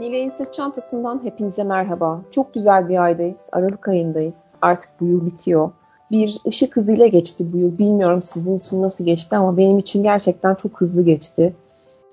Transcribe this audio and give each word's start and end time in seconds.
Nilay'ın 0.00 0.28
sırt 0.28 0.54
çantasından 0.54 1.20
hepinize 1.24 1.64
merhaba. 1.64 2.20
Çok 2.30 2.54
güzel 2.54 2.88
bir 2.88 3.04
aydayız. 3.04 3.48
Aralık 3.52 3.88
ayındayız. 3.88 4.54
Artık 4.62 4.90
bu 5.00 5.06
yıl 5.06 5.26
bitiyor. 5.26 5.70
Bir 6.10 6.38
ışık 6.46 6.76
hızıyla 6.76 7.06
geçti 7.06 7.46
bu 7.52 7.56
yıl. 7.56 7.78
Bilmiyorum 7.78 8.22
sizin 8.22 8.56
için 8.56 8.82
nasıl 8.82 9.04
geçti 9.04 9.36
ama 9.36 9.56
benim 9.56 9.78
için 9.78 10.02
gerçekten 10.02 10.54
çok 10.54 10.80
hızlı 10.80 11.02
geçti. 11.02 11.52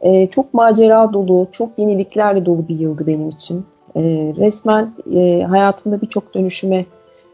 Ee, 0.02 0.28
çok 0.28 0.54
macera 0.54 1.14
dolu, 1.14 1.48
çok 1.52 1.80
yeniliklerle 1.80 2.46
dolu 2.46 2.68
bir 2.68 2.80
yıldı 2.80 3.08
benim 3.08 3.30
için. 3.30 3.66
Ee, 3.96 4.34
resmen 4.38 4.94
e, 5.14 5.42
hayatımda 5.42 6.02
birçok 6.02 6.34
dönüşüme 6.34 6.86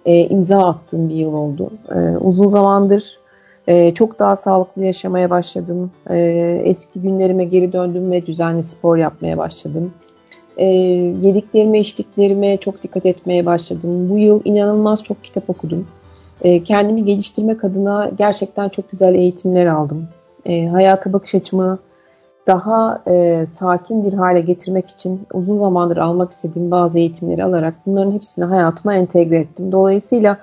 e, 0.06 0.28
imza 0.28 0.68
attığım 0.68 1.10
bir 1.10 1.16
yıl 1.16 1.34
oldu. 1.34 1.70
Ee, 1.96 2.18
uzun 2.18 2.50
zamandır 2.50 3.20
e, 3.68 3.94
çok 3.94 4.20
daha 4.20 4.36
sağlıklı 4.36 4.86
yaşamaya 4.86 5.30
başladım. 5.30 5.92
E, 6.10 6.18
eski 6.66 7.02
günlerime 7.02 7.46
geri 7.46 7.74
döndüm 7.74 8.12
ve 8.12 8.26
düzenli 8.26 8.64
spor 8.64 8.98
yapmaya 8.98 9.38
başladım. 9.38 9.94
E, 10.58 10.66
yediklerime, 11.22 11.80
içtiklerime 11.80 12.58
çok 12.58 12.84
dikkat 12.84 13.06
etmeye 13.06 13.46
başladım. 13.46 14.10
Bu 14.10 14.18
yıl 14.18 14.42
inanılmaz 14.46 15.04
çok 15.04 15.24
kitap 15.24 15.50
okudum. 15.50 15.88
E, 16.42 16.64
kendimi 16.64 17.06
geliştirmek 17.06 17.64
adına 17.64 18.12
gerçekten 18.18 18.70
çok 18.70 18.92
güzel 18.92 19.16
eğitimler 19.16 19.66
aldım. 19.66 20.08
E, 20.46 20.68
hayata 20.68 21.14
bakış 21.14 21.36
açımı 21.36 21.80
daha 22.48 23.02
e, 23.08 23.46
sakin 23.46 24.04
bir 24.04 24.14
hale 24.14 24.42
getirmek 24.42 24.88
için 24.88 25.22
uzun 25.34 25.56
zamandır 25.56 25.98
almak 25.98 26.32
istediğim 26.32 26.72
bazı 26.72 27.00
eğitimleri 27.00 27.44
alarak 27.44 27.74
bunların 27.86 28.12
hepsini 28.12 28.46
hayatıma 28.46 28.96
entegre 28.96 29.40
ettim. 29.40 29.72
Dolayısıyla 29.72 30.38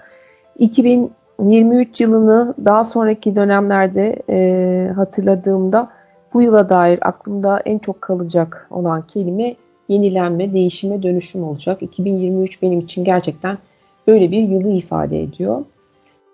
2023 0.58 2.00
yılını 2.00 2.54
daha 2.64 2.84
sonraki 2.84 3.36
dönemlerde 3.36 4.22
e, 4.30 4.92
hatırladığımda 4.92 5.88
bu 6.34 6.42
yıla 6.42 6.68
dair 6.68 6.98
aklımda 7.02 7.60
en 7.64 7.78
çok 7.78 8.00
kalacak 8.00 8.66
olan 8.70 9.02
kelime 9.02 9.56
yenilenme, 9.90 10.52
değişime, 10.52 11.02
dönüşüm 11.02 11.44
olacak. 11.44 11.82
2023 11.82 12.62
benim 12.62 12.80
için 12.80 13.04
gerçekten 13.04 13.58
böyle 14.06 14.30
bir 14.30 14.42
yılı 14.42 14.70
ifade 14.70 15.22
ediyor. 15.22 15.64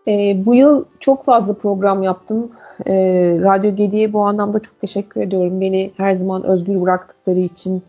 E, 0.08 0.46
bu 0.46 0.54
yıl 0.54 0.84
çok 1.00 1.24
fazla 1.24 1.54
program 1.54 2.02
yaptım. 2.02 2.50
E, 2.86 2.94
Radyo 3.40 3.74
Gedi'ye 3.74 4.12
bu 4.12 4.20
anlamda 4.20 4.60
çok 4.60 4.80
teşekkür 4.80 5.20
ediyorum. 5.20 5.60
Beni 5.60 5.90
her 5.96 6.12
zaman 6.12 6.44
özgür 6.44 6.80
bıraktıkları 6.80 7.38
için, 7.38 7.82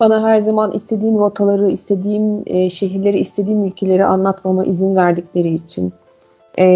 bana 0.00 0.28
her 0.28 0.38
zaman 0.38 0.72
istediğim 0.72 1.18
rotaları, 1.18 1.70
istediğim 1.70 2.42
e, 2.46 2.70
şehirleri, 2.70 3.18
istediğim 3.18 3.64
ülkeleri 3.64 4.04
anlatmama 4.04 4.64
izin 4.64 4.96
verdikleri 4.96 5.54
için. 5.54 5.92
E, 6.58 6.66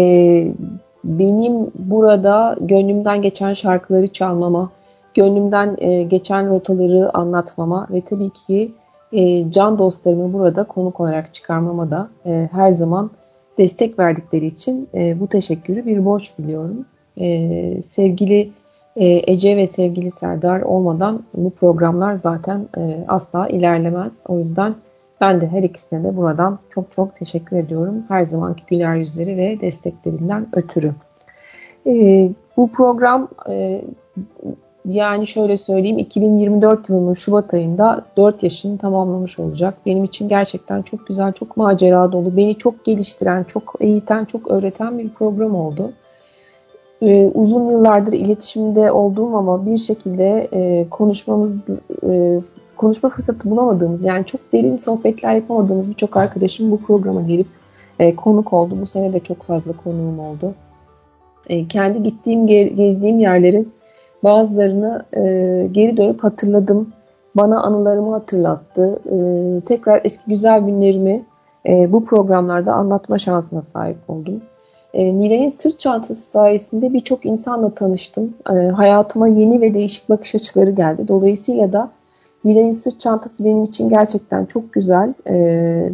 benim 1.03 1.71
burada 1.75 2.57
gönlümden 2.61 3.21
geçen 3.21 3.53
şarkıları 3.53 4.07
çalmama, 4.07 4.69
gönlümden 5.13 5.75
e, 5.77 6.03
geçen 6.03 6.49
rotaları 6.49 7.17
anlatmama 7.17 7.87
ve 7.91 8.01
tabii 8.01 8.29
ki 8.29 8.71
e, 9.11 9.51
can 9.51 9.79
dostlarımı 9.79 10.33
burada 10.33 10.63
konuk 10.63 10.99
olarak 10.99 11.33
çıkarmama 11.33 11.91
da 11.91 12.09
e, 12.25 12.49
her 12.51 12.71
zaman 12.71 13.11
destek 13.57 13.99
verdikleri 13.99 14.45
için 14.45 14.89
e, 14.93 15.19
bu 15.19 15.27
teşekkürü 15.27 15.85
bir 15.85 16.05
borç 16.05 16.33
biliyorum. 16.39 16.85
E, 17.17 17.81
sevgili 17.81 18.51
e, 18.95 19.31
Ece 19.31 19.57
ve 19.57 19.67
sevgili 19.67 20.11
Serdar 20.11 20.61
olmadan 20.61 21.23
bu 21.33 21.49
programlar 21.49 22.15
zaten 22.15 22.67
e, 22.77 23.05
asla 23.07 23.47
ilerlemez. 23.47 24.23
O 24.27 24.39
yüzden 24.39 24.75
ben 25.21 25.41
de 25.41 25.47
her 25.47 25.63
ikisine 25.63 26.03
de 26.03 26.17
buradan 26.17 26.59
çok 26.69 26.91
çok 26.91 27.15
teşekkür 27.15 27.57
ediyorum. 27.57 28.03
Her 28.07 28.23
zamanki 28.23 28.63
güler 28.67 28.95
yüzleri 28.95 29.37
ve 29.37 29.61
desteklerinden 29.61 30.47
ötürü. 30.53 30.93
E, 31.87 32.29
bu 32.57 32.71
program 32.71 33.27
e, 33.49 33.81
yani 34.85 35.27
şöyle 35.27 35.57
söyleyeyim 35.57 35.97
2024 35.97 36.89
yılının 36.89 37.13
Şubat 37.13 37.53
ayında 37.53 38.05
4 38.17 38.43
yaşını 38.43 38.77
tamamlamış 38.77 39.39
olacak. 39.39 39.73
Benim 39.85 40.03
için 40.03 40.29
gerçekten 40.29 40.81
çok 40.81 41.07
güzel, 41.07 41.33
çok 41.33 41.57
macera 41.57 42.11
dolu, 42.11 42.37
beni 42.37 42.57
çok 42.57 42.85
geliştiren, 42.85 43.43
çok 43.43 43.73
eğiten, 43.79 44.25
çok 44.25 44.51
öğreten 44.51 44.99
bir 44.99 45.09
program 45.09 45.55
oldu. 45.55 45.91
Ee, 47.01 47.31
uzun 47.33 47.67
yıllardır 47.67 48.13
iletişimde 48.13 48.91
olduğum 48.91 49.37
ama 49.37 49.65
bir 49.65 49.77
şekilde 49.77 50.47
e, 50.51 50.89
konuşmamız, 50.89 51.65
e, 52.09 52.41
konuşma 52.77 53.09
fırsatı 53.09 53.49
bulamadığımız 53.49 54.03
yani 54.03 54.25
çok 54.25 54.53
derin 54.53 54.77
sohbetler 54.77 55.35
yapamadığımız 55.35 55.89
birçok 55.89 56.17
arkadaşım 56.17 56.71
bu 56.71 56.77
programa 56.77 57.21
gelip 57.21 57.47
e, 57.99 58.15
konuk 58.15 58.53
oldu. 58.53 58.77
Bu 58.81 58.87
sene 58.87 59.13
de 59.13 59.19
çok 59.19 59.43
fazla 59.43 59.73
konuğum 59.73 60.19
oldu. 60.19 60.53
E, 61.49 61.67
kendi 61.67 62.03
gittiğim, 62.03 62.47
gezdiğim 62.47 63.19
yerlerin 63.19 63.71
Bazılarını 64.23 65.05
e, 65.13 65.21
geri 65.71 65.97
dönüp 65.97 66.23
hatırladım. 66.23 66.89
Bana 67.35 67.61
anılarımı 67.61 68.11
hatırlattı. 68.11 68.99
E, 69.05 69.15
tekrar 69.61 70.01
eski 70.03 70.23
güzel 70.27 70.61
günlerimi 70.61 71.25
e, 71.67 71.91
bu 71.91 72.05
programlarda 72.05 72.73
anlatma 72.73 73.17
şansına 73.17 73.61
sahip 73.61 73.97
oldum. 74.07 74.41
E, 74.93 75.17
Nilay'ın 75.17 75.49
sırt 75.49 75.79
çantası 75.79 76.31
sayesinde 76.31 76.93
birçok 76.93 77.25
insanla 77.25 77.75
tanıştım. 77.75 78.33
E, 78.49 78.53
hayatıma 78.53 79.27
yeni 79.27 79.61
ve 79.61 79.73
değişik 79.73 80.09
bakış 80.09 80.35
açıları 80.35 80.71
geldi. 80.71 81.07
Dolayısıyla 81.07 81.73
da 81.73 81.91
Nilay'ın 82.43 82.71
sırt 82.71 82.99
çantası 82.99 83.45
benim 83.45 83.63
için 83.63 83.89
gerçekten 83.89 84.45
çok 84.45 84.73
güzel 84.73 85.13
e, 85.25 85.35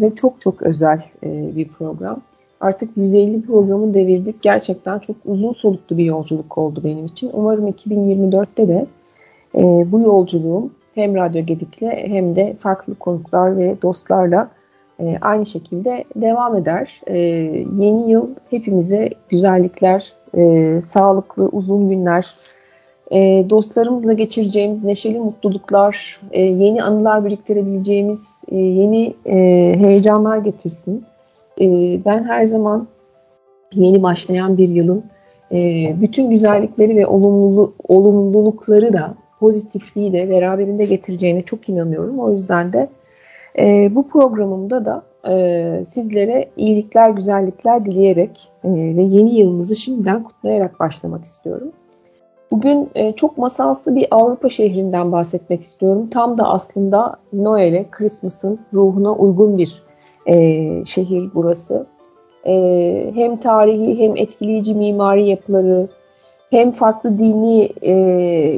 ve 0.02 0.16
çok 0.16 0.42
çok 0.42 0.62
özel 0.62 1.02
e, 1.24 1.56
bir 1.56 1.68
program. 1.68 2.22
Artık 2.59 2.97
150 2.97 3.41
programı 3.41 3.93
devirdik. 3.93 4.41
Gerçekten 4.41 4.99
çok 4.99 5.16
uzun 5.25 5.53
soluklu 5.53 5.97
bir 5.97 6.05
yolculuk 6.05 6.57
oldu 6.57 6.81
benim 6.83 7.05
için. 7.05 7.29
Umarım 7.33 7.67
2024'te 7.67 8.67
de 8.67 8.85
e, 9.55 9.61
bu 9.91 9.99
yolculuğum 9.99 10.71
hem 10.95 11.15
Radyo 11.15 11.45
Gedik'le 11.45 11.91
hem 11.91 12.35
de 12.35 12.55
farklı 12.59 12.95
konuklar 12.95 13.57
ve 13.57 13.81
dostlarla 13.81 14.49
e, 14.99 15.17
aynı 15.21 15.45
şekilde 15.45 16.03
devam 16.15 16.55
eder. 16.55 17.01
E, 17.07 17.17
yeni 17.77 18.11
yıl 18.11 18.29
hepimize 18.49 19.09
güzellikler, 19.29 20.13
e, 20.38 20.81
sağlıklı 20.81 21.49
uzun 21.51 21.89
günler, 21.89 22.33
e, 23.11 23.45
dostlarımızla 23.49 24.13
geçireceğimiz 24.13 24.83
neşeli 24.83 25.19
mutluluklar, 25.19 26.19
e, 26.31 26.41
yeni 26.41 26.83
anılar 26.83 27.25
biriktirebileceğimiz 27.25 28.44
e, 28.51 28.57
yeni 28.57 29.13
e, 29.25 29.35
heyecanlar 29.79 30.38
getirsin. 30.38 31.05
E, 31.61 31.66
ben 32.05 32.23
her 32.23 32.45
zaman 32.45 32.88
yeni 33.73 34.03
başlayan 34.03 34.57
bir 34.57 34.67
yılın 34.67 35.03
e, 35.51 35.57
bütün 36.01 36.29
güzellikleri 36.29 36.95
ve 36.95 37.07
olumluluk, 37.07 37.75
olumlulukları 37.88 38.93
da 38.93 39.16
pozitifliği 39.39 40.13
de 40.13 40.29
beraberinde 40.29 40.85
getireceğine 40.85 41.41
çok 41.41 41.69
inanıyorum. 41.69 42.19
O 42.19 42.31
yüzden 42.31 42.73
de 42.73 42.89
e, 43.59 43.95
bu 43.95 44.07
programımda 44.07 44.85
da 44.85 45.03
e, 45.29 45.85
sizlere 45.85 46.49
iyilikler, 46.57 47.09
güzellikler 47.09 47.85
dileyerek 47.85 48.51
e, 48.63 48.69
ve 48.69 49.03
yeni 49.03 49.35
yılınızı 49.35 49.75
şimdiden 49.75 50.23
kutlayarak 50.23 50.79
başlamak 50.79 51.25
istiyorum. 51.25 51.71
Bugün 52.51 52.89
e, 52.95 53.11
çok 53.11 53.38
masalsı 53.38 53.95
bir 53.95 54.07
Avrupa 54.11 54.49
şehrinden 54.49 55.11
bahsetmek 55.11 55.61
istiyorum. 55.61 56.09
Tam 56.09 56.38
da 56.38 56.49
aslında 56.49 57.15
Noel'e, 57.33 57.85
Christmas'ın 57.91 58.59
ruhuna 58.73 59.15
uygun 59.15 59.57
bir 59.57 59.83
e, 60.25 60.86
şehir 60.86 61.30
burası. 61.36 61.86
E, 62.47 63.12
hem 63.16 63.38
tarihi 63.38 64.00
hem 64.00 64.18
etkileyici 64.18 64.75
mimari 64.75 65.30
yapıları, 65.30 65.88
hem 66.50 66.72
farklı 66.72 67.19
dini 67.19 67.69
e, 67.81 67.91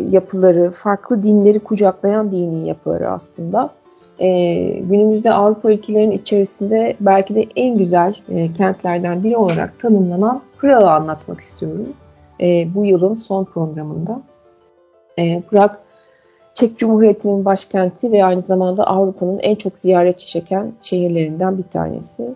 yapıları, 0.10 0.72
farklı 0.72 1.24
dinleri 1.24 1.60
kucaklayan 1.60 2.32
dini 2.32 2.68
yapıları 2.68 3.12
aslında. 3.12 3.70
E, 4.20 4.30
günümüzde 4.70 5.34
Avrupa 5.34 5.72
ülkelerinin 5.72 6.12
içerisinde 6.12 6.96
belki 7.00 7.36
de 7.36 7.46
en 7.56 7.78
güzel 7.78 8.16
e, 8.30 8.54
kentlerden 8.54 9.24
biri 9.24 9.38
olarak 9.38 9.80
tanımlanan 9.80 10.42
Prag'ı 10.58 10.90
anlatmak 10.90 11.40
istiyorum. 11.40 11.88
E, 12.42 12.76
bu 12.76 12.86
yılın 12.86 13.16
son 13.16 13.44
programında. 13.44 14.22
E, 15.18 15.42
Prag 15.42 15.72
Çek 16.58 16.78
Cumhuriyeti'nin 16.78 17.46
başkenti 17.46 18.12
ve 18.12 18.26
aynı 18.26 18.42
zamanda 18.42 18.88
Avrupa'nın 18.88 19.40
en 19.40 19.56
çok 19.56 19.78
ziyaretçi 19.78 20.28
çeken 20.28 20.72
şehirlerinden 20.82 21.58
bir 21.58 21.64
tanesi. 21.64 22.36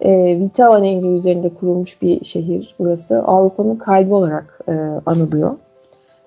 E, 0.00 0.40
Vitava 0.40 0.78
Nehri 0.78 1.06
üzerinde 1.06 1.54
kurulmuş 1.54 2.02
bir 2.02 2.24
şehir 2.24 2.74
burası. 2.78 3.22
Avrupa'nın 3.22 3.76
kalbi 3.76 4.14
olarak 4.14 4.60
e, 4.68 4.72
anılıyor. 5.06 5.54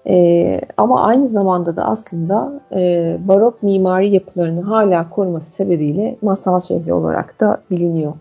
E, 0.07 0.62
ama 0.78 1.01
aynı 1.01 1.28
zamanda 1.28 1.75
da 1.75 1.86
aslında 1.86 2.62
e, 2.72 3.18
barok 3.28 3.63
mimari 3.63 4.13
yapılarını 4.13 4.62
hala 4.62 5.10
koruması 5.10 5.51
sebebiyle 5.51 6.16
masal 6.22 6.60
şehri 6.60 6.94
olarak 6.94 7.39
da 7.39 7.62
biliniyor. 7.72 8.13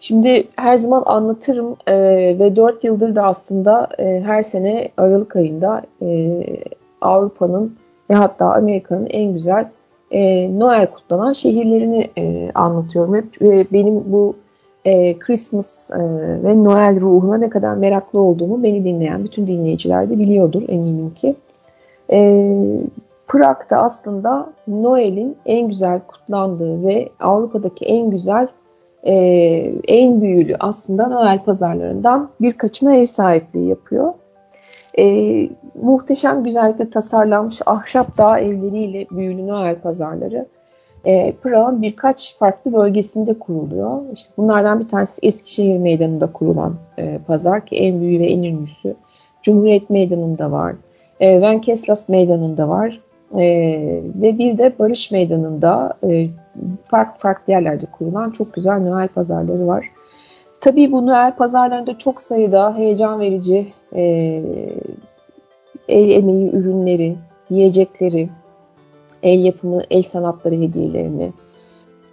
Şimdi 0.00 0.48
her 0.56 0.76
zaman 0.76 1.02
anlatırım 1.06 1.76
e, 1.86 1.96
ve 2.38 2.56
4 2.56 2.84
yıldır 2.84 3.14
da 3.14 3.22
aslında 3.22 3.88
e, 3.98 4.22
her 4.26 4.42
sene 4.42 4.88
Aralık 4.96 5.36
ayında 5.36 5.82
e, 6.02 6.42
Avrupa'nın 7.00 7.76
ve 8.10 8.14
hatta 8.14 8.54
Amerika'nın 8.54 9.06
en 9.10 9.32
güzel 9.32 9.68
e, 10.10 10.50
Noel 10.58 10.86
kutlanan 10.86 11.32
şehirlerini 11.32 12.10
e, 12.18 12.50
anlatıyorum. 12.54 13.14
Hep 13.14 13.42
e, 13.42 13.66
benim 13.72 14.12
bu 14.12 14.36
e, 14.84 15.18
Christmas 15.18 15.90
e, 15.90 15.98
ve 16.42 16.64
Noel 16.64 17.00
ruhuna 17.00 17.36
ne 17.36 17.50
kadar 17.50 17.74
meraklı 17.74 18.20
olduğumu 18.20 18.62
beni 18.62 18.84
dinleyen 18.84 19.24
bütün 19.24 19.46
dinleyiciler 19.46 20.10
de 20.10 20.18
biliyordur 20.18 20.62
eminim 20.68 21.14
ki. 21.14 21.34
E, 22.12 22.46
Prag'da 23.28 23.76
aslında 23.76 24.52
Noel'in 24.68 25.36
en 25.46 25.68
güzel 25.68 26.00
kutlandığı 26.00 26.84
ve 26.84 27.08
Avrupa'daki 27.20 27.84
en 27.84 28.10
güzel, 28.10 28.48
e, 29.02 29.14
en 29.88 30.22
büyülü 30.22 30.56
aslında 30.60 31.08
Noel 31.08 31.44
pazarlarından 31.44 32.30
birkaçına 32.40 32.96
ev 32.96 33.06
sahipliği 33.06 33.68
yapıyor. 33.68 34.12
E, 34.98 35.04
muhteşem 35.82 36.44
güzellikle 36.44 36.90
tasarlanmış 36.90 37.60
ahşap 37.66 38.18
dağ 38.18 38.38
evleriyle 38.38 39.06
büyülü 39.10 39.46
Noel 39.46 39.80
pazarları 39.80 40.46
e, 41.04 41.32
Prag'ın 41.32 41.82
birkaç 41.82 42.36
farklı 42.36 42.72
bölgesinde 42.72 43.38
kuruluyor. 43.38 44.02
İşte 44.12 44.32
bunlardan 44.36 44.80
bir 44.80 44.88
tanesi 44.88 45.26
Eskişehir 45.26 45.78
Meydanı'nda 45.78 46.32
kurulan 46.32 46.74
e, 46.98 47.18
pazar 47.26 47.66
ki 47.66 47.76
en 47.76 48.00
büyüğü 48.00 48.20
ve 48.20 48.26
en 48.26 48.42
ünlüsü. 48.42 48.94
Cumhuriyet 49.42 49.90
Meydanı'nda 49.90 50.52
var. 50.52 50.74
E, 51.20 51.40
Venkeslas 51.40 52.08
Meydanı'nda 52.08 52.68
var. 52.68 53.00
E, 53.34 53.44
ve 54.14 54.38
bir 54.38 54.58
de 54.58 54.72
Barış 54.78 55.10
Meydanı'nda 55.10 55.94
e, 56.04 56.26
farklı 56.84 57.20
farklı 57.20 57.52
yerlerde 57.52 57.86
kurulan 57.86 58.30
çok 58.30 58.54
güzel 58.54 58.80
Noel 58.80 59.08
pazarları 59.08 59.66
var. 59.66 59.90
Tabii 60.64 60.92
bu 60.92 61.06
Noel 61.06 61.36
pazarlarında 61.36 61.98
çok 61.98 62.22
sayıda 62.22 62.76
heyecan 62.76 63.20
verici 63.20 63.72
e, 63.94 64.02
el 65.88 66.10
emeği 66.10 66.50
ürünleri, 66.50 67.16
yiyecekleri, 67.50 68.28
el 69.22 69.44
yapımı 69.44 69.82
el 69.90 70.02
sanatları 70.02 70.54
hediyelerini, 70.54 71.32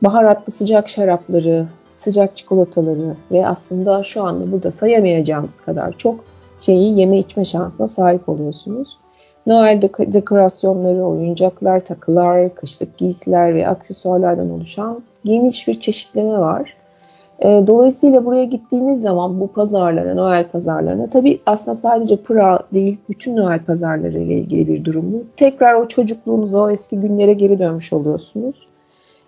baharatlı 0.04 0.54
sıcak 0.54 0.90
şarapları, 0.90 1.68
sıcak 1.94 2.38
çikolataları 2.38 3.16
ve 3.32 3.48
aslında 3.48 4.04
şu 4.04 4.24
anda 4.24 4.52
burada 4.52 4.72
sayamayacağımız 4.72 5.62
kadar 5.62 5.98
çok 5.98 6.24
şeyi 6.60 7.00
yeme 7.00 7.20
içme 7.20 7.46
şansına 7.46 7.88
sahip 7.88 8.30
oluyorsunuz. 8.30 8.98
Noel 9.46 9.82
dekorasyonları, 10.00 11.06
oyuncaklar, 11.06 11.86
takılar, 11.86 12.56
kışlık 12.56 12.98
giysiler 12.98 13.56
ve 13.56 13.68
aksesuarlardan 13.68 14.52
oluşan 14.52 15.04
geniş 15.26 15.68
bir 15.68 15.80
çeşitleme 15.80 16.40
var. 16.40 16.81
E, 17.42 17.64
dolayısıyla 17.68 18.26
buraya 18.26 18.44
gittiğiniz 18.44 19.02
zaman 19.02 19.40
bu 19.40 19.48
pazarlara, 19.48 20.16
Noel 20.16 20.48
pazarlarına 20.48 21.08
tabii 21.08 21.40
aslında 21.46 21.76
sadece 21.76 22.16
Pıra 22.16 22.60
değil 22.74 22.98
bütün 23.10 23.36
Noel 23.36 23.66
pazarları 23.66 24.20
ile 24.20 24.34
ilgili 24.34 24.68
bir 24.68 24.86
durum 24.86 25.14
bu. 25.14 25.24
Tekrar 25.38 25.74
o 25.74 25.88
çocukluğunuza, 25.88 26.62
o 26.62 26.70
eski 26.70 27.00
günlere 27.00 27.34
geri 27.34 27.60
dönmüş 27.60 27.94
oluyorsunuz. 27.94 28.68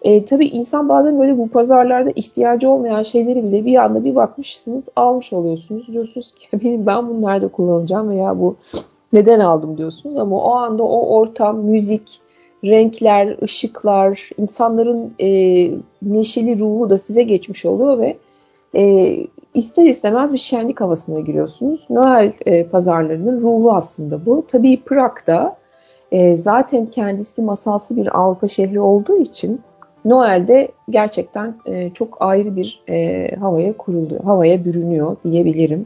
E, 0.01 0.25
tabii 0.25 0.45
insan 0.45 0.89
bazen 0.89 1.19
böyle 1.19 1.37
bu 1.37 1.49
pazarlarda 1.49 2.11
ihtiyacı 2.15 2.69
olmayan 2.69 3.03
şeyleri 3.03 3.43
bile 3.43 3.65
bir 3.65 3.75
anda 3.75 4.03
bir 4.03 4.15
bakmışsınız 4.15 4.89
almış 4.95 5.33
oluyorsunuz. 5.33 5.87
Diyorsunuz 5.87 6.31
ki 6.31 6.47
benim 6.63 6.85
ben 6.85 7.09
bunları 7.09 7.49
kullanacağım 7.49 8.09
veya 8.09 8.39
bu 8.39 8.55
neden 9.13 9.39
aldım 9.39 9.77
diyorsunuz 9.77 10.17
ama 10.17 10.43
o 10.43 10.51
anda 10.51 10.83
o 10.83 11.17
ortam, 11.17 11.59
müzik, 11.59 12.21
renkler, 12.63 13.37
ışıklar, 13.43 14.29
insanların 14.37 15.13
e, 15.19 15.27
neşeli 16.01 16.59
ruhu 16.59 16.89
da 16.89 16.97
size 16.97 17.23
geçmiş 17.23 17.65
oluyor 17.65 17.99
ve 17.99 18.17
e, 18.75 19.15
ister 19.53 19.85
istemez 19.85 20.33
bir 20.33 20.37
şenlik 20.37 20.81
havasına 20.81 21.19
giriyorsunuz. 21.19 21.85
Noel 21.89 22.33
e, 22.45 22.63
pazarlarının 22.63 23.41
ruhu 23.41 23.73
aslında 23.73 24.25
bu. 24.25 24.45
Tabii 24.47 24.81
Prag'da 24.81 25.55
e, 26.11 26.37
zaten 26.37 26.85
kendisi 26.85 27.41
masalsı 27.41 27.97
bir 27.97 28.19
Avrupa 28.19 28.47
şehri 28.47 28.79
olduğu 28.79 29.17
için 29.17 29.61
Noel'de 30.05 30.67
gerçekten 30.89 31.55
e, 31.65 31.89
çok 31.89 32.17
ayrı 32.19 32.55
bir 32.55 32.83
e, 32.89 33.27
havaya 33.35 33.77
kuruluyor, 33.77 34.23
havaya 34.23 34.65
bürünüyor 34.65 35.15
diyebilirim. 35.23 35.85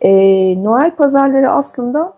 E, 0.00 0.10
Noel 0.64 0.96
pazarları 0.96 1.50
aslında 1.50 2.12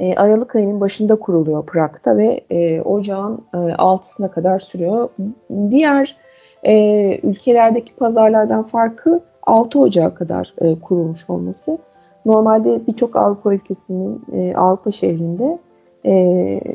e, 0.00 0.14
Aralık 0.14 0.56
ayının 0.56 0.80
başında 0.80 1.16
kuruluyor 1.16 1.66
Prag'da 1.66 2.16
ve 2.16 2.40
e, 2.50 2.80
ocağın 2.80 3.40
e, 3.54 3.56
6'sına 3.56 4.30
kadar 4.30 4.58
sürüyor. 4.58 5.08
Diğer 5.70 6.16
e, 6.62 7.18
ülkelerdeki 7.22 7.96
pazarlardan 7.96 8.62
farkı 8.62 9.20
6 9.42 9.80
Ocağı 9.80 10.14
kadar 10.14 10.54
e, 10.58 10.80
kurulmuş 10.80 11.30
olması. 11.30 11.78
Normalde 12.26 12.86
birçok 12.86 13.16
Avrupa 13.16 13.54
ülkesinin 13.54 14.22
e, 14.32 14.56
Avrupa 14.56 14.90
şehrinde 14.90 15.58
e, 16.04 16.12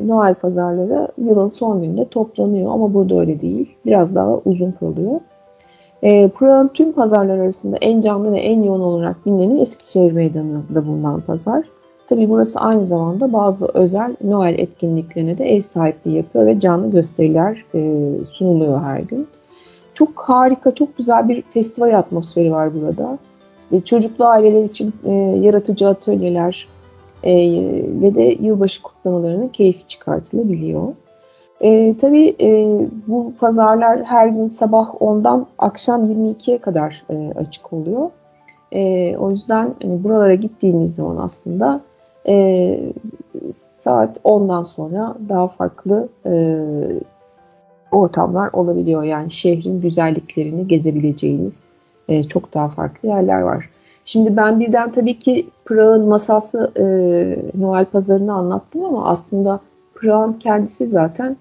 Noel 0.08 0.36
pazarları 0.36 1.08
yılın 1.18 1.48
son 1.48 1.82
gününde 1.82 2.10
toplanıyor 2.10 2.72
ama 2.74 2.94
burada 2.94 3.20
öyle 3.20 3.42
değil. 3.42 3.76
Biraz 3.86 4.16
daha 4.16 4.38
uzun 4.46 4.72
kalıyor. 4.72 5.20
E, 6.04 6.30
Prag'ın 6.30 6.68
tüm 6.68 6.92
pazarlar 6.92 7.38
arasında 7.38 7.78
en 7.82 8.02
canlı 8.02 8.32
ve 8.32 8.40
en 8.40 8.64
yoğun 8.64 8.82
olarak 8.82 9.26
bilineni 9.26 9.62
Eskişehir 9.62 10.12
Meydanı'nda 10.12 10.86
bulunan 10.88 11.22
pazar. 11.22 11.64
Tabi 12.10 12.30
burası 12.30 12.60
aynı 12.60 12.84
zamanda 12.84 13.34
bazı 13.34 13.68
özel 13.74 14.16
Noel 14.24 14.60
etkinliklerine 14.60 15.38
de 15.38 15.46
ev 15.46 15.62
sahipliği 15.62 16.18
yapıyor 16.18 16.46
ve 16.46 16.60
canlı 16.60 16.92
gösteriler 16.92 17.66
e, 17.76 18.12
sunuluyor 18.26 18.82
her 18.82 19.00
gün. 19.00 19.28
Çok 19.94 20.20
harika, 20.20 20.76
çok 20.76 20.98
güzel 20.98 21.30
bir 21.30 21.42
festival 21.42 21.98
atmosferi 21.98 22.52
var 22.52 22.70
burada. 22.74 23.18
İşte 23.60 23.82
çocuklu 23.82 24.26
aileler 24.26 24.64
için 24.64 24.94
e, 25.06 25.12
yaratıcı 25.14 25.88
atölyeler 25.88 26.68
e, 27.24 27.34
ve 28.02 28.16
de 28.16 28.38
yılbaşı 28.40 28.84
kutlamalarının 28.84 29.48
keyfi 29.48 29.88
çıkartılabiliyor. 29.88 30.88
E, 31.62 31.98
tabii 31.98 32.36
e, 32.42 32.80
bu 33.08 33.34
pazarlar 33.40 34.04
her 34.04 34.28
gün 34.28 34.48
sabah 34.48 34.90
10'dan 34.90 35.48
akşam 35.58 36.06
22'ye 36.06 36.58
kadar 36.58 37.04
e, 37.10 37.34
açık 37.40 37.74
oluyor. 37.74 38.10
E, 38.72 39.18
o 39.18 39.30
yüzden 39.30 39.74
hani 39.82 40.04
buralara 40.04 40.36
gittiğiniz 40.36 40.96
zaman 40.96 41.18
aslında 41.18 41.82
e, 42.30 42.94
saat 43.54 44.18
10'dan 44.18 44.64
sonra 44.64 45.18
daha 45.30 45.48
farklı 45.48 46.10
e, 46.26 46.60
ortamlar 47.92 48.50
olabiliyor. 48.54 49.04
Yani 49.04 49.32
şehrin 49.32 49.82
güzelliklerini 49.82 50.68
gezebileceğiniz 50.68 51.66
e, 52.08 52.24
çok 52.24 52.54
daha 52.54 52.70
farklı 52.70 53.10
yerler 53.10 53.42
var. 53.42 53.70
Şimdi 54.06 54.38
ben 54.38 54.60
birden 54.60 54.92
tabii 54.92 55.20
ki 55.20 55.48
Prag'ın 55.66 56.08
masası 56.08 56.72
e, 56.78 56.84
Noel 57.62 57.86
pazarını 57.86 58.34
anlattım 58.34 58.86
ama 58.86 59.08
aslında 59.08 59.60
Prag'ın 59.96 60.34
kendisi 60.34 60.88
zaten 60.88 61.38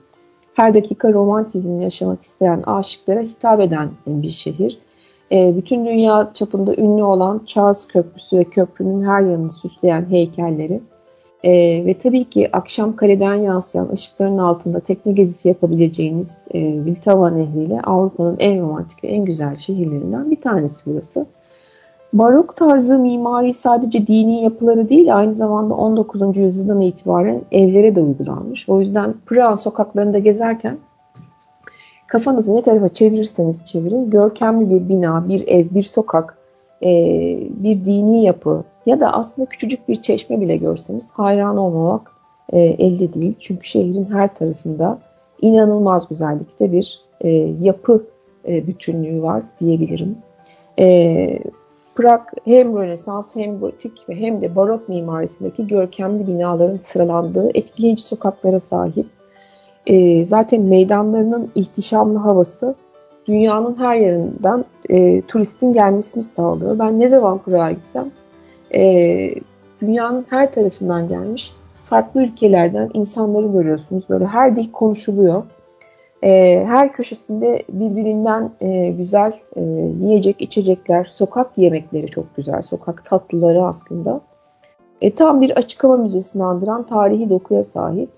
her 0.55 0.75
dakika 0.75 1.13
romantizmini 1.13 1.85
yaşamak 1.85 2.23
isteyen 2.23 2.63
aşıklara 2.67 3.21
hitap 3.21 3.61
eden 3.61 3.89
bir 4.07 4.31
şehir. 4.31 4.79
E, 5.33 5.57
bütün 5.57 5.87
dünya 5.87 6.31
çapında 6.35 6.75
ünlü 6.75 7.03
olan 7.03 7.43
Charles 7.47 7.89
Köprüsü 7.89 8.39
ve 8.39 8.45
köprünün 8.45 9.05
her 9.05 9.21
yanını 9.21 9.53
süsleyen 9.53 10.11
heykelleri 10.11 10.81
e, 11.45 11.53
ve 11.87 11.95
tabii 11.95 12.25
ki 12.25 12.49
akşam 12.53 12.97
kaleden 12.97 13.35
yansıyan 13.35 13.89
ışıkların 13.93 14.39
altında 14.39 14.81
tekne 14.81 15.13
gezisi 15.13 15.49
yapabileceğiniz 15.49 16.49
e, 16.55 16.61
Viltava 16.85 17.31
Nehri 17.31 17.59
ile 17.59 17.81
Avrupa'nın 17.81 18.37
en 18.39 18.63
romantik 18.63 19.05
ve 19.05 19.09
en 19.09 19.25
güzel 19.25 19.57
şehirlerinden 19.57 20.31
bir 20.31 20.41
tanesi 20.41 20.91
burası. 20.91 21.27
Barok 22.13 22.57
tarzı 22.57 22.99
mimari 22.99 23.55
sadece 23.55 24.07
dini 24.07 24.43
yapıları 24.43 24.89
değil 24.89 25.17
aynı 25.17 25.33
zamanda 25.33 25.75
19. 25.75 26.37
yüzyıldan 26.37 26.81
itibaren 26.81 27.41
evlere 27.53 27.95
de 27.95 28.01
uygulanmış. 28.01 28.69
O 28.69 28.81
yüzden 28.81 29.15
Prag 29.27 29.59
sokaklarında 29.59 30.19
gezerken 30.19 30.79
Kafanızı 32.09 32.55
ne 32.55 32.63
tarafa 32.63 32.89
çevirirseniz 32.89 33.65
çevirin 33.65 34.11
görkemli 34.11 34.71
bir 34.71 34.89
bina, 34.89 35.29
bir 35.29 35.49
ev, 35.49 35.67
bir 35.71 35.83
sokak, 35.83 36.39
e, 36.83 36.89
bir 37.51 37.85
dini 37.85 38.25
yapı 38.25 38.65
ya 38.87 39.01
da 39.01 39.13
aslında 39.13 39.49
küçücük 39.49 39.89
bir 39.89 40.03
çeşme 40.03 40.41
bile 40.41 40.57
görseniz 40.57 41.11
hayran 41.11 41.57
olmamak 41.57 42.11
e, 42.53 42.61
elde 42.61 43.15
değil. 43.15 43.35
Çünkü 43.41 43.67
şehrin 43.67 44.05
her 44.05 44.35
tarafında 44.35 44.99
inanılmaz 45.43 46.09
güzellikte 46.09 46.73
bir 46.73 47.01
e, 47.21 47.29
yapı 47.61 48.05
e, 48.49 48.67
bütünlüğü 48.67 49.23
var 49.23 49.43
diyebilirim. 49.61 50.19
E, 50.79 51.39
Prag 51.95 52.21
hem 52.45 52.77
Rönesans 52.77 53.37
hem 53.37 53.61
gotik 53.61 54.09
ve 54.09 54.15
hem 54.15 54.43
de 54.43 54.57
barok 54.57 54.89
mimarisindeki 54.89 55.67
görkemli 55.67 56.27
binaların 56.27 56.79
sıralandığı 56.79 57.51
etkileyici 57.55 58.03
sokaklara 58.03 58.61
sahip 58.61 59.07
e, 59.89 60.25
zaten 60.25 60.63
meydanlarının 60.63 61.51
ihtişamlı 61.55 62.19
havası 62.19 62.75
dünyanın 63.27 63.79
her 63.79 63.97
yerinden 63.97 64.65
e, 64.91 65.23
turistin 65.23 65.73
gelmesini 65.73 66.23
sağlıyor. 66.23 66.79
Ben 66.79 67.01
ne 67.01 67.09
zaman 67.09 67.39
Prag'a 67.39 67.73
gitsem 67.73 68.11
e, 68.75 69.31
dünyanın 69.81 70.27
her 70.31 70.53
tarafından 70.53 71.09
gelmiş 71.09 71.53
farklı 71.85 72.23
ülkelerden 72.23 72.91
insanları 72.95 73.47
görüyorsunuz. 73.47 74.05
Böyle 74.11 74.27
her 74.27 74.57
dil 74.57 74.73
konuşuluyor. 74.73 75.43
E, 76.23 76.65
her 76.67 76.93
köşesinde 76.93 77.63
birbirinden 77.69 78.51
e, 78.61 78.91
güzel 78.91 79.33
e, 79.57 79.63
yiyecek, 80.01 80.41
içecekler, 80.41 81.05
sokak 81.13 81.59
yemekleri 81.59 82.07
çok 82.07 82.37
güzel. 82.37 82.63
Sokak 82.63 83.05
tatlıları 83.05 83.65
aslında. 83.65 84.21
E, 85.01 85.15
tam 85.15 85.41
bir 85.41 85.51
açık 85.51 85.85
hava 85.85 85.97
müzesini 85.97 86.45
andıran 86.45 86.87
tarihi 86.87 87.31
dokuya 87.31 87.65
sahip. 87.65 88.18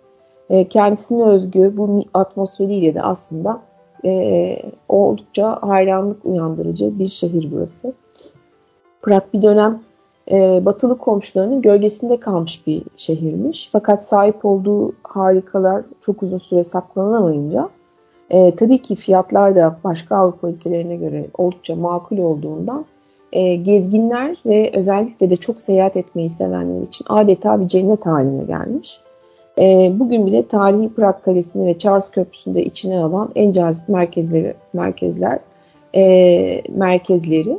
E, 0.50 0.68
kendisine 0.68 1.24
özgü 1.24 1.76
bu 1.76 2.02
atmosferiyle 2.14 2.94
de 2.94 3.02
aslında 3.02 3.60
e, 4.04 4.56
oldukça 4.88 5.58
hayranlık 5.62 6.24
uyandırıcı 6.24 6.98
bir 6.98 7.06
şehir 7.06 7.48
burası. 7.52 7.92
Prag 9.02 9.22
bir 9.34 9.42
dönem 9.42 9.80
e, 10.30 10.64
batılı 10.64 10.98
komşularının 10.98 11.62
gölgesinde 11.62 12.20
kalmış 12.20 12.66
bir 12.66 12.82
şehirmiş. 12.96 13.68
Fakat 13.72 14.04
sahip 14.04 14.44
olduğu 14.44 14.92
harikalar 15.02 15.82
çok 16.00 16.22
uzun 16.22 16.38
süre 16.38 16.64
saklanamayınca 16.64 17.68
e, 18.30 18.54
tabii 18.54 18.82
ki 18.82 18.96
fiyatlar 18.96 19.56
da 19.56 19.76
başka 19.84 20.16
Avrupa 20.16 20.48
ülkelerine 20.48 20.96
göre 20.96 21.26
oldukça 21.38 21.76
makul 21.76 22.18
olduğundan 22.18 22.84
e, 23.32 23.54
gezginler 23.54 24.36
ve 24.46 24.70
özellikle 24.74 25.30
de 25.30 25.36
çok 25.36 25.60
seyahat 25.60 25.96
etmeyi 25.96 26.30
sevenler 26.30 26.82
için 26.82 27.06
adeta 27.08 27.60
bir 27.60 27.68
cennet 27.68 28.06
haline 28.06 28.44
gelmiş. 28.44 29.00
E, 29.60 29.92
bugün 29.98 30.26
bile 30.26 30.46
tarihi 30.46 30.88
Prag 30.88 31.22
Kalesi'ni 31.22 31.66
ve 31.66 31.78
Charles 31.78 32.10
Köprüsü'nü 32.10 32.54
de 32.54 32.64
içine 32.64 32.98
alan 32.98 33.30
en 33.34 33.52
cazip 33.52 33.88
merkezleri, 33.88 34.54
merkezler, 34.72 35.38
e, 35.94 36.62
merkezleri 36.68 37.58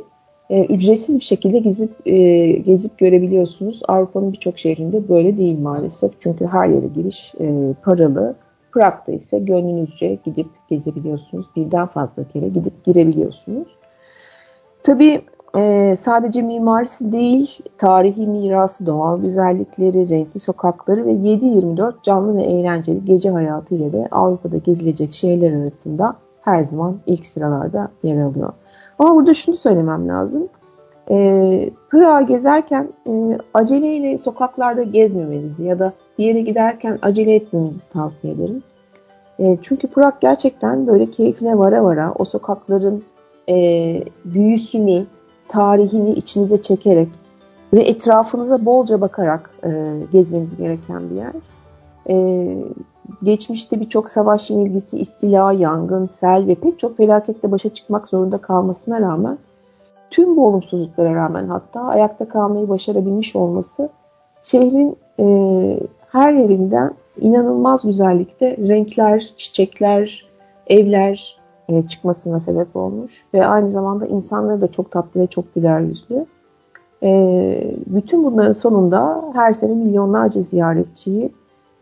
e, 0.50 0.64
ücretsiz 0.64 1.18
bir 1.18 1.24
şekilde 1.24 1.58
gezip 1.58 2.06
e, 2.06 2.52
gezip 2.52 2.98
görebiliyorsunuz. 2.98 3.80
Avrupa'nın 3.88 4.32
birçok 4.32 4.58
şehrinde 4.58 5.08
böyle 5.08 5.38
değil 5.38 5.58
maalesef. 5.58 6.20
Çünkü 6.20 6.46
her 6.46 6.68
yere 6.68 6.86
giriş 6.86 7.34
e, 7.40 7.74
paralı. 7.84 8.34
Prag'da 8.72 9.12
ise 9.12 9.38
gönlünüzce 9.38 10.18
gidip 10.24 10.46
gezebiliyorsunuz. 10.70 11.46
Birden 11.56 11.86
fazla 11.86 12.28
kere 12.28 12.48
gidip 12.48 12.84
girebiliyorsunuz. 12.84 13.68
Tabii 14.82 15.22
e, 15.56 15.94
sadece 15.96 16.42
mimarisi 16.42 17.12
değil, 17.12 17.58
tarihi 17.78 18.26
mirası, 18.26 18.86
doğal 18.86 19.20
güzellikleri, 19.20 20.08
renkli 20.08 20.40
sokakları 20.40 21.06
ve 21.06 21.12
7-24 21.12 21.94
canlı 22.02 22.36
ve 22.36 22.42
eğlenceli 22.42 23.04
gece 23.04 23.30
hayatı 23.30 23.74
ile 23.74 23.92
de 23.92 24.08
Avrupa'da 24.10 24.56
gezilecek 24.56 25.12
şehirler 25.12 25.62
arasında 25.62 26.16
her 26.40 26.64
zaman 26.64 26.96
ilk 27.06 27.26
sıralarda 27.26 27.88
yer 28.02 28.22
alıyor. 28.22 28.52
Ama 28.98 29.14
burada 29.14 29.34
şunu 29.34 29.56
söylemem 29.56 30.08
lazım. 30.08 30.48
E, 31.10 31.70
Prag'a 31.90 32.20
gezerken 32.20 32.88
e, 33.06 33.38
aceleyle 33.54 34.18
sokaklarda 34.18 34.82
gezmemenizi 34.82 35.64
ya 35.64 35.78
da 35.78 35.92
bir 36.18 36.24
yere 36.24 36.40
giderken 36.40 36.98
acele 37.02 37.34
etmemizi 37.34 37.88
tavsiye 37.92 38.34
ederim. 38.34 38.62
E, 39.38 39.58
çünkü 39.62 39.86
Prag 39.88 40.14
gerçekten 40.20 40.86
böyle 40.86 41.10
keyfine 41.10 41.58
vara 41.58 41.84
vara 41.84 42.12
o 42.18 42.24
sokakların 42.24 43.02
e, 43.48 43.54
büyüsünü, 44.24 45.06
tarihini 45.52 46.12
içinize 46.12 46.62
çekerek 46.62 47.08
ve 47.74 47.82
etrafınıza 47.82 48.64
bolca 48.64 49.00
bakarak 49.00 49.50
e, 49.64 49.70
gezmeniz 50.12 50.56
gereken 50.56 51.10
bir 51.10 51.16
yer. 51.16 51.32
E, 52.08 52.56
geçmişte 53.22 53.80
birçok 53.80 54.10
savaş 54.10 54.50
yenilgisi, 54.50 54.98
istila, 54.98 55.52
yangın, 55.52 56.06
sel 56.06 56.46
ve 56.46 56.54
pek 56.54 56.78
çok 56.78 56.96
felaketle 56.96 57.52
başa 57.52 57.68
çıkmak 57.68 58.08
zorunda 58.08 58.38
kalmasına 58.38 59.00
rağmen 59.00 59.38
tüm 60.10 60.36
bu 60.36 60.46
olumsuzluklara 60.46 61.14
rağmen 61.14 61.48
hatta 61.48 61.80
ayakta 61.80 62.28
kalmayı 62.28 62.68
başarabilmiş 62.68 63.36
olması 63.36 63.88
şehrin 64.42 64.96
e, 65.20 65.26
her 66.12 66.32
yerinden 66.32 66.94
inanılmaz 67.20 67.84
güzellikte 67.84 68.56
renkler, 68.56 69.32
çiçekler, 69.36 70.26
evler 70.66 71.41
çıkmasına 71.88 72.40
sebep 72.40 72.76
olmuş 72.76 73.24
ve 73.34 73.46
aynı 73.46 73.70
zamanda 73.70 74.06
insanları 74.06 74.60
da 74.60 74.72
çok 74.72 74.90
tatlı 74.90 75.20
ve 75.20 75.26
çok 75.26 75.54
güler 75.54 75.80
yüzlü. 75.80 76.26
E, 77.02 77.76
bütün 77.86 78.24
bunların 78.24 78.52
sonunda 78.52 79.24
her 79.34 79.52
sene 79.52 79.74
milyonlarca 79.74 80.42
ziyaretçiyi 80.42 81.32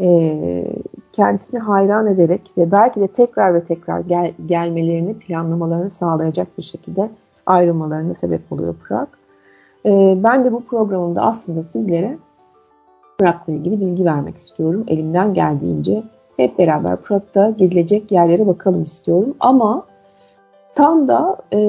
e, 0.00 0.72
kendisini 1.12 1.60
hayran 1.60 2.06
ederek 2.06 2.52
ve 2.58 2.72
belki 2.72 3.00
de 3.00 3.08
tekrar 3.08 3.54
ve 3.54 3.64
tekrar 3.64 4.00
gel, 4.00 4.32
gelmelerini 4.46 5.18
planlamalarını 5.18 5.90
sağlayacak 5.90 6.58
bir 6.58 6.62
şekilde 6.62 7.10
ayrılmalarına 7.46 8.14
sebep 8.14 8.52
oluyor 8.52 8.74
Prag. 8.88 9.08
E, 9.86 10.18
ben 10.24 10.44
de 10.44 10.52
bu 10.52 10.64
programımda 10.64 11.22
aslında 11.22 11.62
sizlere 11.62 12.18
Prag'la 13.18 13.52
ilgili 13.52 13.80
bilgi 13.80 14.04
vermek 14.04 14.36
istiyorum. 14.36 14.84
Elimden 14.88 15.34
geldiğince 15.34 16.02
hep 16.42 16.58
beraber 16.58 16.96
Prag'da 16.96 17.50
gezilecek 17.50 18.12
yerlere 18.12 18.46
bakalım 18.46 18.82
istiyorum. 18.82 19.36
Ama 19.40 19.86
tam 20.74 21.08
da 21.08 21.36
e, 21.52 21.60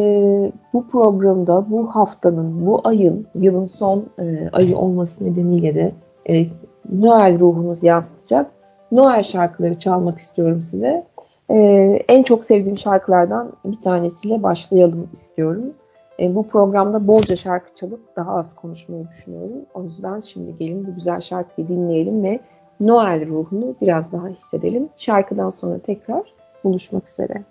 bu 0.73 0.87
programda 0.87 1.71
bu 1.71 1.95
haftanın, 1.95 2.65
bu 2.65 2.81
ayın, 2.83 3.27
yılın 3.35 3.65
son 3.65 4.05
e, 4.19 4.49
ayı 4.53 4.77
olması 4.77 5.25
nedeniyle 5.25 5.75
de 5.75 5.91
e, 6.29 6.45
Noel 6.91 7.39
ruhumuz 7.39 7.83
yansıtacak 7.83 8.51
Noel 8.91 9.23
şarkıları 9.23 9.79
çalmak 9.79 10.17
istiyorum 10.17 10.61
size. 10.61 11.05
Ee, 11.49 11.99
en 12.07 12.23
çok 12.23 12.45
sevdiğim 12.45 12.77
şarkılardan 12.77 13.53
bir 13.65 13.81
tanesiyle 13.81 14.43
başlayalım 14.43 15.09
istiyorum. 15.13 15.73
Ee, 16.19 16.35
bu 16.35 16.47
programda 16.47 17.07
bolca 17.07 17.35
şarkı 17.35 17.75
çalıp 17.75 18.15
daha 18.15 18.31
az 18.31 18.53
konuşmayı 18.53 19.07
düşünüyorum. 19.07 19.65
O 19.73 19.83
yüzden 19.83 20.21
şimdi 20.21 20.57
gelin 20.57 20.87
bu 20.87 20.95
güzel 20.95 21.21
şarkıyı 21.21 21.67
dinleyelim 21.67 22.23
ve 22.23 22.39
Noel 22.81 23.27
ruhunu 23.27 23.75
biraz 23.81 24.11
daha 24.11 24.27
hissedelim. 24.27 24.89
Şarkıdan 24.97 25.49
sonra 25.49 25.79
tekrar 25.79 26.23
buluşmak 26.63 27.09
üzere. 27.09 27.43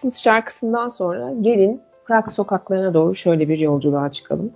Christmas 0.00 0.22
şarkısından 0.22 0.88
sonra 0.88 1.32
gelin 1.40 1.80
Prag 2.04 2.30
sokaklarına 2.30 2.94
doğru 2.94 3.14
şöyle 3.14 3.48
bir 3.48 3.58
yolculuğa 3.58 4.12
çıkalım. 4.12 4.52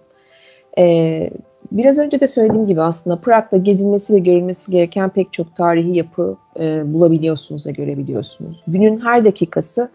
Ee, 0.78 1.30
biraz 1.72 1.98
önce 1.98 2.20
de 2.20 2.28
söylediğim 2.28 2.66
gibi 2.66 2.82
aslında 2.82 3.16
Prag'da 3.16 3.56
gezilmesi 3.56 4.14
ve 4.14 4.18
görülmesi 4.18 4.70
gereken 4.70 5.10
pek 5.10 5.32
çok 5.32 5.56
tarihi 5.56 5.96
yapı 5.96 6.36
e, 6.60 6.94
bulabiliyorsunuz 6.94 7.66
ve 7.66 7.70
görebiliyorsunuz. 7.70 8.62
Günün 8.66 8.98
her 9.00 9.24
dakikası 9.24 9.90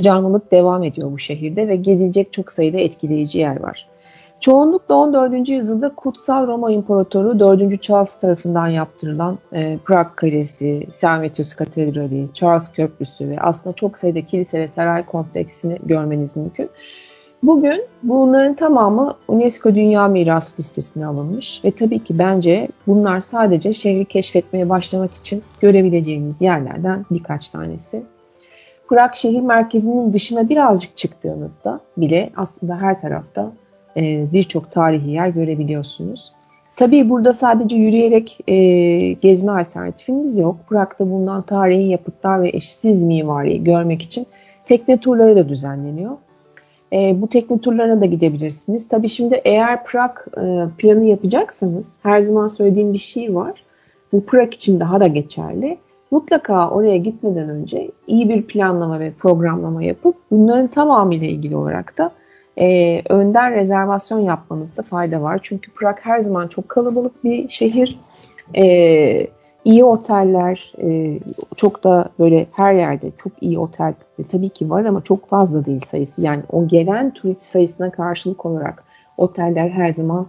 canlılık 0.00 0.52
devam 0.52 0.82
ediyor 0.82 1.12
bu 1.12 1.18
şehirde 1.18 1.68
ve 1.68 1.76
gezilecek 1.76 2.32
çok 2.32 2.52
sayıda 2.52 2.78
etkileyici 2.78 3.38
yer 3.38 3.60
var. 3.60 3.88
Çoğunlukla 4.40 4.94
14. 4.94 5.48
yüzyılda 5.48 5.94
Kutsal 5.94 6.46
Roma 6.46 6.70
İmparatoru 6.70 7.38
4. 7.38 7.82
Charles 7.82 8.18
tarafından 8.18 8.68
yaptırılan 8.68 9.38
e, 9.52 9.78
Prag 9.84 10.06
Kalesi, 10.16 10.86
Servetius 10.92 11.54
Katedrali, 11.54 12.28
Charles 12.34 12.72
Köprüsü 12.72 13.28
ve 13.28 13.40
aslında 13.40 13.76
çok 13.76 13.98
sayıda 13.98 14.26
kilise 14.26 14.60
ve 14.60 14.68
saray 14.68 15.06
kompleksini 15.06 15.78
görmeniz 15.82 16.36
mümkün. 16.36 16.70
Bugün 17.42 17.84
bunların 18.02 18.54
tamamı 18.54 19.14
UNESCO 19.28 19.74
Dünya 19.74 20.08
Mirası 20.08 20.58
listesine 20.58 21.06
alınmış 21.06 21.60
ve 21.64 21.70
tabii 21.70 22.04
ki 22.04 22.18
bence 22.18 22.68
bunlar 22.86 23.20
sadece 23.20 23.72
şehri 23.72 24.04
keşfetmeye 24.04 24.68
başlamak 24.68 25.14
için 25.14 25.42
görebileceğiniz 25.60 26.40
yerlerden 26.40 27.06
birkaç 27.10 27.48
tanesi. 27.48 28.02
Prag 28.88 29.14
şehir 29.14 29.40
merkezinin 29.40 30.12
dışına 30.12 30.48
birazcık 30.48 30.96
çıktığınızda 30.96 31.80
bile 31.96 32.30
aslında 32.36 32.76
her 32.76 33.00
tarafta 33.00 33.52
e, 33.96 34.32
birçok 34.32 34.72
tarihi 34.72 35.10
yer 35.10 35.28
görebiliyorsunuz. 35.28 36.32
Tabii 36.76 37.08
burada 37.10 37.32
sadece 37.32 37.76
yürüyerek 37.76 38.38
e, 38.48 38.56
gezme 39.12 39.52
alternatifiniz 39.52 40.38
yok. 40.38 40.56
Prag'da 40.68 41.10
bulunan 41.10 41.42
tarihi 41.42 41.88
yapıtlar 41.88 42.42
ve 42.42 42.48
eşsiz 42.48 43.04
mimariyi 43.04 43.64
görmek 43.64 44.02
için 44.02 44.26
tekne 44.66 44.96
turları 44.96 45.36
da 45.36 45.48
düzenleniyor. 45.48 46.16
E, 46.92 47.20
bu 47.20 47.28
tekne 47.28 47.58
turlarına 47.58 48.00
da 48.00 48.06
gidebilirsiniz. 48.06 48.88
Tabii 48.88 49.08
şimdi 49.08 49.40
eğer 49.44 49.84
Prag 49.84 50.10
e, 50.36 50.68
planı 50.78 51.04
yapacaksanız 51.04 51.96
her 52.02 52.22
zaman 52.22 52.46
söylediğim 52.46 52.92
bir 52.92 52.98
şey 52.98 53.34
var. 53.34 53.62
Bu 54.12 54.24
Prag 54.24 54.54
için 54.54 54.80
daha 54.80 55.00
da 55.00 55.06
geçerli. 55.06 55.78
Mutlaka 56.10 56.70
oraya 56.70 56.96
gitmeden 56.96 57.48
önce 57.48 57.90
iyi 58.06 58.28
bir 58.28 58.42
planlama 58.42 59.00
ve 59.00 59.12
programlama 59.12 59.82
yapıp 59.82 60.16
bunların 60.30 60.66
tamamıyla 60.66 61.26
ilgili 61.26 61.56
olarak 61.56 61.98
da 61.98 62.10
e, 62.60 63.02
önden 63.08 63.52
rezervasyon 63.54 64.20
yapmanızda 64.20 64.82
fayda 64.82 65.22
var. 65.22 65.40
Çünkü 65.42 65.70
Prag 65.70 65.96
her 66.02 66.20
zaman 66.20 66.48
çok 66.48 66.68
kalabalık 66.68 67.24
bir 67.24 67.48
şehir. 67.48 67.98
E, 68.56 69.26
iyi 69.64 69.84
oteller, 69.84 70.72
e, 70.82 71.18
çok 71.56 71.84
da 71.84 72.08
böyle 72.18 72.46
her 72.52 72.74
yerde 72.74 73.10
çok 73.22 73.32
iyi 73.40 73.58
otel 73.58 73.94
e, 74.18 74.24
tabii 74.24 74.48
ki 74.48 74.70
var 74.70 74.84
ama 74.84 75.00
çok 75.04 75.28
fazla 75.28 75.64
değil 75.64 75.80
sayısı. 75.86 76.22
Yani 76.22 76.42
o 76.52 76.68
gelen 76.68 77.10
turist 77.10 77.42
sayısına 77.42 77.90
karşılık 77.90 78.46
olarak 78.46 78.84
oteller 79.16 79.68
her 79.68 79.90
zaman 79.92 80.26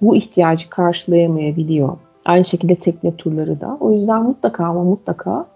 bu 0.00 0.16
ihtiyacı 0.16 0.70
karşılayamayabiliyor. 0.70 1.96
Aynı 2.24 2.44
şekilde 2.44 2.74
tekne 2.74 3.16
turları 3.16 3.60
da. 3.60 3.76
O 3.80 3.92
yüzden 3.92 4.22
mutlaka 4.22 4.64
ama 4.64 4.84
mutlaka 4.84 5.46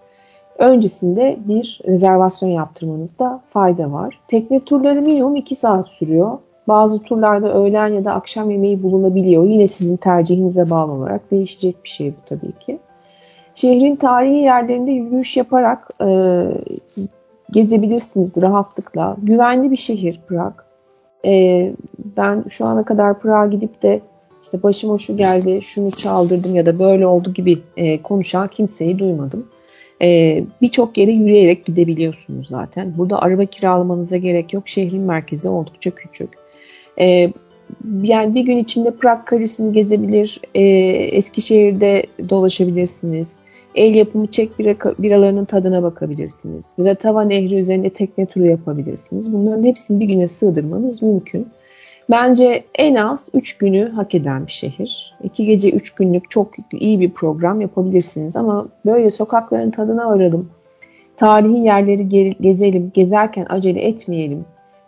öncesinde 0.57 1.37
bir 1.47 1.79
rezervasyon 1.87 2.49
yaptırmanızda 2.49 3.41
fayda 3.49 3.91
var. 3.91 4.19
Tekne 4.27 4.59
turları 4.59 5.01
minimum 5.01 5.35
2 5.35 5.55
saat 5.55 5.87
sürüyor. 5.87 6.37
Bazı 6.67 6.99
turlarda 6.99 7.53
öğlen 7.53 7.87
ya 7.87 8.05
da 8.05 8.13
akşam 8.13 8.51
yemeği 8.51 8.83
bulunabiliyor. 8.83 9.45
Yine 9.45 9.67
sizin 9.67 9.97
tercihinize 9.97 10.69
bağlı 10.69 10.91
olarak 10.91 11.31
değişecek 11.31 11.83
bir 11.83 11.89
şey 11.89 12.11
bu 12.11 12.25
tabii 12.29 12.59
ki. 12.59 12.79
Şehrin 13.55 13.95
tarihi 13.95 14.37
yerlerinde 14.37 14.91
yürüyüş 14.91 15.37
yaparak 15.37 15.89
e, 16.01 16.43
gezebilirsiniz 17.51 18.41
rahatlıkla. 18.41 19.17
Güvenli 19.23 19.71
bir 19.71 19.77
şehir 19.77 20.21
Prag. 20.27 20.53
E, 21.25 21.73
ben 22.17 22.43
şu 22.49 22.65
ana 22.65 22.85
kadar 22.85 23.19
Prag'a 23.19 23.47
gidip 23.47 23.81
de 23.81 24.01
işte 24.43 24.63
başıma 24.63 24.97
şu 24.97 25.17
geldi, 25.17 25.61
şunu 25.61 25.91
çaldırdım 25.91 26.55
ya 26.55 26.65
da 26.65 26.79
böyle 26.79 27.07
oldu 27.07 27.33
gibi 27.33 27.57
e, 27.77 28.01
konuşan 28.01 28.47
kimseyi 28.47 28.99
duymadım. 28.99 29.47
Ee, 30.03 30.43
Birçok 30.61 30.97
yere 30.97 31.11
yürüyerek 31.11 31.65
gidebiliyorsunuz 31.65 32.47
zaten. 32.47 32.93
Burada 32.97 33.21
araba 33.21 33.45
kiralamanıza 33.45 34.17
gerek 34.17 34.53
yok. 34.53 34.67
Şehrin 34.67 35.01
merkezi 35.01 35.49
oldukça 35.49 35.91
küçük. 35.91 36.29
Ee, 36.99 37.29
yani 38.01 38.35
bir 38.35 38.41
gün 38.41 38.57
içinde 38.57 38.95
Prag 38.95 39.25
Kalesi'ni 39.25 39.73
gezebilir, 39.73 40.41
e, 40.55 40.61
Eskişehir'de 41.17 42.03
dolaşabilirsiniz. 42.29 43.35
El 43.75 43.95
yapımı 43.95 44.27
Çek 44.27 44.59
bira, 44.59 44.75
biralarının 44.99 45.45
tadına 45.45 45.83
bakabilirsiniz. 45.83 46.65
Vlatava 46.79 47.21
Nehri 47.21 47.55
üzerinde 47.55 47.89
tekne 47.89 48.25
turu 48.25 48.45
yapabilirsiniz. 48.45 49.33
Bunların 49.33 49.63
hepsini 49.63 49.99
bir 49.99 50.05
güne 50.05 50.27
sığdırmanız 50.27 51.01
mümkün. 51.01 51.47
Bence 52.09 52.63
en 52.75 52.95
az 52.95 53.29
3 53.33 53.57
günü 53.57 53.89
hak 53.89 54.15
eden 54.15 54.47
bir 54.47 54.51
şehir. 54.51 55.15
2 55.23 55.45
gece 55.45 55.71
3 55.71 55.95
günlük 55.95 56.29
çok 56.29 56.53
iyi 56.71 56.99
bir 56.99 57.11
program 57.11 57.61
yapabilirsiniz 57.61 58.35
ama 58.35 58.65
böyle 58.85 59.11
sokakların 59.11 59.71
tadına 59.71 60.09
varalım. 60.09 60.49
Tarihi 61.17 61.59
yerleri 61.59 62.35
gezelim, 62.41 62.91
gezerken 62.93 63.45
acele 63.49 63.81
etmeyelim. 63.81 64.45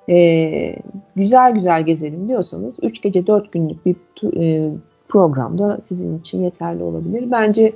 Ee, 0.10 0.76
güzel 1.16 1.54
güzel 1.54 1.84
gezelim 1.84 2.28
diyorsanız 2.28 2.78
3 2.82 3.02
gece 3.02 3.28
4 3.28 3.52
günlük 3.52 3.86
bir 3.86 3.96
e, 4.38 4.70
programda 5.08 5.80
sizin 5.84 6.20
için 6.20 6.44
yeterli 6.44 6.84
olabilir. 6.84 7.32
Bence 7.32 7.74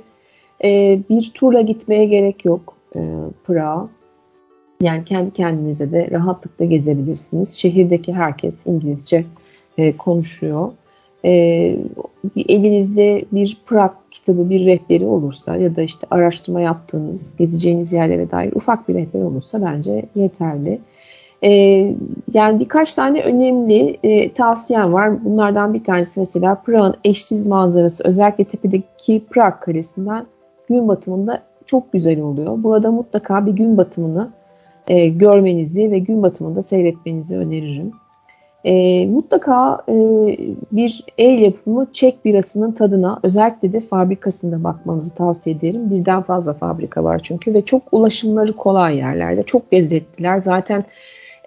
e, 0.64 0.98
bir 1.10 1.30
turla 1.34 1.60
gitmeye 1.60 2.04
gerek 2.04 2.44
yok 2.44 2.76
e, 2.96 3.00
Pırağa. 3.44 3.88
Yani 4.80 5.04
kendi 5.04 5.30
kendinize 5.30 5.92
de 5.92 6.08
rahatlıkla 6.10 6.64
gezebilirsiniz. 6.64 7.54
Şehirdeki 7.54 8.12
herkes 8.12 8.66
İngilizce 8.66 9.24
e, 9.78 9.96
konuşuyor. 9.96 10.72
E, 11.24 11.30
elinizde 12.36 13.24
bir 13.32 13.60
Prag 13.66 13.90
kitabı, 14.10 14.50
bir 14.50 14.66
rehberi 14.66 15.06
olursa 15.06 15.56
ya 15.56 15.76
da 15.76 15.82
işte 15.82 16.06
araştırma 16.10 16.60
yaptığınız, 16.60 17.36
gezeceğiniz 17.36 17.92
yerlere 17.92 18.30
dair 18.30 18.52
ufak 18.52 18.88
bir 18.88 18.94
rehber 18.94 19.20
olursa 19.20 19.62
bence 19.62 20.04
yeterli. 20.14 20.80
E, 21.42 21.50
yani 22.34 22.60
birkaç 22.60 22.94
tane 22.94 23.22
önemli 23.22 23.98
e, 24.02 24.32
tavsiyem 24.32 24.92
var. 24.92 25.24
Bunlardan 25.24 25.74
bir 25.74 25.84
tanesi 25.84 26.20
mesela 26.20 26.54
Prag'ın 26.54 26.94
eşsiz 27.04 27.46
manzarası. 27.46 28.04
Özellikle 28.04 28.44
tepedeki 28.44 29.24
Prag 29.30 29.60
Kalesi'nden 29.60 30.26
gün 30.68 30.88
batımında 30.88 31.42
çok 31.66 31.92
güzel 31.92 32.20
oluyor. 32.20 32.62
Burada 32.62 32.90
mutlaka 32.90 33.46
bir 33.46 33.52
gün 33.52 33.76
batımını 33.76 34.30
e, 34.90 35.08
görmenizi 35.08 35.90
ve 35.90 35.98
gün 35.98 36.22
batımında 36.22 36.62
seyretmenizi 36.62 37.36
öneririm. 37.36 37.92
E, 38.64 39.06
mutlaka 39.06 39.80
e, 39.88 39.94
bir 40.72 41.04
el 41.18 41.38
yapımı 41.38 41.86
Çek 41.92 42.24
birasının 42.24 42.72
tadına 42.72 43.20
özellikle 43.22 43.72
de 43.72 43.80
fabrikasında 43.80 44.64
bakmanızı 44.64 45.14
tavsiye 45.14 45.56
ederim. 45.56 45.90
Birden 45.90 46.22
fazla 46.22 46.54
fabrika 46.54 47.04
var 47.04 47.20
çünkü 47.22 47.54
ve 47.54 47.64
çok 47.64 47.82
ulaşımları 47.92 48.56
kolay 48.56 48.96
yerlerde. 48.96 49.42
Çok 49.42 49.72
lezzetliler. 49.72 50.38
Zaten 50.38 50.84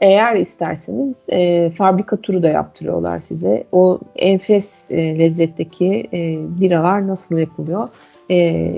eğer 0.02 0.36
isterseniz 0.36 1.26
e, 1.30 1.70
fabrika 1.70 2.18
turu 2.18 2.44
da 2.44 2.48
yaptırıyorlar 2.48 3.20
size. 3.20 3.64
O 3.72 4.00
enfes 4.16 4.92
e, 4.92 5.20
lezzetteki 5.20 6.08
e, 6.14 6.38
biralar 6.62 7.08
nasıl 7.08 7.38
yapılıyor? 7.38 7.90
E, 8.32 8.72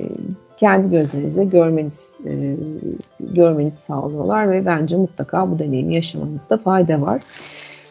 kendi 0.57 0.89
gözlerinizle 0.89 1.45
görmeniz 1.45 2.19
e, 2.25 2.55
görmeniz 3.19 3.73
sağlıyorlar 3.73 4.51
ve 4.51 4.65
bence 4.65 4.97
mutlaka 4.97 5.51
bu 5.51 5.59
deneyimi 5.59 5.95
yaşamanızda 5.95 6.57
fayda 6.57 7.01
var. 7.01 7.21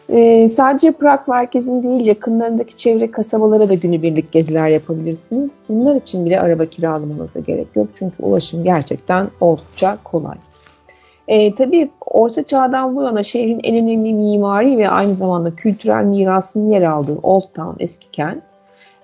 E, 0.09 0.49
sadece 0.49 0.91
Prag 0.91 1.19
merkezin 1.27 1.83
değil 1.83 2.05
yakınlarındaki 2.05 2.77
çevre 2.77 3.11
kasabalara 3.11 3.69
da 3.69 3.73
günübirlik 3.73 4.31
geziler 4.31 4.67
yapabilirsiniz. 4.67 5.59
Bunlar 5.69 5.95
için 5.95 6.25
bile 6.25 6.39
araba 6.39 6.65
kiralamanıza 6.65 7.39
gerek 7.39 7.67
yok 7.75 7.87
çünkü 7.95 8.23
ulaşım 8.23 8.63
gerçekten 8.63 9.27
oldukça 9.41 9.97
kolay. 10.03 10.37
E, 11.27 11.55
tabii 11.55 11.89
Orta 12.05 12.43
Çağ'dan 12.43 12.95
bu 12.95 13.03
yana 13.03 13.23
şehrin 13.23 13.59
en 13.63 13.75
önemli 13.75 14.13
mimari 14.13 14.77
ve 14.77 14.89
aynı 14.89 15.15
zamanda 15.15 15.55
kültürel 15.55 16.03
mirasının 16.03 16.71
yer 16.71 16.81
aldığı 16.81 17.19
Old 17.23 17.53
Town 17.53 17.83
eski 17.83 18.11
kent, 18.11 18.43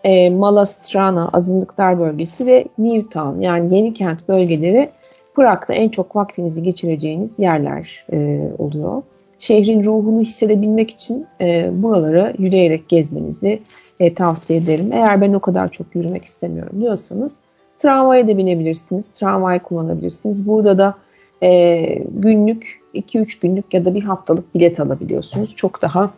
e, 0.04 0.30
Malastrana 0.30 1.30
azınlıklar 1.34 2.00
bölgesi 2.00 2.46
ve 2.46 2.66
New 2.78 3.10
Town 3.10 3.40
yani 3.40 3.76
yeni 3.76 3.94
kent 3.94 4.28
bölgeleri 4.28 4.90
Prag'da 5.36 5.74
en 5.74 5.90
çok 5.90 6.16
vaktinizi 6.16 6.64
geçireceğiniz 6.64 7.40
yerler 7.40 8.06
e, 8.14 8.50
oluyor. 8.58 9.02
Şehrin 9.40 9.84
ruhunu 9.84 10.22
hissedebilmek 10.22 10.90
için 10.90 11.26
e, 11.42 11.70
buraları 11.74 12.34
yürüyerek 12.38 12.90
gezmenizi 12.90 13.62
e, 14.00 14.14
tavsiye 14.14 14.60
ederim. 14.60 14.90
Eğer 14.94 15.22
ben 15.22 15.34
o 15.34 15.40
kadar 15.40 15.72
çok 15.72 15.96
yürümek 15.96 16.26
istemiyorum 16.26 16.82
diyorsanız 16.82 17.40
tramvaya 17.80 18.28
da 18.28 18.38
binebilirsiniz, 18.38 19.10
tramvay 19.10 19.60
kullanabilirsiniz. 19.60 20.48
Burada 20.48 20.78
da 20.78 20.96
e, 21.44 21.82
günlük 22.10 22.82
2-3 22.94 23.42
günlük 23.42 23.74
ya 23.74 23.86
da 23.86 23.96
bir 23.96 24.04
haftalık 24.04 24.56
bilet 24.56 24.80
alabiliyorsunuz. 24.80 25.56
Çok 25.56 25.82
daha 25.82 26.12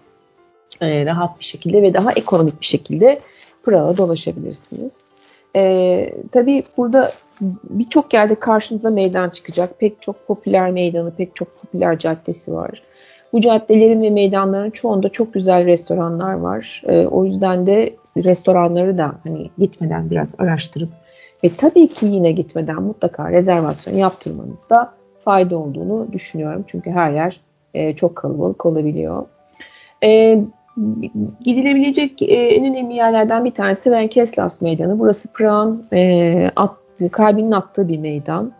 e, 0.82 1.06
rahat 1.06 1.40
bir 1.40 1.46
şekilde 1.46 1.82
ve 1.82 1.94
daha 1.94 2.12
ekonomik 2.12 2.62
bir 2.62 2.66
şekilde 2.66 3.20
Prag'a 3.64 3.98
dolaşabilirsiniz. 3.98 5.06
E, 5.56 6.14
tabii 6.32 6.64
burada 6.78 7.12
birçok 7.64 8.14
yerde 8.14 8.36
karşınıza 8.36 8.90
meydan 8.90 9.30
çıkacak. 9.30 9.80
Pek 9.80 10.02
çok 10.02 10.28
popüler 10.28 10.72
meydanı, 10.72 11.12
pek 11.12 11.36
çok 11.36 11.62
popüler 11.62 11.98
caddesi 11.98 12.54
var. 12.54 12.82
Bu 13.34 13.42
caddelerin 13.42 14.02
ve 14.02 14.10
meydanların 14.10 14.72
çoğunda 14.72 15.10
çok 15.10 15.34
güzel 15.34 15.66
restoranlar 15.66 16.34
var. 16.34 16.84
E, 16.88 17.08
o 17.08 17.26
yüzden 17.26 17.68
de 17.68 17.96
restoranları 18.18 18.98
da 18.98 19.16
hani 19.24 19.50
gitmeden 19.58 20.10
biraz 20.10 20.36
araştırıp 20.38 20.90
ve 21.44 21.50
tabii 21.58 21.88
ki 21.88 22.06
yine 22.06 22.32
gitmeden 22.32 22.82
mutlaka 22.82 23.32
rezervasyon 23.32 23.96
yaptırmanızda 23.96 24.94
fayda 25.24 25.58
olduğunu 25.58 26.08
düşünüyorum. 26.12 26.64
Çünkü 26.68 26.92
her 26.92 27.12
yer 27.12 27.40
e, 27.74 27.96
çok 27.96 28.16
kalabalık 28.16 28.66
olabiliyor. 28.66 29.26
E, 30.04 30.40
gidilebilecek 31.42 32.22
e, 32.22 32.26
en 32.26 32.66
önemli 32.66 32.96
yerlerden 32.96 33.46
bir 33.46 33.52
tanesi 33.52 33.92
Venkeslas 33.92 34.62
Meydanı. 34.62 35.00
Burası 35.00 35.28
Prag'ın 35.34 35.86
e, 35.94 36.52
attığı, 36.56 37.12
kalbinin 37.12 37.52
attığı 37.52 37.88
bir 37.88 37.98
meydan. 37.98 38.52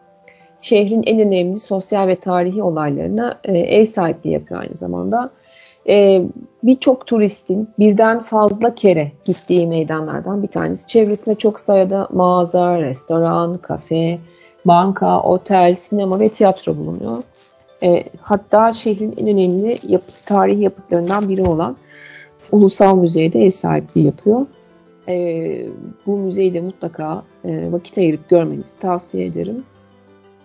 Şehrin 0.62 1.04
en 1.06 1.20
önemli 1.20 1.60
sosyal 1.60 2.08
ve 2.08 2.16
tarihi 2.16 2.64
olaylarına 2.64 3.40
e, 3.44 3.58
ev 3.58 3.86
sahipliği 3.86 4.34
yapıyor 4.34 4.62
aynı 4.62 4.76
zamanda. 4.76 5.30
E, 5.90 6.22
Birçok 6.64 7.08
turistin 7.08 7.70
birden 7.80 8.20
fazla 8.20 8.76
kere 8.76 9.12
gittiği 9.26 9.68
meydanlardan 9.68 10.44
bir 10.44 10.48
tanesi. 10.48 10.88
Çevresinde 10.88 11.36
çok 11.36 11.60
sayıda 11.60 12.08
mağaza, 12.12 12.82
restoran, 12.82 13.58
kafe, 13.58 14.18
banka, 14.66 15.22
otel, 15.22 15.76
sinema 15.76 16.20
ve 16.20 16.30
tiyatro 16.30 16.78
bulunuyor. 16.78 17.24
E, 17.84 18.04
hatta 18.22 18.74
şehrin 18.74 19.14
en 19.18 19.28
önemli 19.28 19.80
yapı, 19.88 20.12
tarihi 20.26 20.62
yapıtlarından 20.62 21.30
biri 21.30 21.44
olan 21.44 21.76
Ulusal 22.54 22.98
Müze'de 22.98 23.46
ev 23.46 23.50
sahipliği 23.50 24.06
yapıyor. 24.06 24.46
E, 25.08 25.68
bu 26.06 26.18
müzeyi 26.18 26.54
de 26.54 26.62
mutlaka 26.62 27.24
e, 27.46 27.72
vakit 27.72 27.98
ayırıp 27.98 28.30
görmenizi 28.30 28.80
tavsiye 28.80 29.26
ederim. 29.26 29.64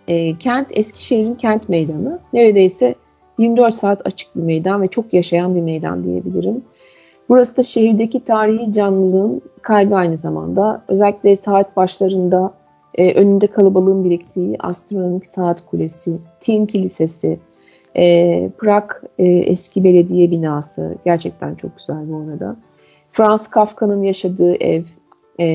E, 0.09 0.39
kent 0.39 0.67
Eskişehir'in 0.71 1.35
kent 1.35 1.69
meydanı. 1.69 2.19
Neredeyse 2.33 2.95
24 3.39 3.75
saat 3.75 4.07
açık 4.07 4.37
bir 4.37 4.43
meydan 4.43 4.83
ve 4.83 4.89
çok 4.89 5.15
yaşayan 5.15 5.55
bir 5.55 5.61
meydan 5.61 6.05
diyebilirim. 6.05 6.63
Burası 7.29 7.57
da 7.57 7.63
şehirdeki 7.63 8.25
tarihi 8.25 8.73
canlılığın 8.73 9.43
kalbi 9.63 9.95
aynı 9.95 10.17
zamanda. 10.17 10.85
Özellikle 10.89 11.37
saat 11.37 11.77
başlarında 11.77 12.55
e, 12.95 13.15
önünde 13.15 13.47
kalabalığın 13.47 14.05
biriktiği 14.05 14.57
astronomik 14.59 15.27
saat 15.27 15.67
kulesi, 15.67 16.19
Tin 16.41 16.67
Kilisesi, 16.67 17.39
e, 17.99 18.51
Prag 18.59 18.85
e, 19.19 19.25
eski 19.27 19.85
belediye 19.85 20.31
binası 20.31 20.95
gerçekten 21.05 21.55
çok 21.55 21.79
güzel 21.79 22.11
bu 22.11 22.17
arada. 22.17 22.57
Franz 23.13 23.49
Kafka'nın 23.49 24.03
yaşadığı 24.03 24.55
ev, 24.55 24.83
e, 25.41 25.47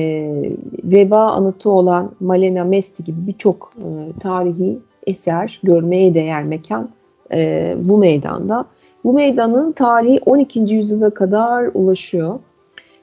veba 0.84 1.18
anıtı 1.18 1.70
olan 1.70 2.10
Malena 2.20 2.64
Mesti 2.64 3.04
gibi 3.04 3.26
birçok 3.26 3.72
e, 3.78 3.88
tarihi 4.20 4.78
eser, 5.06 5.60
görmeye 5.62 6.14
değer 6.14 6.42
mekan 6.42 6.88
e, 7.32 7.74
bu 7.78 7.98
meydanda. 7.98 8.64
Bu 9.04 9.12
meydanın 9.12 9.72
tarihi 9.72 10.20
12. 10.26 10.60
yüzyıla 10.60 11.10
kadar 11.10 11.70
ulaşıyor. 11.74 12.38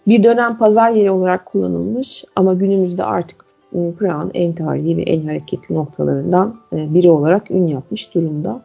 Bir 0.08 0.24
dönem 0.24 0.58
pazar 0.58 0.90
yeri 0.90 1.12
olarak 1.12 1.46
kullanılmış 1.46 2.26
ama 2.36 2.54
günümüzde 2.54 3.04
artık 3.04 3.46
e, 3.74 3.92
Prag'ın 4.00 4.32
en 4.34 4.54
tarihi 4.54 4.98
ve 4.98 5.02
en 5.02 5.26
hareketli 5.26 5.76
noktalarından 5.76 6.56
e, 6.74 6.94
biri 6.94 7.10
olarak 7.10 7.52
ün 7.52 7.68
yapmış 7.68 8.14
durumda. 8.16 8.62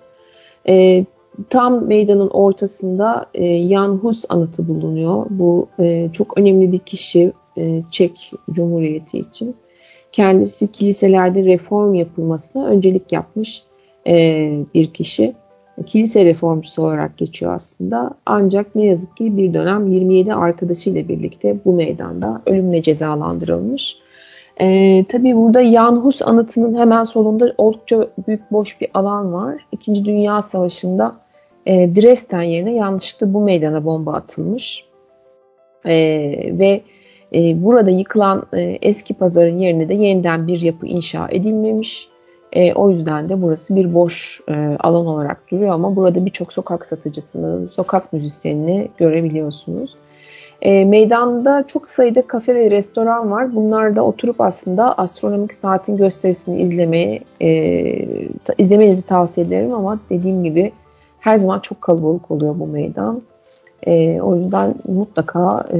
E, 0.69 1.05
tam 1.51 1.87
meydanın 1.87 2.29
ortasında 2.29 3.27
Jan 3.69 3.89
Hus 3.89 4.25
anıtı 4.29 4.69
bulunuyor. 4.69 5.27
Bu 5.31 5.69
çok 6.13 6.39
önemli 6.39 6.73
bir 6.73 6.79
kişi 6.79 7.33
Çek 7.91 8.33
Cumhuriyeti 8.51 9.19
için. 9.19 9.57
Kendisi 10.13 10.73
kiliselerde 10.73 11.45
reform 11.45 11.95
yapılmasına 11.95 12.67
öncelik 12.67 13.13
yapmış 13.13 13.63
bir 14.75 14.87
kişi. 14.93 15.35
Kilise 15.87 16.25
reformcusu 16.25 16.83
olarak 16.83 17.19
geçiyor 17.19 17.55
aslında. 17.55 18.11
Ancak 18.27 18.75
ne 18.75 18.85
yazık 18.85 19.17
ki 19.17 19.37
bir 19.37 19.55
dönem 19.55 19.87
27 19.87 20.35
arkadaşıyla 20.35 21.09
birlikte 21.09 21.57
bu 21.65 21.73
meydanda 21.73 22.43
ölümle 22.47 22.83
cezalandırılmış. 22.83 23.99
E, 24.61 25.05
tabii 25.09 25.37
burada 25.37 25.73
Jan 25.73 25.97
Hus 25.97 26.23
anıtının 26.23 26.79
hemen 26.79 27.05
solunda 27.05 27.55
oldukça 27.59 28.09
büyük 28.27 28.53
boş 28.53 28.81
bir 28.81 28.89
alan 28.95 29.33
var. 29.33 29.67
İkinci 29.73 30.05
Dünya 30.05 30.43
Savaşı'nda 30.43 31.17
e, 31.67 31.97
Dresden 31.97 32.43
yerine 32.43 32.75
yanlışlıkla 32.75 33.35
bu 33.35 33.41
meydana 33.41 33.85
bomba 33.85 34.13
atılmış. 34.13 34.85
E, 35.85 35.95
ve 36.59 36.83
e, 37.35 37.63
burada 37.65 37.91
yıkılan 37.91 38.47
e, 38.53 38.61
eski 38.61 39.15
pazarın 39.15 39.59
yerine 39.59 39.89
de 39.89 39.95
yeniden 39.95 40.47
bir 40.47 40.61
yapı 40.61 40.87
inşa 40.87 41.29
edilmemiş. 41.31 42.09
E, 42.53 42.75
o 42.75 42.91
yüzden 42.91 43.29
de 43.29 43.43
burası 43.43 43.77
bir 43.77 43.95
boş 43.95 44.41
e, 44.49 44.77
alan 44.81 45.07
olarak 45.07 45.51
duruyor 45.51 45.75
ama 45.75 45.97
burada 45.97 46.27
birçok 46.27 46.53
sokak 46.53 46.87
satıcısını, 46.87 47.69
sokak 47.69 48.13
müzisyenini 48.13 48.89
görebiliyorsunuz. 48.97 49.95
E, 50.63 50.85
meydanda 50.85 51.65
çok 51.67 51.91
sayıda 51.91 52.23
kafe 52.23 52.55
ve 52.55 52.71
restoran 52.71 53.31
var. 53.31 53.55
Bunlarda 53.55 54.03
oturup 54.03 54.41
aslında 54.41 54.95
astronomik 54.99 55.55
saatin 55.55 55.97
gösterisini 55.97 56.63
izlemeye 56.63 57.21
e, 57.43 57.49
izlemenizi 58.59 59.07
tavsiye 59.07 59.47
ederim 59.47 59.75
ama 59.75 59.99
dediğim 60.11 60.45
gibi 60.45 60.73
her 61.21 61.37
zaman 61.37 61.61
çok 61.61 61.81
kalabalık 61.81 62.31
oluyor 62.31 62.59
bu 62.59 62.67
meydan. 62.67 63.23
E, 63.87 64.21
o 64.21 64.37
yüzden 64.37 64.75
mutlaka 64.89 65.67
e, 65.73 65.79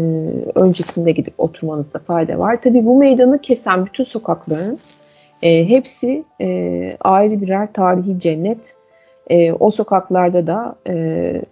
öncesinde 0.55 1.13
gidip 1.13 1.35
oturmanızda 1.39 1.99
fayda 1.99 2.39
var. 2.39 2.63
Tabii 2.63 2.87
bu 2.87 2.99
meydanı 2.99 3.39
kesen 3.39 3.87
bütün 3.87 4.05
sokakların 4.05 4.79
e, 5.43 5.69
hepsi 5.69 6.25
e, 6.41 6.97
ayrı 7.01 7.41
birer 7.41 7.73
tarihi 7.73 8.21
cennet. 8.21 8.59
E, 9.31 9.53
o 9.53 9.71
sokaklarda 9.71 10.47
da 10.47 10.75
e, 10.89 11.43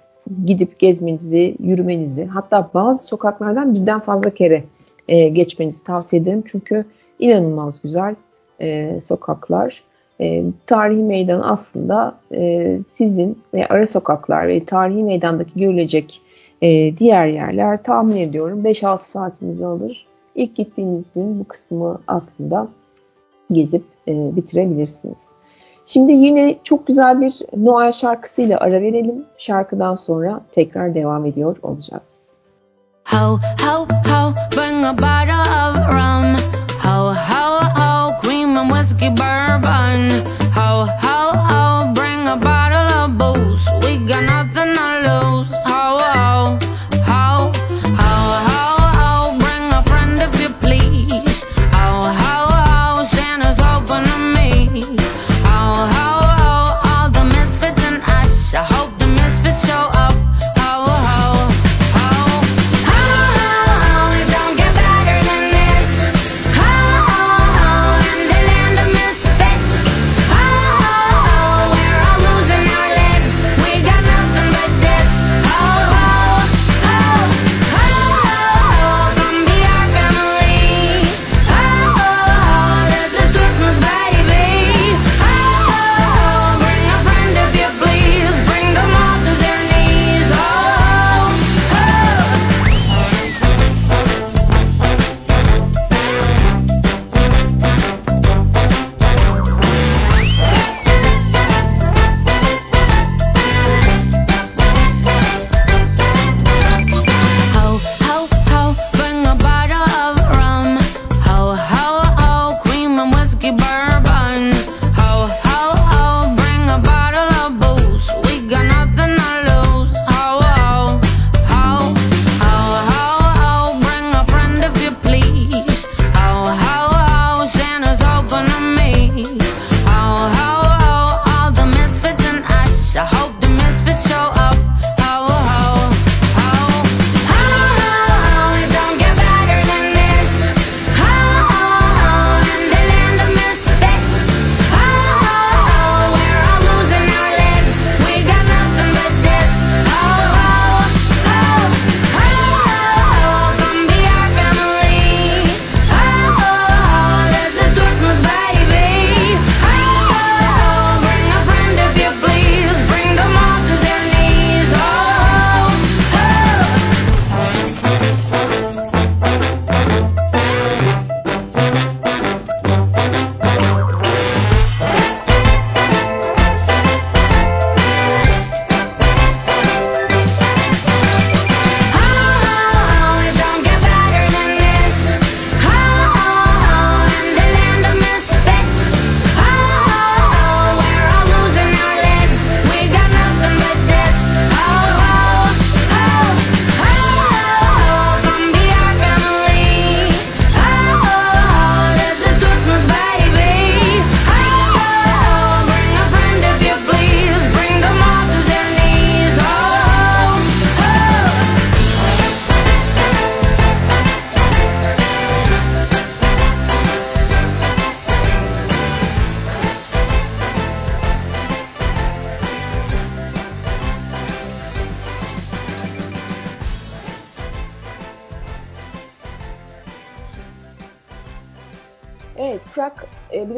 gidip 0.46 0.78
gezmenizi, 0.78 1.56
yürümenizi 1.60 2.24
hatta 2.24 2.70
bazı 2.74 3.06
sokaklardan 3.06 3.74
birden 3.74 4.00
fazla 4.00 4.30
kere 4.30 4.64
e, 5.08 5.28
geçmenizi 5.28 5.84
tavsiye 5.84 6.22
ederim. 6.22 6.42
Çünkü 6.46 6.84
inanılmaz 7.18 7.82
güzel 7.82 8.14
e, 8.60 9.00
sokaklar. 9.00 9.82
E, 10.20 10.44
tarihi 10.66 11.02
meydan 11.02 11.40
aslında 11.40 12.14
e, 12.32 12.78
sizin 12.88 13.38
ve 13.54 13.66
ara 13.68 13.86
sokaklar 13.86 14.48
ve 14.48 14.64
tarihi 14.64 15.02
meydandaki 15.02 15.60
görülecek 15.60 16.20
e, 16.62 16.96
diğer 16.96 17.26
yerler 17.26 17.82
tahmin 17.82 18.16
ediyorum 18.16 18.64
5-6 18.64 19.02
saatinizi 19.02 19.66
alır. 19.66 20.06
İlk 20.34 20.56
gittiğiniz 20.56 21.12
gün 21.14 21.40
bu 21.40 21.44
kısmı 21.44 22.00
aslında 22.06 22.68
gezip 23.52 23.82
e, 24.08 24.36
bitirebilirsiniz. 24.36 25.30
Şimdi 25.86 26.12
yine 26.12 26.58
çok 26.64 26.86
güzel 26.86 27.20
bir 27.20 27.40
Noel 27.56 27.92
şarkısıyla 27.92 28.58
ara 28.58 28.80
verelim. 28.80 29.24
Şarkıdan 29.38 29.94
sonra 29.94 30.40
tekrar 30.52 30.94
devam 30.94 31.26
ediyor 31.26 31.56
olacağız. 31.62 32.14
How, 33.04 33.46
how, 33.66 33.94
how, 33.94 34.56
bring 34.56 34.84
a 34.84 35.43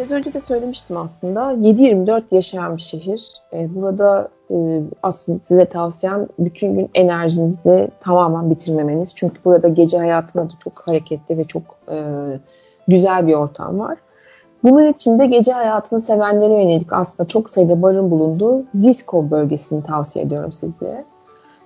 biraz 0.07 0.19
önce 0.19 0.35
de 0.35 0.41
söylemiştim 0.41 0.97
aslında. 0.97 1.53
7-24 1.53 2.23
yaşayan 2.31 2.77
bir 2.77 2.83
şehir. 2.83 3.29
E, 3.53 3.75
burada 3.75 4.29
e, 4.51 4.83
aslında 5.03 5.39
size 5.43 5.65
tavsiyem 5.65 6.27
bütün 6.39 6.75
gün 6.75 6.91
enerjinizi 6.95 7.89
tamamen 8.01 8.51
bitirmemeniz. 8.51 9.15
Çünkü 9.15 9.45
burada 9.45 9.69
gece 9.69 9.99
hayatında 9.99 10.45
da 10.45 10.53
çok 10.65 10.89
hareketli 10.89 11.39
ve 11.39 11.45
çok 11.45 11.63
e, 11.89 11.97
güzel 12.89 13.27
bir 13.27 13.35
ortam 13.35 13.79
var. 13.79 13.99
Bunun 14.63 14.93
için 14.93 15.19
de 15.19 15.27
gece 15.27 15.53
hayatını 15.53 16.01
sevenlere 16.01 16.63
yönelik 16.63 16.93
aslında 16.93 17.29
çok 17.29 17.51
sayıda 17.51 17.83
barın 17.83 18.11
bulunduğu 18.11 18.65
Ziskov 18.75 19.31
bölgesini 19.31 19.83
tavsiye 19.83 20.25
ediyorum 20.25 20.53
sizlere. 20.53 21.05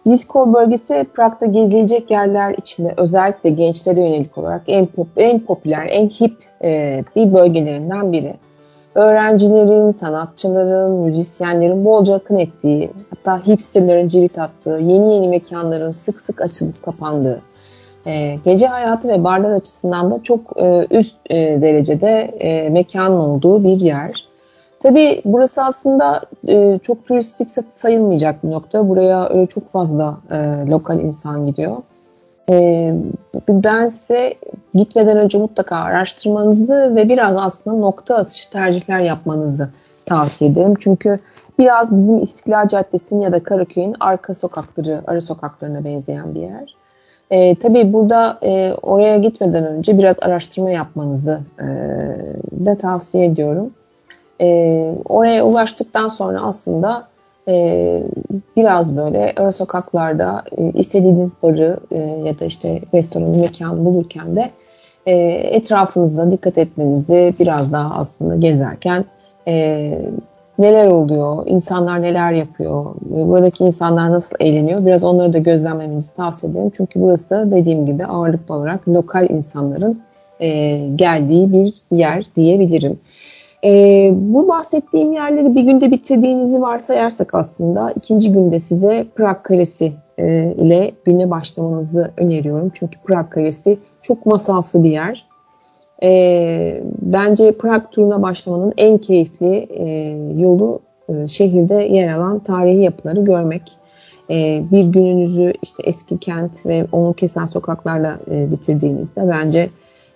Ziskov 0.07 0.55
bölgesi 0.55 1.07
Prag'da 1.15 1.47
gezilecek 1.47 2.11
yerler 2.11 2.55
içinde 2.55 2.95
özellikle 2.97 3.51
gençlere 3.51 4.01
yönelik 4.01 4.39
olarak 4.39 4.63
en, 4.67 4.87
pop, 4.87 5.09
en 5.17 5.41
popüler, 5.41 5.87
en 5.91 6.09
hip 6.09 6.37
e, 6.65 7.05
bir 7.17 7.33
bölgelerinden 7.33 8.13
biri. 8.13 8.35
Öğrencilerin, 8.95 9.91
sanatçıların, 9.91 10.93
müzisyenlerin 10.93 11.85
bolca 11.85 12.15
akın 12.15 12.39
ettiği, 12.39 12.91
hatta 13.11 13.47
hipsterlerin 13.47 14.09
cirit 14.09 14.39
attığı, 14.39 14.79
yeni 14.83 15.15
yeni 15.15 15.29
mekanların 15.29 15.91
sık 15.91 16.21
sık 16.21 16.41
açılıp 16.41 16.83
kapandığı, 16.83 17.41
e, 18.07 18.37
gece 18.45 18.67
hayatı 18.67 19.09
ve 19.09 19.25
barlar 19.25 19.51
açısından 19.51 20.11
da 20.11 20.23
çok 20.23 20.41
e, 20.57 20.87
üst 20.91 21.17
e, 21.31 21.37
derecede 21.37 22.21
e, 22.39 22.69
mekanın 22.69 23.17
olduğu 23.17 23.65
bir 23.65 23.81
yer. 23.81 24.30
Tabii 24.83 25.23
burası 25.25 25.63
aslında 25.63 26.23
e, 26.49 26.79
çok 26.83 27.07
turistik 27.07 27.51
sayılmayacak 27.71 28.45
bir 28.45 28.51
nokta. 28.51 28.89
Buraya 28.89 29.29
öyle 29.29 29.47
çok 29.47 29.69
fazla 29.69 30.19
e, 30.31 30.37
lokal 30.67 31.01
insan 31.01 31.47
gidiyor. 31.47 31.77
E, 32.51 32.95
ben 33.49 33.89
size 33.89 34.35
gitmeden 34.75 35.17
önce 35.17 35.39
mutlaka 35.39 35.77
araştırmanızı 35.77 36.93
ve 36.97 37.09
biraz 37.09 37.37
aslında 37.37 37.77
nokta 37.77 38.17
atışı 38.17 38.51
tercihler 38.51 39.01
yapmanızı 39.01 39.69
tavsiye 40.07 40.51
ederim. 40.51 40.75
Çünkü 40.81 41.19
biraz 41.59 41.97
bizim 41.97 42.23
İstiklal 42.23 42.69
Caddesi'nin 42.69 43.21
ya 43.21 43.33
da 43.33 43.43
Karaköy'ün 43.43 43.97
arka 44.01 44.35
sokakları, 44.35 45.03
ara 45.07 45.21
sokaklarına 45.21 45.85
benzeyen 45.85 46.35
bir 46.35 46.41
yer. 46.41 46.75
E, 47.31 47.55
tabii 47.55 47.93
burada 47.93 48.39
e, 48.43 48.75
oraya 48.75 49.19
gitmeden 49.19 49.67
önce 49.67 49.99
biraz 49.99 50.17
araştırma 50.21 50.71
yapmanızı 50.71 51.39
e, 51.59 51.67
da 52.67 52.79
tavsiye 52.79 53.27
ediyorum. 53.27 53.71
E, 54.41 54.95
oraya 55.09 55.45
ulaştıktan 55.45 56.09
sonra 56.09 56.41
aslında 56.41 57.09
e, 57.49 58.03
biraz 58.57 58.97
böyle 58.97 59.33
ara 59.37 59.53
sokaklarda 59.53 60.45
e, 60.59 60.71
istediğiniz 60.71 61.43
barı 61.43 61.81
e, 61.91 61.99
ya 61.99 62.41
da 62.41 62.45
işte 62.45 62.81
restoranı, 62.95 63.39
mekan 63.39 63.85
bulurken 63.85 64.37
de 64.37 64.51
e, 65.07 65.15
etrafınıza 65.31 66.31
dikkat 66.31 66.59
etmenizi 66.59 67.35
biraz 67.41 67.73
daha 67.73 67.95
aslında 67.95 68.37
gezerken 68.37 69.05
e, 69.49 69.99
neler 70.59 70.87
oluyor, 70.87 71.43
insanlar 71.47 72.03
neler 72.03 72.33
yapıyor, 72.33 72.87
buradaki 73.01 73.65
insanlar 73.65 74.13
nasıl 74.13 74.37
eğleniyor 74.41 74.87
biraz 74.87 75.05
onları 75.05 75.33
da 75.33 75.39
gözlemlemenizi 75.39 76.17
tavsiye 76.17 76.53
ederim. 76.53 76.71
Çünkü 76.77 77.01
burası 77.01 77.49
dediğim 77.53 77.87
gibi 77.87 78.07
ağırlıklı 78.07 78.55
olarak 78.55 78.89
lokal 78.89 79.31
insanların 79.31 80.01
e, 80.41 80.79
geldiği 80.97 81.53
bir 81.53 81.75
yer 81.91 82.25
diyebilirim. 82.37 82.99
E, 83.65 84.11
bu 84.15 84.49
bahsettiğim 84.49 85.13
yerleri 85.13 85.55
bir 85.55 85.63
günde 85.63 85.91
bitirdiğinizi 85.91 86.63
varsayarsak 86.63 87.35
aslında 87.35 87.93
ikinci 87.93 88.33
günde 88.33 88.61
size 88.61 89.07
Prag 89.15 89.43
Kalesi 89.43 89.93
e, 90.19 90.55
ile 90.57 90.93
güne 91.05 91.31
başlamanızı 91.31 92.11
öneriyorum. 92.17 92.71
Çünkü 92.75 92.99
Prag 93.05 93.31
Kalesi 93.31 93.79
çok 94.03 94.27
masalsı 94.27 94.85
bir 94.85 94.91
yer. 94.91 95.27
E, 96.03 96.83
bence 97.03 97.53
Prag 97.53 97.83
turuna 97.91 98.23
başlamanın 98.23 98.73
en 98.77 98.99
keyifli 98.99 99.57
e, 99.71 99.89
yolu 100.41 100.81
e, 101.09 101.29
şehirde 101.29 101.75
yer 101.75 102.09
alan 102.09 102.39
tarihi 102.39 102.81
yapıları 102.81 103.25
görmek. 103.25 103.63
E, 104.31 104.63
bir 104.73 104.85
gününüzü 104.85 105.53
işte 105.63 105.83
eski 105.87 106.19
kent 106.19 106.67
ve 106.67 106.87
onu 106.93 107.13
kesen 107.13 107.45
sokaklarla 107.45 108.19
e, 108.31 108.51
bitirdiğinizde 108.51 109.29
bence 109.29 109.71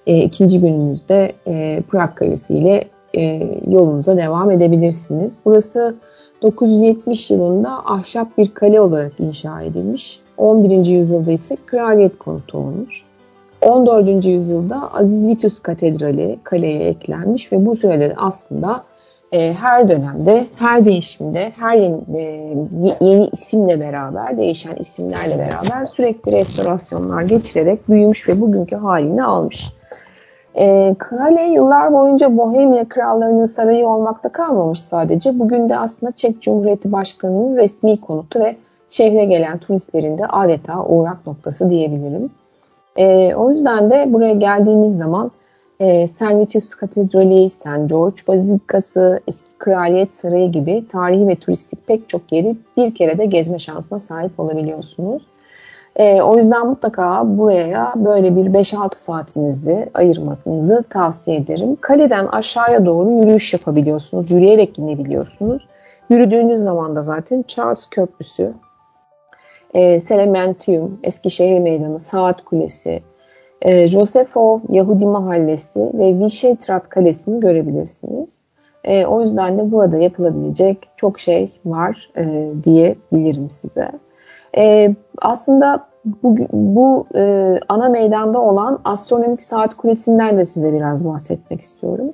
e, 0.07 0.23
ikinci 0.23 0.61
gününüzde 0.61 1.33
e, 1.47 1.83
Prag 1.91 2.15
Kalesi 2.15 2.55
ile 2.55 2.85
e, 3.15 3.51
yolunuza 3.71 4.17
devam 4.17 4.51
edebilirsiniz. 4.51 5.41
Burası 5.45 5.95
970 6.43 7.31
yılında 7.31 7.71
ahşap 7.85 8.39
bir 8.39 8.55
kale 8.55 8.81
olarak 8.81 9.21
inşa 9.21 9.63
edilmiş. 9.63 10.21
11. 10.37 10.87
yüzyılda 10.87 11.33
ise 11.33 11.57
kraliyet 11.67 12.19
konutu 12.19 12.59
olmuş. 12.59 13.05
14. 13.61 14.27
yüzyılda 14.27 14.95
Aziz 14.95 15.29
Vitus 15.29 15.59
Katedrali 15.59 16.39
kaleye 16.45 16.89
eklenmiş 16.89 17.53
ve 17.53 17.67
bu 17.67 17.77
sürede 17.77 18.11
de 18.11 18.15
aslında 18.17 18.83
e, 19.33 19.53
her 19.53 19.89
dönemde, 19.89 20.47
her 20.57 20.85
değişimde, 20.85 21.53
her 21.57 21.77
yeni, 21.77 22.01
e, 22.17 22.23
yeni 23.01 23.29
isimle 23.33 23.81
beraber, 23.81 24.39
değişen 24.39 24.77
isimlerle 24.77 25.39
beraber 25.39 25.87
sürekli 25.87 26.33
restorasyonlar 26.33 27.23
geçirerek 27.23 27.89
büyümüş 27.89 28.29
ve 28.29 28.41
bugünkü 28.41 28.77
halini 28.77 29.25
almış. 29.25 29.73
E, 30.57 30.95
kale 30.99 31.43
yıllar 31.43 31.93
boyunca 31.93 32.37
Bohemya 32.37 32.89
krallarının 32.89 33.45
sarayı 33.45 33.89
olmakta 33.89 34.29
kalmamış 34.29 34.81
sadece. 34.81 35.39
Bugün 35.39 35.69
de 35.69 35.79
aslında 35.79 36.13
Çek 36.13 36.43
Cumhuriyeti 36.43 36.93
Başkanı'nın 36.93 37.57
resmi 37.57 38.01
konutu 38.01 38.41
ve 38.41 38.57
şehre 38.91 39.25
gelen 39.25 39.59
turistlerin 39.59 40.19
de 40.19 40.27
adeta 40.27 40.85
uğrak 40.85 41.27
noktası 41.27 41.71
diyebilirim. 41.71 42.29
E, 42.97 43.35
o 43.35 43.51
yüzden 43.51 43.91
de 43.91 44.13
buraya 44.13 44.35
geldiğiniz 44.35 44.97
zaman 44.97 45.31
e, 45.81 46.07
St. 46.07 46.23
Vitus 46.23 46.75
Katedrali, 46.75 47.49
St. 47.49 47.89
George 47.89 48.17
Bazilikası, 48.29 49.21
Eski 49.29 49.59
Kraliyet 49.59 50.13
Sarayı 50.13 50.53
gibi 50.53 50.89
tarihi 50.89 51.29
ve 51.29 51.37
turistik 51.37 51.87
pek 51.87 52.09
çok 52.09 52.33
yeri 52.33 52.57
bir 52.77 52.95
kere 52.95 53.19
de 53.19 53.27
gezme 53.27 53.59
şansına 53.59 53.99
sahip 53.99 54.41
olabiliyorsunuz. 54.41 55.23
E, 55.97 56.23
o 56.23 56.37
yüzden 56.37 56.67
mutlaka 56.67 57.39
buraya 57.39 57.93
böyle 57.97 58.37
bir 58.37 58.47
5-6 58.47 58.95
saatinizi 58.95 59.91
ayırmasınızı 59.95 60.85
tavsiye 60.91 61.37
ederim. 61.37 61.77
Kaleden 61.81 62.27
aşağıya 62.27 62.87
doğru 62.87 63.11
yürüyüş 63.11 63.53
yapabiliyorsunuz. 63.53 64.31
Yürüyerek 64.31 64.79
inebiliyorsunuz. 64.79 65.69
Yürüdüğünüz 66.11 66.61
zaman 66.61 66.97
da 66.97 67.03
zaten 67.03 67.45
Charles 67.49 67.87
Köprüsü, 67.87 68.53
e, 69.75 70.01
Selementium, 70.01 70.99
Eskişehir 71.03 71.59
Meydanı, 71.59 72.01
Saat 72.01 72.45
Kulesi, 72.45 73.03
e, 73.63 73.89
Josefov 73.89 74.61
Yahudi 74.69 75.07
Mahallesi 75.07 75.91
ve 75.95 76.19
Vişetrat 76.19 76.89
Kalesi'ni 76.89 77.41
görebilirsiniz. 77.41 78.45
E, 78.85 79.07
o 79.07 79.21
yüzden 79.21 79.59
de 79.59 79.73
burada 79.73 79.99
yapılabilecek 79.99 80.89
çok 80.97 81.19
şey 81.19 81.53
var 81.65 82.11
e, 82.17 82.49
diyebilirim 82.65 83.51
size. 83.51 83.91
E, 84.57 84.95
aslında 85.19 85.87
bu, 86.23 86.37
bu 86.53 87.07
e, 87.15 87.55
ana 87.69 87.89
meydanda 87.89 88.41
olan 88.41 88.79
astronomik 88.85 89.43
saat 89.43 89.75
kulesinden 89.75 90.39
de 90.39 90.45
size 90.45 90.73
biraz 90.73 91.05
bahsetmek 91.05 91.61
istiyorum. 91.61 92.13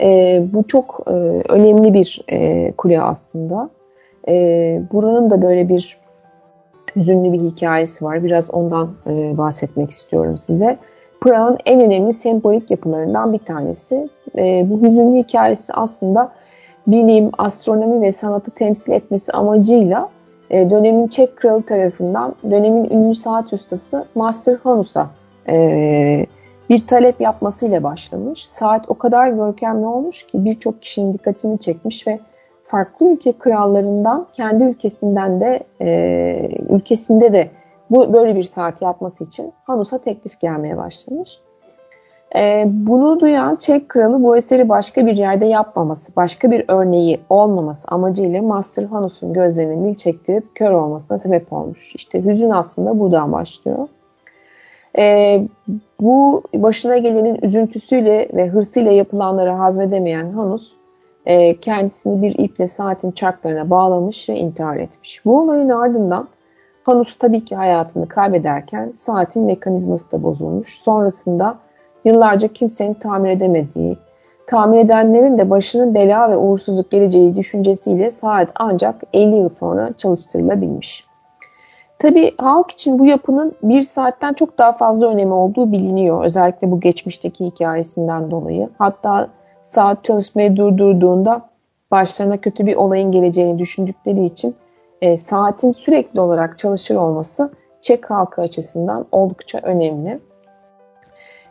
E, 0.00 0.42
bu 0.52 0.66
çok 0.68 1.00
e, 1.06 1.12
önemli 1.48 1.94
bir 1.94 2.24
e, 2.28 2.72
kule 2.72 3.02
aslında. 3.02 3.70
E, 4.28 4.34
buranın 4.92 5.30
da 5.30 5.42
böyle 5.42 5.68
bir 5.68 5.98
hüzünlü 6.96 7.32
bir 7.32 7.40
hikayesi 7.40 8.04
var. 8.04 8.24
Biraz 8.24 8.54
ondan 8.54 8.90
e, 9.06 9.38
bahsetmek 9.38 9.90
istiyorum 9.90 10.38
size. 10.38 10.78
Prag'ın 11.20 11.58
en 11.66 11.80
önemli 11.80 12.12
sembolik 12.12 12.70
yapılarından 12.70 13.32
bir 13.32 13.38
tanesi. 13.38 14.08
E, 14.38 14.70
bu 14.70 14.82
hüzünlü 14.82 15.18
hikayesi 15.18 15.72
aslında 15.72 16.32
bilim, 16.86 17.30
astronomi 17.38 18.02
ve 18.02 18.12
sanatı 18.12 18.50
temsil 18.50 18.92
etmesi 18.92 19.32
amacıyla 19.32 20.08
e, 20.52 20.70
dönemin 20.70 21.08
Çek 21.08 21.36
kralı 21.36 21.62
tarafından 21.62 22.34
dönemin 22.50 22.90
ünlü 22.90 23.14
saat 23.14 23.52
ustası 23.52 24.04
Master 24.14 24.56
Hanus'a 24.62 25.10
e, 25.48 26.26
bir 26.70 26.86
talep 26.86 27.20
yapmasıyla 27.20 27.82
başlamış. 27.82 28.46
Saat 28.46 28.90
o 28.90 28.94
kadar 28.94 29.28
görkemli 29.28 29.86
olmuş 29.86 30.26
ki 30.26 30.44
birçok 30.44 30.82
kişinin 30.82 31.12
dikkatini 31.12 31.58
çekmiş 31.58 32.06
ve 32.06 32.18
farklı 32.66 33.12
ülke 33.12 33.32
krallarından 33.32 34.26
kendi 34.32 34.64
ülkesinden 34.64 35.40
de 35.40 35.60
e, 35.80 36.48
ülkesinde 36.68 37.32
de 37.32 37.50
bu 37.90 38.12
böyle 38.12 38.36
bir 38.36 38.42
saat 38.42 38.82
yapması 38.82 39.24
için 39.24 39.52
Hanus'a 39.64 39.98
teklif 39.98 40.40
gelmeye 40.40 40.76
başlamış. 40.76 41.38
E, 42.36 42.64
bunu 42.66 43.20
duyan 43.20 43.56
Çek 43.56 43.88
kralı 43.88 44.22
bu 44.22 44.36
eseri 44.36 44.68
başka 44.68 45.06
bir 45.06 45.16
yerde 45.16 45.46
yapmaması, 45.46 46.16
başka 46.16 46.50
bir 46.50 46.64
örneği 46.68 47.20
olmaması 47.30 47.88
amacıyla 47.88 48.42
Master 48.42 48.84
Hanus'un 48.84 49.32
gözlerini 49.32 49.76
mil 49.76 49.94
çektirip 49.94 50.54
kör 50.54 50.70
olmasına 50.70 51.18
sebep 51.18 51.52
olmuş. 51.52 51.94
İşte 51.94 52.24
hüzün 52.24 52.50
aslında 52.50 52.98
buradan 52.98 53.32
başlıyor. 53.32 53.88
E, 54.98 55.40
bu 56.00 56.42
başına 56.54 56.96
gelenin 56.96 57.38
üzüntüsüyle 57.42 58.28
ve 58.34 58.48
hırsıyla 58.48 58.92
yapılanları 58.92 59.50
hazmedemeyen 59.50 60.32
Hanus 60.32 60.72
e, 61.26 61.56
kendisini 61.56 62.22
bir 62.22 62.38
iple 62.38 62.66
saatin 62.66 63.10
çarklarına 63.10 63.70
bağlamış 63.70 64.28
ve 64.28 64.36
intihar 64.36 64.76
etmiş. 64.76 65.24
Bu 65.24 65.40
olayın 65.40 65.68
ardından 65.68 66.28
Hanus 66.82 67.18
tabii 67.18 67.44
ki 67.44 67.56
hayatını 67.56 68.08
kaybederken 68.08 68.92
saatin 68.94 69.44
mekanizması 69.44 70.12
da 70.12 70.22
bozulmuş. 70.22 70.78
Sonrasında 70.78 71.58
yıllarca 72.04 72.48
kimsenin 72.48 72.94
tamir 72.94 73.30
edemediği, 73.30 73.96
tamir 74.46 74.78
edenlerin 74.78 75.38
de 75.38 75.50
başının 75.50 75.94
bela 75.94 76.30
ve 76.30 76.36
uğursuzluk 76.36 76.90
geleceği 76.90 77.36
düşüncesiyle 77.36 78.10
saat 78.10 78.48
ancak 78.54 78.94
50 79.12 79.36
yıl 79.36 79.48
sonra 79.48 79.90
çalıştırılabilmiş. 79.98 81.06
Tabi 81.98 82.34
halk 82.38 82.70
için 82.70 82.98
bu 82.98 83.06
yapının 83.06 83.54
bir 83.62 83.82
saatten 83.82 84.32
çok 84.32 84.58
daha 84.58 84.72
fazla 84.72 85.08
önemi 85.08 85.32
olduğu 85.32 85.72
biliniyor. 85.72 86.24
Özellikle 86.24 86.70
bu 86.70 86.80
geçmişteki 86.80 87.44
hikayesinden 87.46 88.30
dolayı. 88.30 88.68
Hatta 88.78 89.28
saat 89.62 90.04
çalışmayı 90.04 90.56
durdurduğunda 90.56 91.42
başlarına 91.90 92.36
kötü 92.36 92.66
bir 92.66 92.76
olayın 92.76 93.12
geleceğini 93.12 93.58
düşündükleri 93.58 94.24
için 94.24 94.54
e, 95.02 95.16
saatin 95.16 95.72
sürekli 95.72 96.20
olarak 96.20 96.58
çalışır 96.58 96.96
olması 96.96 97.50
Çek 97.80 98.10
halkı 98.10 98.42
açısından 98.42 99.06
oldukça 99.12 99.58
önemli. 99.62 100.20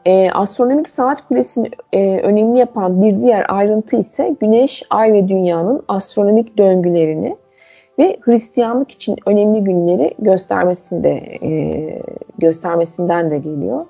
E, 0.06 0.32
astronomik 0.32 0.90
saat 0.90 1.28
kulesini 1.28 1.70
e, 1.94 2.20
önemli 2.20 2.60
yapan 2.60 3.02
bir 3.02 3.20
diğer 3.20 3.46
ayrıntı 3.50 3.96
ise 3.96 4.36
Güneş, 4.40 4.84
Ay 4.90 5.14
ve 5.14 5.28
Dünya'nın 5.28 5.84
astronomik 5.88 6.58
döngülerini 6.58 7.36
ve 8.00 8.18
Hristiyanlık 8.22 8.92
için 8.92 9.16
önemli 9.26 9.64
günleri 9.64 10.14
göstermesinde 10.20 11.10
e, 11.44 11.52
göstermesinden 12.38 13.32
de 13.32 13.38
geliyor. 13.38 13.86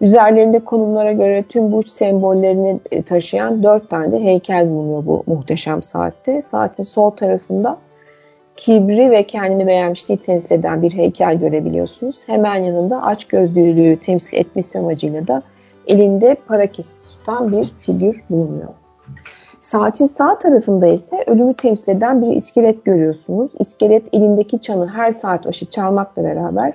Üzerlerinde 0.00 0.58
konumlara 0.58 1.12
göre 1.12 1.44
tüm 1.48 1.72
burç 1.72 1.88
sembollerini 1.88 2.80
e, 2.90 3.02
taşıyan 3.02 3.62
dört 3.62 3.90
tane 3.90 4.12
de 4.12 4.24
heykel 4.24 4.70
bulunuyor 4.70 5.06
bu 5.06 5.22
muhteşem 5.26 5.82
saatte. 5.82 6.42
Saatin 6.42 6.82
sol 6.82 7.10
tarafında 7.10 7.78
kibri 8.56 9.10
ve 9.10 9.22
kendini 9.22 9.66
beğenmişliği 9.66 10.18
temsil 10.18 10.54
eden 10.54 10.82
bir 10.82 10.92
heykel 10.92 11.38
görebiliyorsunuz. 11.38 12.28
Hemen 12.28 12.56
yanında 12.56 13.02
aç 13.02 13.24
gözlülüğü 13.24 13.96
temsil 13.96 14.36
etmesi 14.36 14.78
amacıyla 14.78 15.28
da 15.28 15.42
elinde 15.86 16.36
para 16.48 16.66
kesisi 16.66 17.18
tutan 17.18 17.52
bir 17.52 17.64
figür 17.64 18.24
bulunuyor. 18.30 18.68
Saatin 19.60 20.06
sağ 20.06 20.38
tarafında 20.38 20.86
ise 20.86 21.24
ölümü 21.26 21.54
temsil 21.54 21.92
eden 21.92 22.22
bir 22.22 22.36
iskelet 22.36 22.84
görüyorsunuz. 22.84 23.52
İskelet 23.58 24.14
elindeki 24.14 24.60
çanı 24.60 24.88
her 24.88 25.12
saat 25.12 25.46
başı 25.46 25.66
çalmakla 25.66 26.24
beraber 26.24 26.72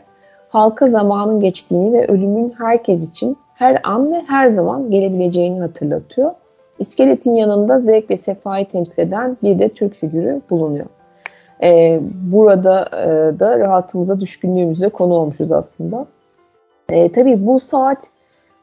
halka 0.49 0.88
zamanın 0.88 1.39
geçtiğini 1.39 1.93
ve 1.93 2.07
ölümün 2.07 2.53
herkes 2.57 3.10
için 3.10 3.38
her 3.55 3.82
an 3.84 4.05
ve 4.05 4.22
her 4.28 4.47
zaman 4.47 4.91
gelebileceğini 4.91 5.60
hatırlatıyor. 5.60 6.32
İskeletin 6.80 7.36
yanında 7.36 7.80
zevk 7.80 8.10
ve 8.10 8.18
sefayı 8.18 8.68
temsil 8.68 9.01
eden 9.01 9.38
bir 9.43 9.60
de 9.60 9.70
Türk 9.70 9.95
figürü 9.95 10.41
bulunuyor. 10.49 10.86
Ee, 11.64 11.99
burada 12.32 12.89
e, 12.93 13.39
da 13.39 13.60
rahatımıza, 13.60 14.20
düşkünlüğümüze 14.20 14.89
konu 14.89 15.14
olmuşuz 15.14 15.51
aslında. 15.51 16.05
E, 16.89 17.12
tabii 17.12 17.45
bu 17.47 17.60
saat 17.60 18.10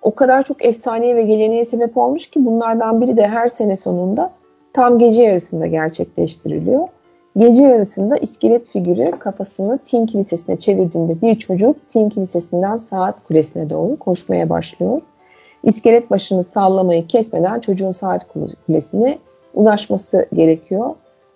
o 0.07 0.15
kadar 0.15 0.43
çok 0.43 0.65
efsaneye 0.65 1.17
ve 1.17 1.23
geleneğe 1.23 1.65
sebep 1.65 1.97
olmuş 1.97 2.27
ki 2.31 2.45
bunlardan 2.45 3.01
biri 3.01 3.17
de 3.17 3.29
her 3.29 3.49
sene 3.49 3.77
sonunda 3.77 4.31
tam 4.73 4.99
gece 4.99 5.23
yarısında 5.23 5.67
gerçekleştiriliyor. 5.67 6.89
Gece 7.37 7.63
yarısında 7.63 8.17
iskelet 8.17 8.69
figürü 8.69 9.11
kafasını 9.11 9.79
Tin 9.79 10.07
Kilisesi'ne 10.07 10.57
çevirdiğinde 10.57 11.23
bir 11.23 11.35
çocuk 11.35 11.89
Tin 11.89 12.09
Kilisesi'nden 12.09 12.77
saat 12.77 13.25
kulesine 13.25 13.71
doğru 13.71 13.97
koşmaya 13.97 14.51
başlıyor. 14.51 15.01
İskelet 15.65 16.11
başını 16.11 16.45
sallamayı 16.45 17.07
kesmeden 17.07 17.61
çocuğun 17.61 17.91
saat 17.91 18.27
kulesine 18.67 19.19
ulaşması 19.55 20.27
gerekiyor. 20.35 20.91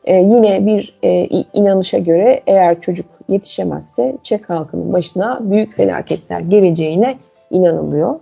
Ee, 0.04 0.14
yine 0.14 0.66
bir 0.66 0.98
e, 1.02 1.26
inanışa 1.54 1.98
göre 1.98 2.40
eğer 2.46 2.80
çocuk 2.80 3.06
yetişemezse 3.28 4.16
Çek 4.22 4.50
halkının 4.50 4.92
başına 4.92 5.38
büyük 5.42 5.76
felaketler 5.76 6.40
geleceğine 6.40 7.14
inanılıyor. 7.50 8.20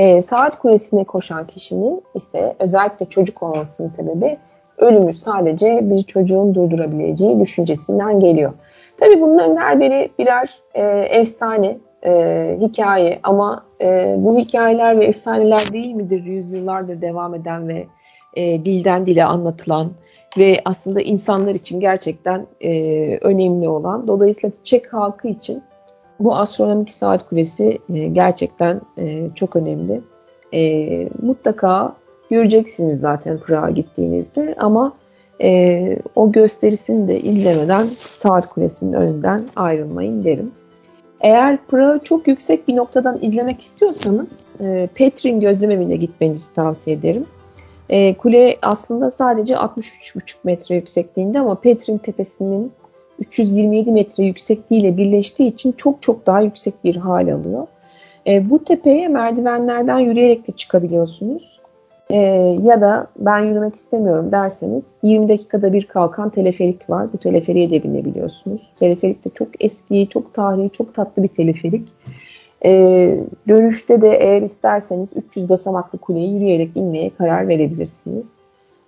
Ee, 0.00 0.22
saat 0.22 0.58
kulesine 0.58 1.04
koşan 1.04 1.46
kişinin 1.46 2.02
ise 2.14 2.56
özellikle 2.58 3.06
çocuk 3.06 3.42
olmasının 3.42 3.88
sebebi 3.88 4.36
ölümü 4.78 5.14
sadece 5.14 5.90
bir 5.90 6.02
çocuğun 6.02 6.54
durdurabileceği 6.54 7.40
düşüncesinden 7.40 8.20
geliyor. 8.20 8.52
Tabi 9.00 9.20
bunların 9.20 9.56
her 9.56 9.80
biri 9.80 10.10
birer 10.18 10.58
e, 10.74 10.82
efsane, 11.20 11.78
e, 12.04 12.58
hikaye 12.60 13.20
ama 13.22 13.64
e, 13.82 14.14
bu 14.18 14.38
hikayeler 14.38 15.00
ve 15.00 15.04
efsaneler 15.04 15.72
değil 15.72 15.94
midir 15.94 16.24
yüzyıllardır 16.24 17.00
devam 17.00 17.34
eden 17.34 17.68
ve 17.68 17.86
e, 18.34 18.64
dilden 18.64 19.06
dile 19.06 19.24
anlatılan 19.24 19.90
ve 20.38 20.60
aslında 20.64 21.00
insanlar 21.00 21.54
için 21.54 21.80
gerçekten 21.80 22.46
e, 22.60 22.70
önemli 23.18 23.68
olan. 23.68 24.08
Dolayısıyla 24.08 24.56
Çek 24.64 24.92
halkı 24.92 25.28
için 25.28 25.62
bu 26.20 26.36
astronomik 26.36 26.90
saat 26.90 27.28
kulesi 27.28 27.78
e, 27.94 28.06
gerçekten 28.06 28.80
e, 28.98 29.30
çok 29.34 29.56
önemli. 29.56 30.00
E, 30.54 31.08
mutlaka 31.22 31.94
göreceksiniz 32.30 33.00
zaten 33.00 33.38
Prag'a 33.38 33.70
gittiğinizde 33.70 34.54
ama 34.58 34.92
e, 35.42 35.98
o 36.14 36.32
gösterisini 36.32 37.08
de 37.08 37.20
izlemeden 37.20 37.84
saat 37.98 38.48
kulesinin 38.48 38.92
önünden 38.92 39.44
ayrılmayın 39.56 40.24
derim. 40.24 40.50
Eğer 41.20 41.58
Prag'ı 41.66 42.04
çok 42.04 42.28
yüksek 42.28 42.68
bir 42.68 42.76
noktadan 42.76 43.18
izlemek 43.22 43.60
istiyorsanız 43.60 44.46
e, 44.60 44.88
Petrin 44.94 45.40
gözlemevine 45.40 45.96
gitmenizi 45.96 46.52
tavsiye 46.52 46.96
ederim. 46.96 47.24
E, 47.88 48.14
kule 48.14 48.58
aslında 48.62 49.10
sadece 49.10 49.54
63,5 49.54 50.34
metre 50.44 50.74
yüksekliğinde 50.74 51.40
ama 51.40 51.54
Petrin 51.54 51.98
tepesinin 51.98 52.72
327 53.20 53.90
metre 53.90 54.24
yüksekliğiyle 54.24 54.96
birleştiği 54.96 55.48
için 55.48 55.72
çok 55.72 56.02
çok 56.02 56.26
daha 56.26 56.40
yüksek 56.40 56.84
bir 56.84 56.96
hal 56.96 57.32
alıyor. 57.32 57.66
E, 58.26 58.50
bu 58.50 58.64
tepeye 58.64 59.08
merdivenlerden 59.08 59.98
yürüyerek 59.98 60.48
de 60.48 60.52
çıkabiliyorsunuz. 60.52 61.60
E, 62.10 62.16
ya 62.62 62.80
da 62.80 63.06
ben 63.18 63.38
yürümek 63.38 63.74
istemiyorum 63.74 64.32
derseniz 64.32 64.98
20 65.02 65.28
dakikada 65.28 65.72
bir 65.72 65.86
kalkan 65.86 66.30
teleferik 66.30 66.90
var. 66.90 67.12
Bu 67.12 67.18
teleferiğe 67.18 67.70
de 67.70 67.82
binebiliyorsunuz. 67.82 68.60
Teleferik 68.78 69.24
de 69.24 69.30
çok 69.34 69.48
eski, 69.64 70.08
çok 70.10 70.34
tarihi, 70.34 70.70
çok 70.70 70.94
tatlı 70.94 71.22
bir 71.22 71.28
teleferik. 71.28 71.88
E, 72.64 72.70
dönüşte 73.48 74.02
de 74.02 74.08
eğer 74.08 74.42
isterseniz 74.42 75.12
300 75.16 75.48
basamaklı 75.48 75.98
kuleyi 75.98 76.34
yürüyerek 76.34 76.70
inmeye 76.74 77.10
karar 77.18 77.48
verebilirsiniz. 77.48 78.38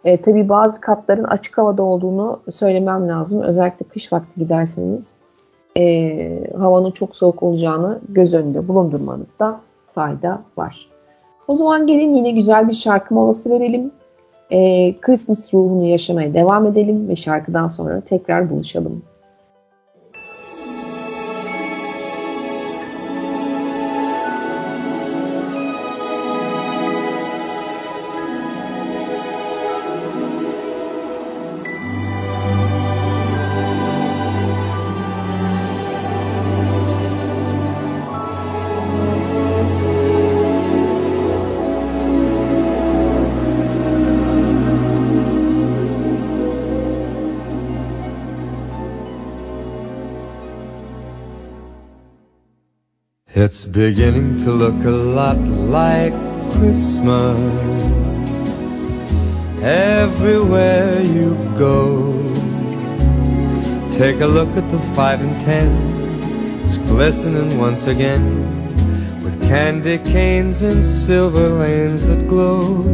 E, 0.05 0.23
tabii 0.23 0.49
bazı 0.49 0.81
katların 0.81 1.25
açık 1.25 1.59
havada 1.59 1.83
olduğunu 1.83 2.41
söylemem 2.51 3.09
lazım. 3.09 3.43
Özellikle 3.43 3.87
kış 3.87 4.13
vakti 4.13 4.41
giderseniz 4.41 5.15
e, 5.77 6.51
havanın 6.59 6.91
çok 6.91 7.17
soğuk 7.17 7.43
olacağını 7.43 8.01
göz 8.09 8.35
önünde 8.35 8.69
bulundurmanızda 8.69 9.61
fayda 9.95 10.43
var. 10.57 10.89
O 11.49 11.55
zaman 11.55 11.87
gelin 11.87 12.15
yine 12.15 12.31
güzel 12.31 12.69
bir 12.69 12.73
şarkı 12.73 13.15
molası 13.15 13.51
verelim. 13.51 13.91
E, 14.51 14.93
Christmas 15.01 15.55
ruhunu 15.55 15.85
yaşamaya 15.85 16.35
devam 16.35 16.67
edelim 16.67 17.09
ve 17.09 17.17
şarkıdan 17.17 17.67
sonra 17.67 18.01
tekrar 18.01 18.51
buluşalım. 18.51 19.03
It's 53.45 53.65
beginning 53.65 54.37
to 54.45 54.53
look 54.53 54.85
a 54.85 54.91
lot 54.91 55.37
like 55.37 56.13
Christmas 56.53 57.37
everywhere 59.61 61.03
you 61.03 61.35
go. 61.59 62.15
Take 63.91 64.21
a 64.21 64.29
look 64.29 64.51
at 64.51 64.71
the 64.71 64.79
five 64.95 65.21
and 65.21 65.35
ten, 65.41 65.69
it's 66.63 66.79
glistening 66.79 67.59
once 67.59 67.89
again 67.89 68.25
with 69.25 69.43
candy 69.43 69.99
canes 69.99 70.63
and 70.63 70.81
silver 70.85 71.49
lanes 71.49 72.07
that 72.07 72.29
glow. 72.29 72.85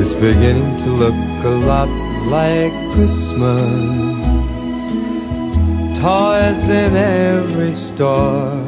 It's 0.00 0.14
beginning 0.14 0.76
to 0.84 0.90
look 0.90 1.44
a 1.44 1.56
lot 1.66 1.88
like 2.30 2.72
Christmas. 2.94 3.98
Toys 5.98 6.68
in 6.68 6.94
every 6.94 7.74
store 7.74 8.67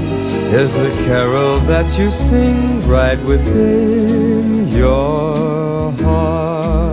is 0.53 0.73
the 0.73 0.89
carol 1.05 1.59
that 1.59 1.97
you 1.97 2.11
sing 2.11 2.85
right 2.87 3.19
within 3.23 4.67
your 4.67 5.91
heart. 5.93 6.90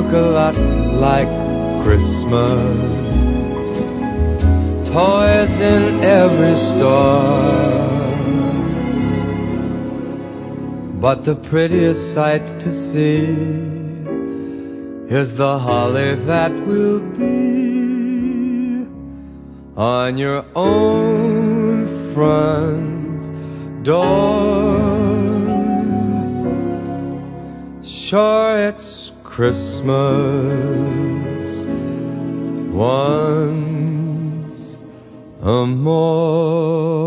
Look 0.00 0.12
a 0.12 0.28
lot 0.40 0.56
like 1.08 1.28
Christmas. 1.84 2.88
Toys 4.88 5.60
in 5.60 5.82
every 6.02 6.56
store. 6.56 7.68
But 11.04 11.24
the 11.24 11.34
prettiest 11.34 12.14
sight 12.14 12.46
to 12.60 12.72
see 12.72 13.26
is 15.18 15.36
the 15.36 15.58
holly 15.58 16.14
that 16.14 16.52
will 16.66 17.00
be 17.00 18.86
on 19.76 20.16
your 20.16 20.44
own 20.54 21.86
front 22.14 23.20
door. 23.82 24.80
Sure, 27.82 28.58
it's 28.58 29.12
Christmas 29.40 29.88
once 32.74 34.76
a 35.42 35.66
more. 35.66 37.00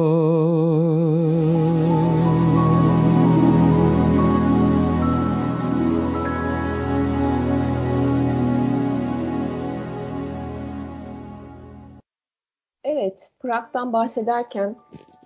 Evet, 12.84 13.31
Prag'dan 13.39 13.93
bahsederken 13.93 14.75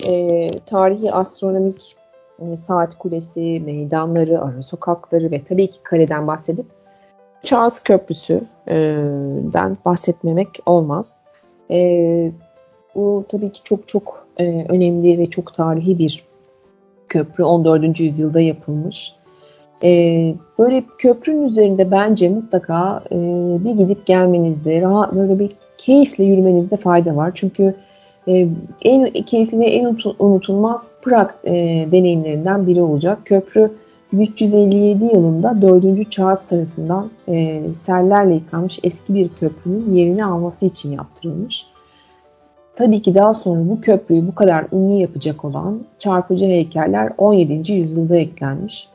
e, 0.08 0.48
tarihi 0.66 1.12
astronomik 1.12 1.96
e, 2.40 2.58
saat 2.58 2.98
kulesi, 2.98 3.60
meydanları, 3.60 4.42
ara 4.42 4.62
sokakları 4.62 5.32
ve 5.32 5.44
tabii 5.44 5.70
ki 5.70 5.84
kaleden 5.84 6.28
bahsedip 6.28 6.77
Charles 7.42 7.80
Köprüsü'den 7.80 9.78
bahsetmemek 9.86 10.60
olmaz. 10.66 11.22
E, 11.72 12.32
bu 12.96 13.26
tabii 13.30 13.52
ki 13.52 13.64
çok 13.64 13.88
çok 13.88 14.28
e, 14.38 14.66
önemli 14.70 15.18
ve 15.18 15.30
çok 15.30 15.54
tarihi 15.54 15.98
bir 15.98 16.24
köprü. 17.10 17.44
14. 17.44 18.00
yüzyılda 18.00 18.40
yapılmış. 18.40 19.16
E, 19.84 19.90
böyle 20.60 20.84
köprünün 20.98 21.44
üzerinde 21.44 21.92
bence 21.92 22.30
mutlaka 22.30 23.02
e, 23.12 23.16
bir 23.66 23.72
gidip 23.72 24.06
gelmenizde, 24.06 24.82
rahat, 24.82 25.16
böyle 25.16 25.40
bir 25.40 25.52
keyifle 25.78 26.24
yürümenizde 26.24 26.78
fayda 26.78 27.16
var. 27.16 27.32
Çünkü 27.36 27.74
e, 28.28 28.48
en 28.82 29.24
keyifli 29.24 29.60
ve 29.60 29.66
en 29.66 29.98
unutulmaz 30.20 30.96
Prag 31.02 31.30
e, 31.44 31.54
deneyimlerinden 31.92 32.68
biri 32.68 32.82
olacak. 32.82 33.20
Köprü 33.26 33.72
1357 34.14 35.06
yılında 35.06 35.62
4. 35.62 36.12
Charles 36.12 36.46
tarafından 36.46 37.10
e, 37.28 37.64
sellerle 37.76 38.34
yıkanmış 38.34 38.80
eski 38.84 39.14
bir 39.14 39.30
köprünün 39.30 39.96
yerini 39.96 40.26
alması 40.26 40.66
için 40.66 40.92
yaptırılmış. 40.92 41.68
Tabii 42.76 43.02
ki 43.02 43.16
daha 43.16 43.34
sonra 43.34 43.70
bu 43.70 43.82
köprüyü 43.82 44.28
bu 44.28 44.36
kadar 44.36 44.66
ünlü 44.72 44.94
yapacak 44.94 45.46
olan 45.46 45.80
çarpıcı 46.00 46.46
heykeller 46.46 47.12
17. 47.18 47.74
yüzyılda 47.74 48.18
eklenmiş. 48.18 48.90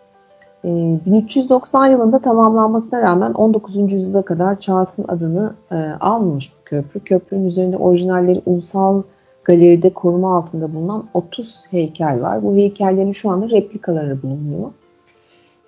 1390 0.64 1.88
ee, 1.88 1.90
yılında 1.90 2.18
tamamlanmasına 2.18 3.02
rağmen 3.02 3.32
19. 3.32 3.92
yüzyıla 3.92 4.22
kadar 4.22 4.60
Charles'ın 4.60 5.04
adını 5.08 5.54
e, 5.72 5.76
almamış 6.00 6.52
bu 6.52 6.64
köprü. 6.64 7.00
Köprünün 7.00 7.44
üzerinde 7.44 7.76
orijinalleri 7.76 8.42
ulusal 8.46 9.02
galeride 9.44 9.90
koruma 9.90 10.36
altında 10.36 10.74
bulunan 10.74 11.04
30 11.14 11.66
heykel 11.70 12.22
var. 12.22 12.42
Bu 12.42 12.56
heykellerin 12.56 13.12
şu 13.12 13.30
anda 13.30 13.50
replikaları 13.50 14.22
bulunuyor. 14.22 14.70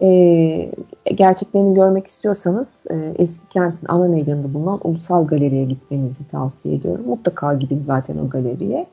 E, 0.04 0.70
gerçeklerini 1.14 1.74
görmek 1.74 2.06
istiyorsanız 2.06 2.86
e, 2.90 3.14
eski 3.18 3.48
kentin 3.48 3.86
ana 3.88 4.08
meydanında 4.08 4.54
bulunan 4.54 4.80
ulusal 4.84 5.26
galeriye 5.26 5.64
gitmenizi 5.64 6.28
tavsiye 6.28 6.74
ediyorum. 6.74 7.04
Mutlaka 7.06 7.54
gidin 7.54 7.80
zaten 7.80 8.18
o 8.18 8.28
galeriye. 8.28 8.86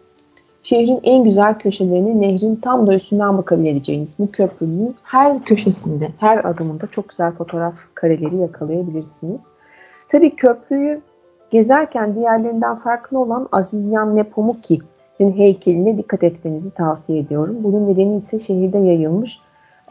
Şehrin 0.64 1.00
en 1.04 1.24
güzel 1.24 1.60
köşelerini 1.60 2.22
nehrin 2.22 2.56
tam 2.56 2.88
da 2.88 2.94
üstünden 2.94 3.38
bakabileceğiniz 3.38 4.16
bu 4.20 4.32
köprünün 4.32 4.96
her 5.04 5.44
köşesinde, 5.44 6.10
her 6.18 6.46
adımında 6.46 6.88
çok 6.88 7.10
güzel 7.10 7.32
fotoğraf 7.32 7.74
kareleri 7.94 8.36
yakalayabilirsiniz. 8.36 9.44
Tabii 10.10 10.36
köprüyü 10.36 11.02
gezerken 11.52 12.16
diğerlerinden 12.16 12.76
farklı 12.76 13.20
olan 13.20 13.48
Azizyan 13.52 14.16
Nepomuki'nin 14.16 15.32
heykeline 15.38 15.98
dikkat 15.98 16.24
etmenizi 16.24 16.74
tavsiye 16.74 17.20
ediyorum. 17.20 17.58
Bunun 17.64 17.88
nedeni 17.88 18.18
ise 18.18 18.40
şehirde 18.40 18.78
yayılmış. 18.78 19.40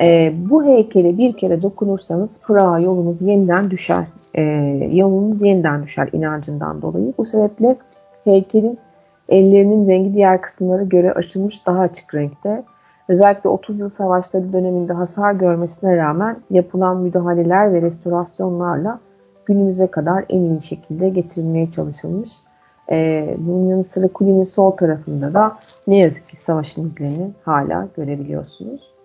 E, 0.01 0.33
bu 0.51 0.65
heykele 0.65 1.19
bir 1.19 1.33
kere 1.33 1.63
dokunursanız 1.63 2.41
Pırağa 2.41 2.79
yolunuz 2.79 3.23
yeniden 3.23 3.71
düşer. 3.71 4.05
E, 4.35 4.43
yolunuz 4.93 5.43
yeniden 5.43 5.83
düşer 5.83 6.09
inancından 6.13 6.83
dolayı. 6.83 7.13
Bu 7.19 7.25
sebeple 7.25 7.77
heykelin 8.25 8.79
Ellerinin 9.31 9.89
rengi 9.89 10.15
diğer 10.15 10.43
kısımlara 10.43 10.83
göre 10.83 11.13
aşılmış 11.13 11.67
daha 11.67 11.81
açık 11.81 12.15
renkte. 12.15 12.63
Özellikle 13.09 13.49
30 13.49 13.81
yıl 13.81 13.89
savaşları 13.89 14.53
döneminde 14.53 14.93
hasar 14.93 15.33
görmesine 15.33 15.97
rağmen 15.97 16.37
yapılan 16.51 16.97
müdahaleler 16.97 17.73
ve 17.73 17.83
restorasyonlarla 17.83 19.01
günümüze 19.47 19.87
kadar 19.87 20.25
en 20.29 20.43
iyi 20.43 20.63
şekilde 20.63 21.09
getirilmeye 21.09 21.71
çalışılmış. 21.71 22.31
Ee, 22.91 23.35
bunun 23.39 23.69
yanı 23.69 23.85
sıra 23.85 24.09
kulenin 24.09 24.43
sol 24.43 24.71
tarafında 24.71 25.35
da 25.35 25.57
ne 25.87 25.99
yazık 25.99 26.29
ki 26.29 26.37
savaşın 26.37 26.85
izlerini 26.85 27.31
hala 27.45 27.89
görebiliyorsunuz. 27.97 29.00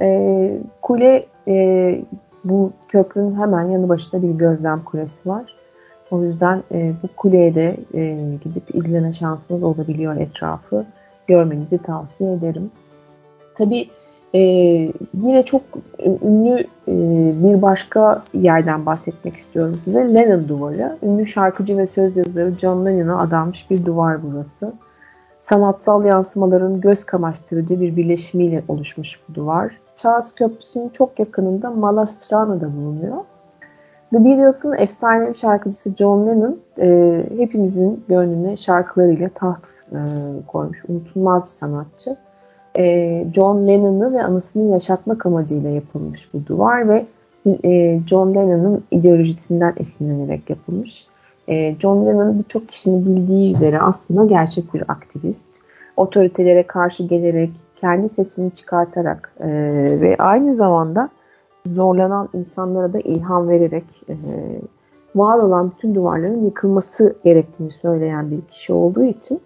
Ee, 0.00 0.58
kule 0.82 1.26
e, 1.48 2.04
bu 2.44 2.72
köprünün 2.88 3.40
hemen 3.40 3.62
yanı 3.62 3.88
başında 3.88 4.22
bir 4.22 4.30
gözlem 4.30 4.84
kulesi 4.84 5.28
var. 5.28 5.56
O 6.10 6.22
yüzden 6.22 6.62
e, 6.72 6.92
bu 7.02 7.08
kuleye 7.16 7.54
de 7.54 7.76
e, 7.94 8.16
gidip 8.44 8.74
izleme 8.74 9.12
şansınız 9.12 9.62
olabiliyor 9.62 10.16
etrafı. 10.16 10.86
Görmenizi 11.26 11.78
tavsiye 11.78 12.32
ederim. 12.32 12.70
Tabii 13.54 13.88
e, 14.34 14.40
yine 15.22 15.42
çok 15.42 15.62
ünlü 16.22 16.60
e, 16.88 16.94
bir 17.42 17.62
başka 17.62 18.22
yerden 18.34 18.86
bahsetmek 18.86 19.36
istiyorum 19.36 19.78
size. 19.84 20.14
Lennon 20.14 20.48
Duvarı. 20.48 20.96
Ünlü 21.02 21.26
şarkıcı 21.26 21.78
ve 21.78 21.86
söz 21.86 22.16
yazarı 22.16 22.52
John 22.52 22.86
Lennon'a 22.86 23.20
adanmış 23.20 23.70
bir 23.70 23.84
duvar 23.84 24.18
burası. 24.22 24.72
Sanatsal 25.40 26.04
yansımaların 26.04 26.80
göz 26.80 27.04
kamaştırıcı 27.04 27.80
bir 27.80 27.96
birleşimiyle 27.96 28.62
oluşmuş 28.68 29.20
bu 29.28 29.34
duvar. 29.34 29.78
Charles 30.02 30.34
Köprüsü'nün 30.34 30.88
çok 30.88 31.18
yakınında 31.18 31.70
Malastrana'da 31.70 32.76
bulunuyor. 32.76 33.16
The 34.12 34.24
Beatles'ın 34.24 34.72
efsane 34.72 35.34
şarkıcısı 35.34 35.96
John 35.96 36.26
Lennon 36.26 36.58
e, 36.78 37.22
hepimizin 37.36 38.04
gönlüne 38.08 38.56
şarkılarıyla 38.56 39.28
taht 39.28 39.66
e, 39.92 39.98
koymuş. 40.46 40.84
Unutulmaz 40.88 41.42
bir 41.42 41.48
sanatçı. 41.48 42.16
E, 42.78 42.84
John 43.34 43.66
Lennon'ı 43.68 44.12
ve 44.12 44.22
anısını 44.22 44.72
yaşatmak 44.72 45.26
amacıyla 45.26 45.70
yapılmış 45.70 46.34
bu 46.34 46.46
duvar 46.46 46.88
ve 46.88 47.06
e, 47.64 48.00
John 48.06 48.34
Lennon'ın 48.34 48.84
ideolojisinden 48.90 49.74
esinlenerek 49.76 50.50
yapılmış. 50.50 51.06
E, 51.48 51.78
John 51.78 52.06
Lennon 52.06 52.38
birçok 52.38 52.68
kişinin 52.68 53.06
bildiği 53.06 53.54
üzere 53.54 53.80
aslında 53.80 54.24
gerçek 54.24 54.74
bir 54.74 54.82
aktivist. 54.88 55.50
Otoritelere 56.00 56.66
karşı 56.66 57.02
gelerek, 57.02 57.50
kendi 57.76 58.08
sesini 58.08 58.50
çıkartarak 58.50 59.32
e, 59.40 59.48
ve 60.00 60.16
aynı 60.18 60.54
zamanda 60.54 61.08
zorlanan 61.66 62.28
insanlara 62.32 62.92
da 62.92 62.98
ilham 62.98 63.48
vererek 63.48 63.84
e, 64.08 64.14
var 65.14 65.38
olan 65.38 65.70
bütün 65.70 65.94
duvarların 65.94 66.44
yıkılması 66.44 67.16
gerektiğini 67.24 67.70
söyleyen 67.70 68.30
bir 68.30 68.40
kişi 68.40 68.72
olduğu 68.72 69.04
için 69.04 69.40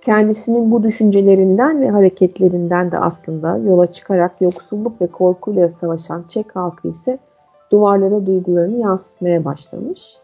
kendisinin 0.00 0.70
bu 0.70 0.82
düşüncelerinden 0.82 1.80
ve 1.80 1.90
hareketlerinden 1.90 2.90
de 2.90 2.98
aslında 2.98 3.56
yola 3.56 3.92
çıkarak 3.92 4.40
yoksulluk 4.40 5.00
ve 5.00 5.06
korkuyla 5.06 5.68
savaşan 5.68 6.24
Çek 6.28 6.56
halkı 6.56 6.88
ise 6.88 7.18
duvarlara 7.70 8.26
duygularını 8.26 8.76
yansıtmaya 8.76 9.44
başlamış. 9.44 10.18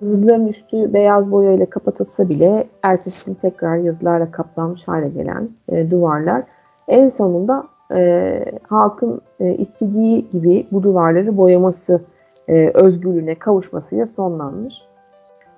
Yazıların 0.00 0.46
üstü 0.46 0.92
beyaz 0.92 1.32
boya 1.32 1.52
ile 1.52 1.66
kapatılsa 1.66 2.28
bile 2.28 2.64
ertesi 2.82 3.26
gün 3.26 3.34
tekrar 3.34 3.76
yazılarla 3.76 4.30
kaplanmış 4.30 4.88
hale 4.88 5.08
gelen 5.08 5.48
e, 5.68 5.90
duvarlar 5.90 6.42
en 6.88 7.08
sonunda 7.08 7.64
e, 7.94 8.44
halkın 8.68 9.20
e, 9.40 9.54
istediği 9.54 10.30
gibi 10.30 10.66
bu 10.72 10.82
duvarları 10.82 11.36
boyaması 11.36 12.00
e, 12.48 12.70
özgürlüğüne 12.74 13.34
kavuşmasıyla 13.34 14.06
sonlanmış. 14.06 14.82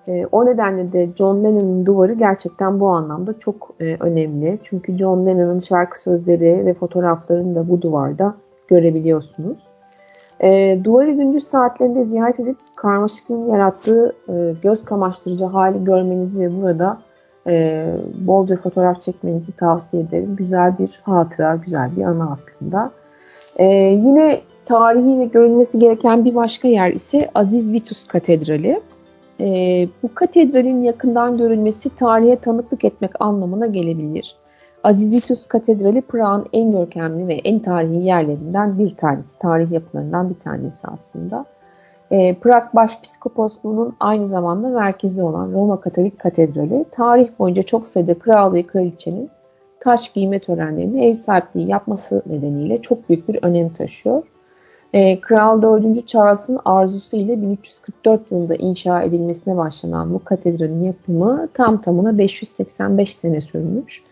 E, 0.09 0.26
o 0.32 0.47
nedenle 0.47 0.93
de 0.93 1.09
John 1.16 1.45
Lennon'ın 1.45 1.86
duvarı 1.86 2.12
gerçekten 2.12 2.80
bu 2.80 2.89
anlamda 2.89 3.39
çok 3.39 3.74
e, 3.80 3.97
önemli. 4.01 4.59
Çünkü 4.64 4.93
John 4.93 5.26
Lennon'ın 5.26 5.59
şarkı 5.59 6.01
sözleri 6.01 6.66
ve 6.66 6.74
fotoğraflarını 6.74 7.55
da 7.55 7.68
bu 7.68 7.82
duvarda 7.82 8.34
görebiliyorsunuz. 8.68 9.67
E, 10.41 10.80
duvarı 10.84 11.11
gündüz 11.11 11.45
saatlerinde 11.45 12.05
ziyaret 12.05 12.41
edip 12.41 12.57
karmaşıklığın 12.76 13.49
yarattığı 13.49 14.12
e, 14.28 14.55
göz 14.62 14.84
kamaştırıcı 14.84 15.45
hali 15.45 15.84
görmenizi 15.84 16.41
ve 16.41 16.62
burada 16.62 16.99
e, 17.47 17.86
bolca 18.14 18.57
fotoğraf 18.57 19.01
çekmenizi 19.01 19.53
tavsiye 19.53 20.03
ederim. 20.03 20.36
Güzel 20.36 20.78
bir 20.78 21.01
hatıra, 21.03 21.57
güzel 21.57 21.97
bir 21.97 22.03
anı 22.03 22.32
aslında. 22.32 22.91
E, 23.57 23.64
yine 23.76 24.41
tarihi 24.64 25.18
ve 25.18 25.24
görülmesi 25.24 25.78
gereken 25.78 26.24
bir 26.24 26.34
başka 26.34 26.68
yer 26.68 26.93
ise 26.93 27.30
Aziz 27.34 27.72
Vitus 27.72 28.05
Katedrali. 28.05 28.80
E, 29.41 29.47
bu 30.03 30.14
katedralin 30.14 30.82
yakından 30.82 31.39
görülmesi 31.39 31.97
tarihe 31.97 32.36
tanıklık 32.36 32.84
etmek 32.84 33.11
anlamına 33.20 33.66
gelebilir. 33.66 34.36
Aziz 34.85 35.12
Vitus 35.12 35.47
Katedrali 35.47 36.01
Prag'ın 36.01 36.47
en 36.53 36.72
görkemli 36.72 37.29
ve 37.29 37.35
en 37.35 37.59
tarihi 37.59 38.05
yerlerinden 38.05 38.79
bir 38.79 38.91
tanesi. 38.91 39.39
Tarih 39.39 39.70
yapılarından 39.70 40.31
bir 40.31 40.35
tanesi 40.35 40.87
aslında. 40.87 41.45
E, 42.11 42.35
Prag 42.35 42.74
Başpiskoposluğu'nun 42.74 43.97
aynı 44.01 44.26
zamanda 44.26 44.68
merkezi 44.68 45.22
olan 45.22 45.53
Roma 45.53 45.81
Katolik 45.81 46.18
Katedrali 46.18 46.85
tarih 46.91 47.29
boyunca 47.39 47.62
çok 47.62 47.89
sayıda 47.89 48.18
kral 48.18 48.53
ve 48.53 48.62
kraliçenin 48.62 49.31
taş 49.81 50.12
giyme 50.12 50.39
törenlerini 50.39 51.07
ev 51.07 51.14
sahipliği 51.14 51.68
yapması 51.68 52.22
nedeniyle 52.26 52.83
çok 52.83 53.09
büyük 53.09 53.29
bir 53.29 53.39
önem 53.43 53.68
taşıyor. 53.68 54.22
E, 54.93 55.20
Kral 55.20 55.62
4. 55.62 56.07
Charles'ın 56.09 56.59
arzusu 56.64 57.16
ile 57.16 57.43
1344 57.43 58.33
yılında 58.33 58.55
inşa 58.55 59.03
edilmesine 59.03 59.57
başlanan 59.57 60.14
bu 60.14 60.24
katedralin 60.24 60.83
yapımı 60.83 61.49
tam 61.55 61.81
tamına 61.81 62.18
585 62.18 63.16
sene 63.16 63.41
sürmüş. 63.41 64.03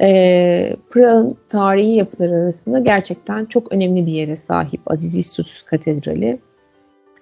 E, 0.00 0.76
Prag'ın 0.90 1.32
tarihi 1.50 1.90
yapıları 1.90 2.34
arasında 2.34 2.78
gerçekten 2.78 3.44
çok 3.44 3.72
önemli 3.72 4.06
bir 4.06 4.12
yere 4.12 4.36
sahip 4.36 4.80
Aziz 4.86 5.16
Vistus 5.16 5.62
Katedrali. 5.62 6.38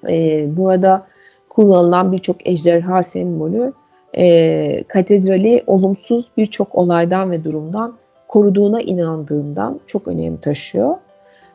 E, 0.09 0.47
burada 0.57 1.07
kullanılan 1.49 2.13
birçok 2.13 2.47
ejderha 2.47 3.03
sembolü 3.03 3.73
e, 4.17 4.85
katedrali 4.85 5.63
olumsuz 5.67 6.31
birçok 6.37 6.75
olaydan 6.75 7.31
ve 7.31 7.45
durumdan 7.45 7.95
koruduğuna 8.29 8.81
inandığından 8.81 9.81
çok 9.87 10.09
önem 10.09 10.37
taşıyor. 10.37 10.97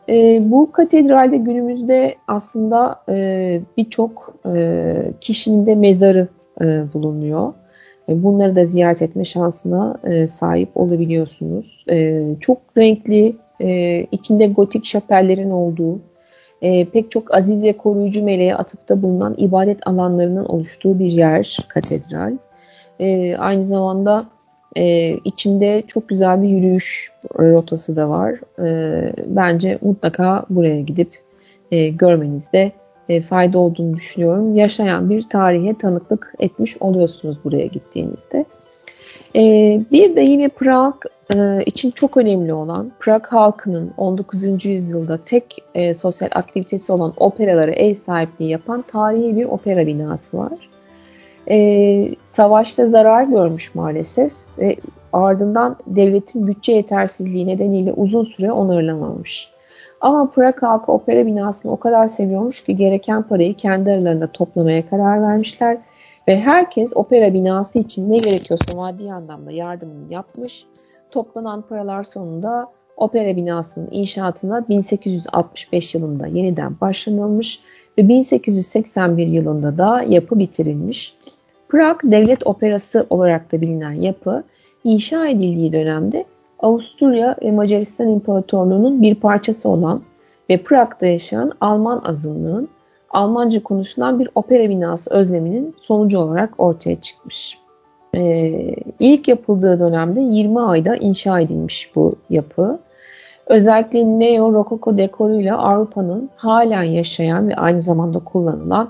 E, 0.10 0.40
bu 0.42 0.72
katedralde 0.72 1.38
günümüzde 1.38 2.16
aslında 2.28 3.02
e, 3.10 3.62
birçok 3.78 4.34
e, 4.56 5.14
kişinin 5.22 5.66
de 5.66 5.76
mezarı 5.76 6.28
e, 6.62 6.94
bulunuyor. 6.94 7.54
E, 8.10 8.24
bunları 8.24 8.56
da 8.56 8.66
ziyaret 8.66 9.02
etme 9.02 9.26
şansına 9.26 9.98
e, 10.04 10.28
sahip 10.28 10.70
olabiliyorsunuz. 10.76 11.86
E, 11.90 12.20
çok 12.40 12.58
renkli, 12.78 13.36
içinde 14.12 14.48
gotik 14.48 14.86
şapellerin 14.86 15.52
olduğu, 15.52 16.00
pek 16.94 17.12
çok 17.12 17.34
aziz 17.34 17.64
ve 17.64 17.78
koruyucu 17.78 18.24
meleğe 18.24 18.56
atıfta 18.56 19.04
bulunan 19.04 19.36
ibadet 19.38 19.88
alanlarının 19.88 20.46
oluştuğu 20.46 21.00
bir 21.00 21.12
yer 21.12 21.66
katedral. 21.68 22.36
Aynı 23.40 23.66
zamanda 23.66 24.26
içinde 25.26 25.84
çok 25.88 26.10
güzel 26.10 26.44
bir 26.44 26.50
yürüyüş 26.50 27.12
rotası 27.40 27.96
da 27.96 28.10
var. 28.10 28.40
Bence 29.28 29.78
mutlaka 29.82 30.46
buraya 30.50 30.82
gidip 30.82 31.10
e, 31.72 31.90
görmenizde 31.90 32.72
e, 33.10 33.22
fayda 33.22 33.60
olduğunu 33.60 33.98
düşünüyorum. 33.98 34.56
Yaşayan 34.56 35.10
bir 35.10 35.22
tarihe 35.22 35.74
tanıklık 35.74 36.34
etmiş 36.40 36.78
oluyorsunuz 36.80 37.38
buraya 37.44 37.66
gittiğinizde. 37.66 38.46
E, 39.36 39.42
bir 39.92 40.16
de 40.16 40.22
yine 40.22 40.50
Prag 40.50 40.94
e, 41.36 41.64
için 41.66 41.92
çok 41.92 42.18
önemli 42.18 42.54
olan 42.54 42.92
Prag 43.00 43.26
halkının 43.26 43.92
19. 43.98 44.66
yüzyılda 44.66 45.18
tek 45.18 45.64
e, 45.76 45.94
sosyal 45.94 46.30
aktivitesi 46.36 46.92
olan 46.92 47.14
operalara 47.18 47.72
ev 47.72 47.94
sahipliği 47.94 48.50
yapan 48.50 48.82
tarihi 48.82 49.36
bir 49.36 49.46
opera 49.46 49.88
binası 49.88 50.38
var. 50.38 50.70
E, 51.50 52.16
savaşta 52.28 52.90
zarar 52.90 53.24
görmüş 53.24 53.76
maalesef 53.76 54.32
ve 54.58 54.76
ardından 55.14 55.76
devletin 55.88 56.48
bütçe 56.48 56.72
yetersizliği 56.72 57.48
nedeniyle 57.48 57.94
uzun 57.94 58.26
süre 58.26 58.52
onarılamamış. 58.52 59.50
Ama 60.02 60.32
Prag 60.32 60.62
halkı 60.62 60.92
opera 60.92 61.26
binasını 61.26 61.72
o 61.72 61.78
kadar 61.78 62.08
seviyormuş 62.08 62.64
ki 62.64 62.76
gereken 62.76 63.24
parayı 63.24 63.56
kendi 63.56 63.92
aralarında 63.92 64.28
toplamaya 64.28 64.90
karar 64.90 65.22
vermişler 65.22 65.78
ve 66.28 66.40
herkes 66.40 66.92
opera 66.96 67.34
binası 67.34 67.80
için 67.80 68.12
ne 68.12 68.18
gerekiyorsa 68.18 68.78
maddi 68.78 69.12
anlamda 69.12 69.52
yardımını 69.52 70.14
yapmış. 70.14 70.66
Toplanan 71.12 71.62
paralar 71.62 72.04
sonunda 72.04 72.68
opera 72.98 73.36
binasının 73.36 73.88
inşaatına 73.92 74.68
1865 74.70 75.96
yılında 75.96 76.28
yeniden 76.28 76.76
başlanılmış 76.82 77.60
ve 77.98 78.08
1881 78.08 79.28
yılında 79.28 79.78
da 79.78 80.04
yapı 80.04 80.40
bitirilmiş. 80.40 81.16
Prag 81.70 82.00
Devlet 82.04 82.48
Operası 82.48 83.08
olarak 83.10 83.52
da 83.52 83.62
bilinen 83.62 83.92
yapı 83.92 84.44
inşa 84.84 85.28
edildiği 85.28 85.74
dönemde 85.74 86.26
Avusturya 86.60 87.36
ve 87.44 87.52
Macaristan 87.52 88.10
İmparatorluğu'nun 88.10 89.02
bir 89.02 89.16
parçası 89.16 89.70
olan 89.70 90.02
ve 90.50 90.58
Prag'da 90.64 91.06
yaşayan 91.06 91.52
Alman 91.62 92.02
azınlığın 92.06 92.70
Almanca 93.10 93.64
konuşulan 93.64 94.20
bir 94.20 94.30
opera 94.36 94.70
binası 94.70 95.14
özleminin 95.14 95.76
sonucu 95.82 96.20
olarak 96.20 96.54
ortaya 96.58 97.02
çıkmış. 97.02 97.58
Ee, 98.16 98.76
ilk 99.00 99.28
yapıldığı 99.28 99.80
dönemde 99.80 100.22
20 100.22 100.62
ayda 100.62 100.96
inşa 100.96 101.40
edilmiş 101.40 101.92
bu 101.96 102.16
yapı. 102.30 102.80
Özellikle 103.46 104.00
Neo-Rokoko 104.00 104.98
dekoruyla 104.98 105.58
Avrupa'nın 105.58 106.30
halen 106.36 106.84
yaşayan 106.84 107.50
ve 107.50 107.56
aynı 107.56 107.82
zamanda 107.82 108.20
kullanılan 108.20 108.90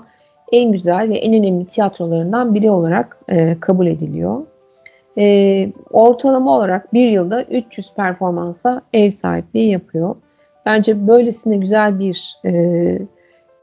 en 0.52 0.72
güzel 0.72 1.08
ve 1.08 1.16
en 1.16 1.34
önemli 1.34 1.66
tiyatrolarından 1.66 2.54
biri 2.54 2.70
olarak 2.70 3.18
e, 3.28 3.60
kabul 3.60 3.86
ediliyor. 3.86 4.40
E, 5.18 5.72
ortalama 5.90 6.56
olarak 6.56 6.94
bir 6.94 7.08
yılda 7.08 7.42
300 7.42 7.94
performansa 7.94 8.80
ev 8.92 9.10
sahipliği 9.10 9.70
yapıyor. 9.70 10.16
Bence 10.66 11.06
böylesine 11.08 11.56
güzel 11.56 11.98
bir 11.98 12.36
e, 12.44 12.52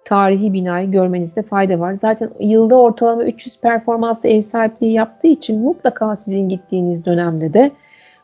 tarihi 0.05 0.53
binayı 0.53 0.91
görmenizde 0.91 1.41
fayda 1.41 1.79
var. 1.79 1.93
Zaten 1.93 2.29
yılda 2.39 2.81
ortalama 2.81 3.23
300 3.23 3.59
performansa 3.59 4.27
ev 4.27 4.41
sahipliği 4.41 4.93
yaptığı 4.93 5.27
için 5.27 5.59
mutlaka 5.61 6.15
sizin 6.15 6.49
gittiğiniz 6.49 7.05
dönemde 7.05 7.53
de 7.53 7.71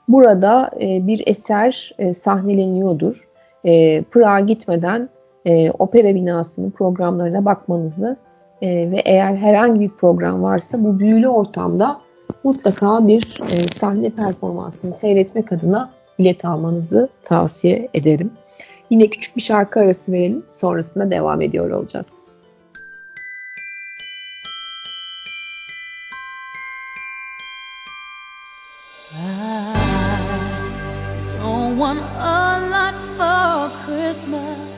burada 0.08 0.70
e, 0.82 1.08
bir 1.08 1.24
eser 1.28 1.96
e, 2.00 2.14
sahneleniyordur. 2.14 3.28
E, 3.66 4.02
Prag'a 4.02 4.40
gitmeden 4.40 5.10
e, 5.46 5.72
opera 5.72 6.16
binasının 6.16 6.72
programlarına 6.72 7.46
bakmanızı 7.46 8.18
e, 8.62 8.92
ve 8.92 9.02
eğer 9.06 9.36
herhangi 9.36 9.80
bir 9.80 9.90
program 9.90 10.44
varsa 10.44 10.84
bu 10.84 11.00
büyülü 11.00 11.28
ortamda 11.28 11.98
mutlaka 12.44 13.08
bir 13.08 13.24
e, 13.54 13.68
sahne 13.80 14.10
performansını 14.10 14.94
seyretmek 14.94 15.52
adına 15.52 15.90
bilet 16.20 16.46
almanızı 16.46 17.10
tavsiye 17.26 17.88
ederim. 17.94 18.32
Yine 18.90 19.08
küçük 19.08 19.38
bir 19.38 19.42
şarkı 19.42 19.80
arası 19.80 20.12
verelim. 20.12 20.44
Sonrasında 20.54 21.12
devam 21.12 21.42
ediyor 21.42 21.70
olacağız. 21.70 22.24
I 31.46 31.76
want 31.76 32.02
a 32.20 32.60
lot 32.72 32.96
for 33.18 33.70
Christmas. 33.86 34.74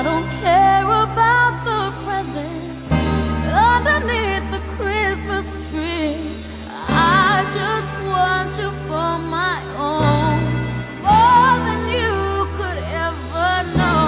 I 0.00 0.02
don't 0.02 0.24
care 0.40 0.79
underneath 3.86 4.50
the 4.50 4.60
Christmas 4.76 5.52
tree. 5.70 6.16
I 6.88 7.44
just 7.54 7.94
want 8.12 8.50
you 8.60 8.70
for 8.86 9.12
my 9.18 9.56
own, 9.78 10.38
more 11.04 11.54
than 11.66 11.80
you 11.96 12.14
could 12.56 12.80
ever 13.04 13.52
know. 13.78 14.04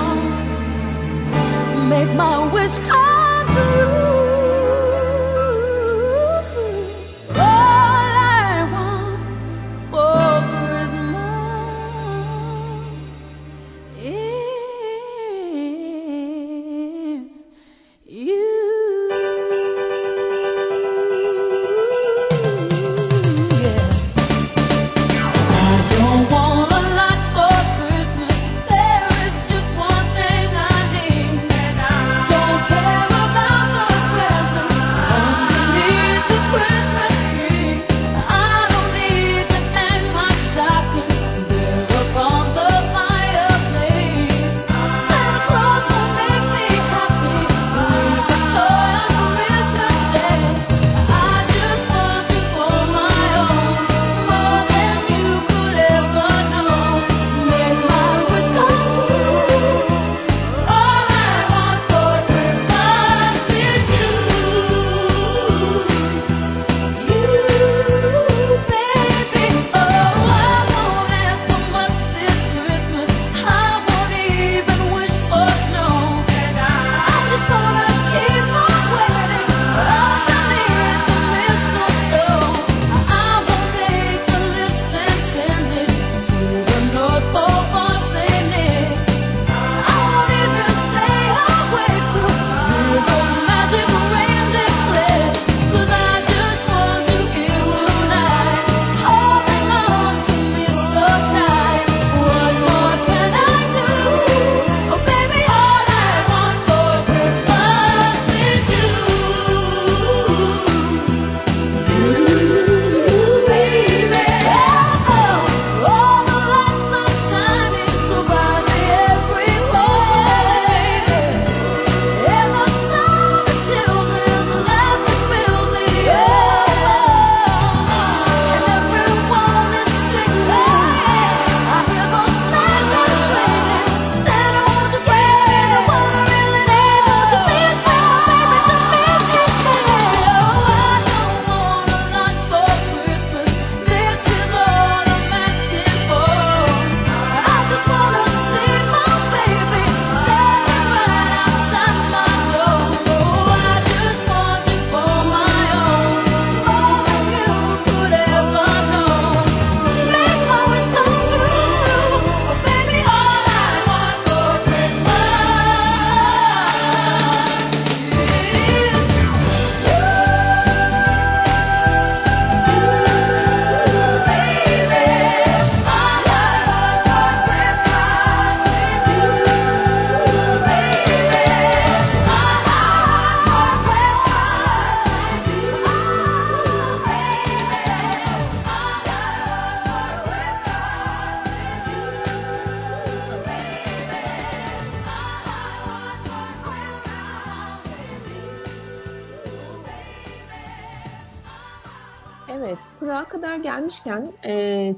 Make 1.89 2.13
my 2.17 2.37
wish 2.53 2.77
come 2.89 3.47
true. 3.55 4.22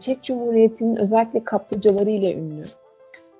Çek 0.04 0.22
Cumhuriyeti'nin 0.22 0.96
özellikle 0.96 1.44
kaplıcaları 1.44 2.10
ile 2.10 2.34
ünlü. 2.34 2.62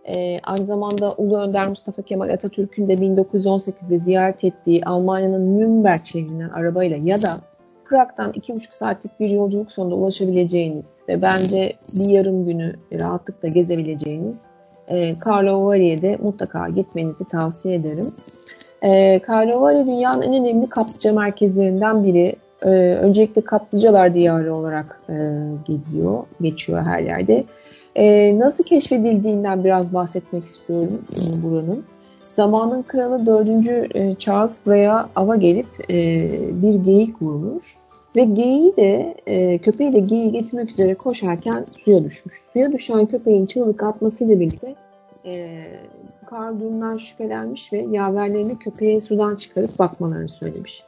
E, 0.05 0.41
aynı 0.41 0.67
zamanda 0.67 1.15
Ulu 1.19 1.39
Önder 1.39 1.69
Mustafa 1.69 2.03
Kemal 2.03 2.29
Atatürk'ün 2.29 2.89
de 2.89 2.93
1918'de 2.93 3.99
ziyaret 3.99 4.45
ettiği 4.45 4.85
Almanya'nın 4.85 5.59
Nürnberg 5.59 6.05
şehrinden 6.05 6.49
arabayla 6.49 6.97
ya 7.03 7.23
da 7.23 7.37
Prag'dan 7.85 8.33
iki 8.35 8.55
buçuk 8.55 8.75
saatlik 8.75 9.21
bir 9.21 9.29
yolculuk 9.31 9.73
sonunda 9.73 9.95
ulaşabileceğiniz 9.95 10.93
ve 11.09 11.23
bence 11.23 11.73
bir 11.95 12.11
yarım 12.11 12.47
günü 12.47 12.77
rahatlıkla 13.01 13.49
gezebileceğiniz 13.55 14.47
e, 14.89 15.19
Karlovari'ye 15.19 15.99
de 15.99 16.19
mutlaka 16.23 16.69
gitmenizi 16.69 17.25
tavsiye 17.25 17.75
ederim. 17.75 18.07
E, 18.83 19.19
Karlovari 19.19 19.87
dünyanın 19.87 20.23
en 20.23 20.35
önemli 20.35 20.69
kaplıca 20.69 21.13
merkezlerinden 21.13 22.05
biri. 22.05 22.37
E, 22.63 22.69
öncelikle 23.03 23.41
kaplıcalar 23.41 24.15
diyarı 24.15 24.55
olarak 24.55 24.99
e, 25.11 25.15
geziyor, 25.67 26.25
geçiyor 26.41 26.87
her 26.87 27.01
yerde. 27.01 27.45
E, 27.97 28.39
nasıl 28.39 28.65
keşfedildiğinden 28.65 29.65
biraz 29.65 29.95
bahsetmek 29.95 30.45
istiyorum 30.45 30.99
e, 31.13 31.43
buranın. 31.43 31.85
Zamanın 32.19 32.83
kralı 32.83 33.27
4. 33.27 33.97
E, 33.97 34.15
Charles 34.19 34.61
buraya 34.67 35.09
ava 35.17 35.37
gelip 35.37 35.67
e, 35.91 35.97
bir 36.63 36.75
geyik 36.75 37.23
vurmuş. 37.23 37.77
Ve 38.17 38.25
geyiği 38.25 38.77
de 38.77 39.15
e, 39.27 39.59
köpeği 39.59 39.93
de 39.93 39.99
geyiği 39.99 40.33
getirmek 40.33 40.71
üzere 40.71 40.95
koşarken 40.95 41.65
suya 41.85 42.05
düşmüş. 42.05 42.35
Suya 42.53 42.73
düşen 42.73 43.07
köpeğin 43.07 43.47
çığlık 43.47 43.83
atmasıyla 43.83 44.41
birlikte 44.41 44.75
e, 45.25 45.63
Karl 46.27 46.61
durumdan 46.61 46.97
şüphelenmiş 46.97 47.73
ve 47.73 47.87
yaverlerini 47.91 48.59
köpeğe 48.59 49.01
sudan 49.01 49.35
çıkarıp 49.35 49.79
bakmalarını 49.79 50.29
söylemiş. 50.29 50.85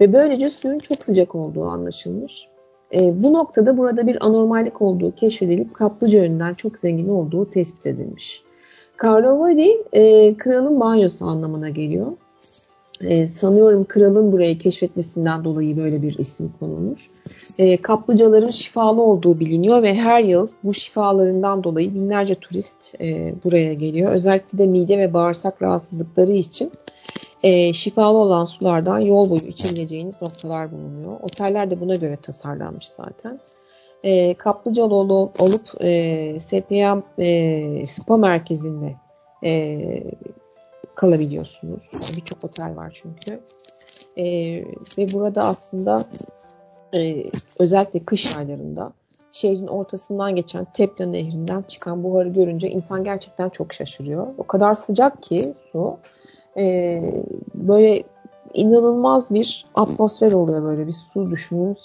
Ve 0.00 0.12
böylece 0.12 0.48
suyun 0.48 0.78
çok 0.78 1.02
sıcak 1.02 1.34
olduğu 1.34 1.64
anlaşılmış. 1.64 2.48
E, 2.94 3.22
bu 3.22 3.32
noktada 3.32 3.78
burada 3.78 4.06
bir 4.06 4.26
anormallik 4.26 4.82
olduğu 4.82 5.14
keşfedilip 5.14 5.74
kaplıca 5.74 6.22
yönünden 6.22 6.54
çok 6.54 6.78
zengin 6.78 7.08
olduğu 7.08 7.50
tespit 7.50 7.86
edilmiş. 7.86 8.42
Karlovali 8.96 9.84
e, 9.92 10.34
kralın 10.36 10.80
banyosu 10.80 11.26
anlamına 11.26 11.68
geliyor. 11.68 12.12
E, 13.00 13.26
sanıyorum 13.26 13.84
kralın 13.84 14.32
burayı 14.32 14.58
keşfetmesinden 14.58 15.44
dolayı 15.44 15.76
böyle 15.76 16.02
bir 16.02 16.18
isim 16.18 16.52
konulmuş. 16.60 17.10
E, 17.58 17.76
kaplıcaların 17.76 18.50
şifalı 18.50 19.02
olduğu 19.02 19.40
biliniyor 19.40 19.82
ve 19.82 19.94
her 19.94 20.20
yıl 20.20 20.48
bu 20.64 20.74
şifalarından 20.74 21.64
dolayı 21.64 21.94
binlerce 21.94 22.34
turist 22.34 23.00
e, 23.00 23.34
buraya 23.44 23.74
geliyor. 23.74 24.12
Özellikle 24.12 24.58
de 24.58 24.66
mide 24.66 24.98
ve 24.98 25.14
bağırsak 25.14 25.62
rahatsızlıkları 25.62 26.32
için 26.32 26.70
e, 27.42 27.72
şifalı 27.72 28.18
olan 28.18 28.44
sulardan 28.44 28.98
yol 28.98 29.30
boyu 29.30 29.48
içebileceğiniz 29.48 30.22
noktalar 30.22 30.72
bulunuyor. 30.72 31.20
Oteller 31.22 31.70
de 31.70 31.80
buna 31.80 31.94
göre 31.94 32.16
tasarlanmış 32.16 32.88
zaten. 32.88 33.38
E, 34.04 34.34
kaplıcalı 34.34 34.94
olup 34.94 35.82
e, 35.82 36.40
SPA 36.40 37.02
e, 37.18 37.86
spa 37.86 38.16
merkezinde 38.16 38.94
e, 39.44 39.80
kalabiliyorsunuz. 40.94 42.12
Birçok 42.16 42.44
otel 42.44 42.76
var 42.76 42.90
çünkü. 43.02 43.40
E, 44.16 44.24
ve 44.98 45.12
burada 45.12 45.40
aslında 45.40 46.02
e, 46.94 47.24
özellikle 47.58 48.00
kış 48.00 48.36
aylarında 48.36 48.92
şehrin 49.32 49.66
ortasından 49.66 50.36
geçen 50.36 50.64
Tepla 50.64 51.06
Nehri'nden 51.06 51.62
çıkan 51.62 52.04
buharı 52.04 52.28
görünce 52.28 52.70
insan 52.70 53.04
gerçekten 53.04 53.48
çok 53.48 53.72
şaşırıyor. 53.72 54.26
O 54.38 54.46
kadar 54.46 54.74
sıcak 54.74 55.22
ki 55.22 55.40
su. 55.72 55.98
E, 56.58 57.00
böyle 57.54 58.02
inanılmaz 58.54 59.34
bir 59.34 59.66
atmosfer 59.74 60.32
oluyor 60.32 60.62
böyle 60.62 60.86
bir 60.86 60.92
su 60.92 61.30
düşünün. 61.30 61.76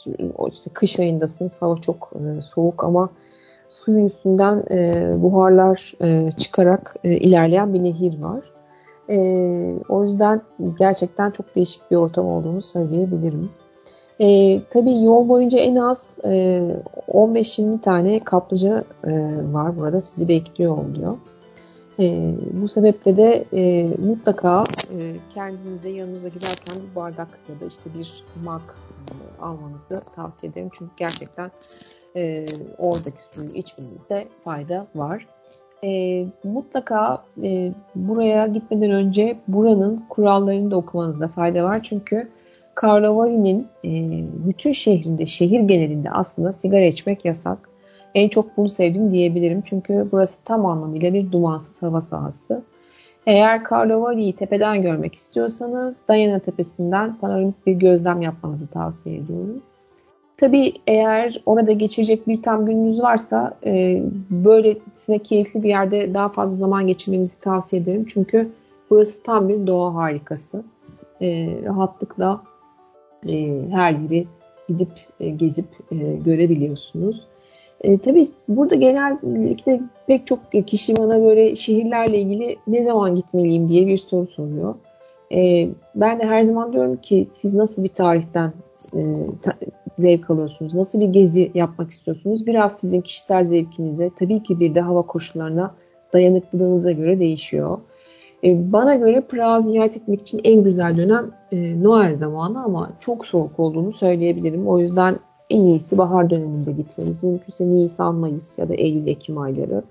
İşte 0.51 0.69
kış 0.74 0.99
ayındasınız 0.99 1.61
hava 1.61 1.76
çok 1.76 2.11
e, 2.15 2.41
soğuk 2.41 2.84
ama 2.84 3.09
suyun 3.69 4.05
üstünden 4.05 4.63
e, 4.72 5.11
buharlar 5.17 5.93
e, 6.01 6.32
çıkarak 6.32 6.95
e, 7.03 7.11
ilerleyen 7.11 7.74
bir 7.74 7.84
nehir 7.84 8.22
var. 8.22 8.41
E, 9.09 9.17
o 9.89 10.03
yüzden 10.03 10.41
gerçekten 10.80 11.32
çok 11.32 11.55
değişik 11.55 11.91
bir 11.91 11.95
ortam 11.95 12.26
olduğunu 12.26 12.61
söyleyebilirim. 12.61 13.49
E, 14.19 14.59
tabii 14.69 15.03
yol 15.03 15.30
boyunca 15.30 15.59
en 15.59 15.76
az 15.76 16.19
e, 16.26 16.30
15-20 17.07 17.82
tane 17.82 18.19
kaplıca 18.19 18.84
e, 19.03 19.11
var 19.51 19.78
burada 19.78 20.01
sizi 20.01 20.28
bekliyor 20.28 20.78
oluyor. 20.78 21.17
E, 22.00 22.36
bu 22.54 22.68
sebeple 22.68 23.16
de 23.16 23.46
e, 23.54 23.89
mutlaka 24.08 24.64
e, 25.00 25.16
kendinize 25.34 25.89
yanınıza 25.89 26.28
giderken 26.28 26.76
bir 26.89 26.96
bardak 26.96 27.28
ya 27.50 27.60
da 27.60 27.66
işte 27.66 28.00
bir 28.00 28.24
mak 28.44 28.76
e, 29.12 29.42
almanızı 29.42 30.00
tavsiye 30.16 30.52
ederim. 30.52 30.70
Çünkü 30.78 30.92
gerçekten 30.98 31.52
e, 32.16 32.46
oradaki 32.78 33.22
suyu 33.32 33.48
içmenizde 33.54 34.24
fayda 34.44 34.88
var. 34.96 35.26
E, 35.84 36.26
mutlaka 36.44 37.24
e, 37.44 37.72
buraya 37.96 38.48
gitmeden 38.48 38.92
önce 38.92 39.39
buranın 39.48 40.04
kurallarını 40.10 40.72
da 40.72 40.76
okumanızda 40.76 41.28
fayda 41.28 41.64
var. 41.64 41.80
Çünkü 41.84 42.30
Karlovari'nin 42.76 43.68
e, 43.86 43.89
bütün 44.48 44.72
şehrinde, 44.72 45.26
şehir 45.26 45.60
genelinde 45.60 46.12
aslında 46.12 46.54
sigara 46.54 46.86
içmek 46.86 47.26
yasak. 47.26 47.70
En 48.16 48.30
çok 48.30 48.57
bunu 48.57 48.70
sevdim 48.70 49.12
diyebilirim. 49.12 49.64
Çünkü 49.66 50.07
burası 50.12 50.43
tam 50.43 50.66
anlamıyla 50.66 51.14
bir 51.14 51.32
dumansız 51.32 51.82
hava 51.82 52.01
sahası. 52.01 52.62
Eğer 53.28 53.64
Karlovari'yi 53.64 54.34
tepeden 54.34 54.82
görmek 54.82 55.16
istiyorsanız 55.16 56.01
Dayana 56.07 56.39
Tepesi'nden 56.39 57.16
panoramik 57.16 57.68
bir 57.68 57.74
gözlem 57.74 58.22
yapmanızı 58.22 58.68
tavsiye 58.68 59.18
ediyorum. 59.18 59.62
Tabii 60.38 60.74
eğer 60.88 61.41
orada 61.45 61.72
geçirecek 61.72 62.28
bir 62.28 62.41
tam 62.41 62.66
gününüz 62.66 63.01
varsa 63.01 63.57
e, 63.66 64.03
böylesine 64.30 65.20
keyifli 65.20 65.64
bir 65.64 65.70
yerde 65.70 66.14
daha 66.14 66.30
fazla 66.30 66.55
zaman 66.55 66.88
geçirmenizi 66.88 67.39
tavsiye 67.41 67.82
ederim. 67.82 68.05
Çünkü 68.09 68.49
burası 68.89 69.24
tam 69.24 69.49
bir 69.49 69.68
doğa 69.68 69.93
harikası. 69.93 70.64
E, 71.22 71.57
rahatlıkla 71.66 72.41
e, 73.28 73.59
her 73.72 73.91
yeri 73.91 74.28
gidip 74.70 74.91
e, 75.20 75.30
gezip 75.30 75.68
e, 75.91 75.95
görebiliyorsunuz. 75.95 77.28
E, 77.82 77.97
tabii 77.97 78.27
burada 78.47 78.75
genellikle 78.75 79.82
pek 80.07 80.27
çok 80.27 80.39
kişi 80.67 80.97
bana 80.97 81.25
böyle 81.25 81.55
şehirlerle 81.55 82.17
ilgili 82.17 82.57
ne 82.67 82.84
zaman 82.84 83.15
gitmeliyim 83.15 83.69
diye 83.69 83.88
bir 83.88 83.97
soru 83.97 84.27
soruyor. 84.27 84.75
E, 85.34 85.69
ben 85.95 86.19
de 86.19 86.25
her 86.25 86.43
zaman 86.43 86.73
diyorum 86.73 86.95
ki 86.97 87.27
siz 87.32 87.55
nasıl 87.55 87.84
bir 87.84 87.89
tarihten 87.89 88.53
e, 88.93 88.99
ta, 89.43 89.53
zevk 89.97 90.29
alıyorsunuz? 90.29 90.75
Nasıl 90.75 90.99
bir 90.99 91.07
gezi 91.07 91.51
yapmak 91.53 91.91
istiyorsunuz? 91.91 92.45
Biraz 92.45 92.79
sizin 92.79 93.01
kişisel 93.01 93.43
zevkinize, 93.43 94.11
tabii 94.19 94.43
ki 94.43 94.59
bir 94.59 94.75
de 94.75 94.82
hava 94.82 95.01
koşullarına 95.01 95.75
dayanıklılığınıza 96.13 96.91
göre 96.91 97.19
değişiyor. 97.19 97.77
E, 98.43 98.71
bana 98.71 98.95
göre 98.95 99.21
Prag'ı 99.21 99.63
ziyaret 99.63 99.97
etmek 99.97 100.21
için 100.21 100.41
en 100.43 100.63
güzel 100.63 100.97
dönem 100.97 101.32
e, 101.51 101.84
Noel 101.84 102.15
zamanı 102.15 102.63
ama 102.63 102.89
çok 102.99 103.25
soğuk 103.25 103.59
olduğunu 103.59 103.91
söyleyebilirim. 103.91 104.67
O 104.67 104.79
yüzden 104.79 105.15
en 105.52 105.62
iyisi 105.62 105.97
bahar 105.97 106.30
döneminde 106.30 106.72
gitmeniz. 106.72 107.24
Mümkünse 107.24 107.68
Nisan, 107.70 108.16
Mayıs 108.16 108.60
ya 108.60 108.70
da 108.70 108.74
Eylül, 108.74 109.08
Ekim 109.08 109.38
ayları. 109.38 109.84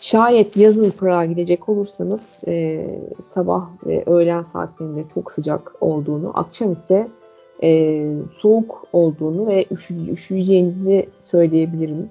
Şayet 0.00 0.56
yazın 0.56 0.90
Prag'a 0.90 1.24
gidecek 1.24 1.68
olursanız 1.68 2.40
e, 2.46 2.86
sabah 3.22 3.68
ve 3.86 4.04
öğlen 4.06 4.42
saatlerinde 4.42 5.04
çok 5.14 5.32
sıcak 5.32 5.72
olduğunu, 5.80 6.32
akşam 6.34 6.72
ise 6.72 7.08
e, 7.62 8.02
soğuk 8.40 8.84
olduğunu 8.92 9.46
ve 9.46 9.66
üşü, 9.70 10.12
üşüyeceğinizi 10.12 11.06
söyleyebilirim. 11.20 12.08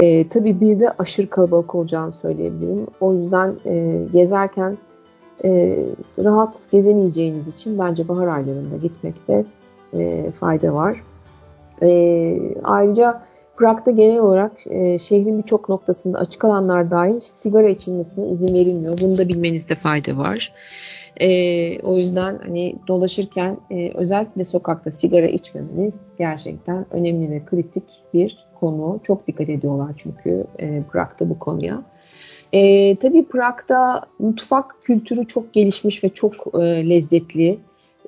E, 0.00 0.28
tabii 0.28 0.60
bir 0.60 0.80
de 0.80 0.90
aşırı 0.90 1.30
kalabalık 1.30 1.74
olacağını 1.74 2.12
söyleyebilirim. 2.12 2.86
O 3.00 3.14
yüzden 3.14 3.54
e, 3.66 4.04
gezerken 4.12 4.76
e, 5.44 5.82
rahat 6.18 6.70
gezemeyeceğiniz 6.70 7.48
için 7.48 7.78
bence 7.78 8.08
bahar 8.08 8.26
aylarında 8.26 8.76
gitmekte 8.82 9.44
e, 9.94 10.30
fayda 10.30 10.74
var. 10.74 11.02
E, 11.82 12.38
ayrıca 12.64 13.22
Prag'da 13.56 13.90
genel 13.90 14.18
olarak 14.18 14.52
e, 14.66 14.98
şehrin 14.98 15.38
birçok 15.42 15.68
noktasında 15.68 16.18
açık 16.18 16.44
alanlar 16.44 16.90
dahil 16.90 17.20
sigara 17.20 17.68
içilmesine 17.68 18.28
izin 18.28 18.54
verilmiyor. 18.54 18.98
Bunu 19.02 19.18
da 19.18 19.28
bilmenizde 19.28 19.74
fayda 19.74 20.16
var. 20.16 20.52
E, 21.20 21.28
o 21.82 21.96
yüzden 21.96 22.38
hani 22.46 22.76
dolaşırken 22.88 23.56
e, 23.70 23.92
özellikle 23.94 24.44
sokakta 24.44 24.90
sigara 24.90 25.26
içmemeniz 25.26 25.94
gerçekten 26.18 26.86
önemli 26.90 27.30
ve 27.30 27.44
kritik 27.44 27.84
bir 28.14 28.46
konu. 28.60 29.00
Çok 29.02 29.26
dikkat 29.26 29.48
ediyorlar 29.48 29.90
çünkü 29.96 30.44
e, 30.58 30.82
Prag'da 30.92 31.30
bu 31.30 31.38
konuya. 31.38 31.82
E, 32.52 32.96
tabii 32.96 33.24
Prag'da 33.24 34.00
mutfak 34.18 34.82
kültürü 34.82 35.26
çok 35.26 35.52
gelişmiş 35.52 36.04
ve 36.04 36.08
çok 36.08 36.34
e, 36.54 36.88
lezzetli. 36.90 37.58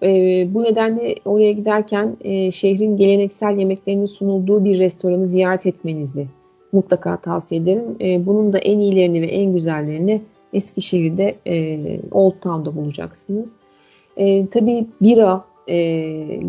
E, 0.03 0.09
bu 0.55 0.63
nedenle 0.63 1.15
oraya 1.25 1.53
giderken 1.53 2.17
e, 2.21 2.51
şehrin 2.51 2.97
geleneksel 2.97 3.59
yemeklerinin 3.59 4.07
sunulduğu 4.07 4.65
bir 4.65 4.79
restoranı 4.79 5.27
ziyaret 5.27 5.67
etmenizi 5.67 6.27
mutlaka 6.73 7.17
tavsiye 7.17 7.61
ederim. 7.61 7.97
E, 8.01 8.27
bunun 8.27 8.53
da 8.53 8.59
en 8.59 8.79
iyilerini 8.79 9.23
ve 9.23 9.27
en 9.27 9.53
güzellerini 9.53 10.21
Eskişehir'de 10.53 11.35
e, 11.47 11.79
Old 12.13 12.35
Town'da 12.41 12.77
bulacaksınız. 12.77 13.53
E, 14.17 14.47
tabii 14.47 14.87
bira 15.01 15.45
e, 15.69 15.77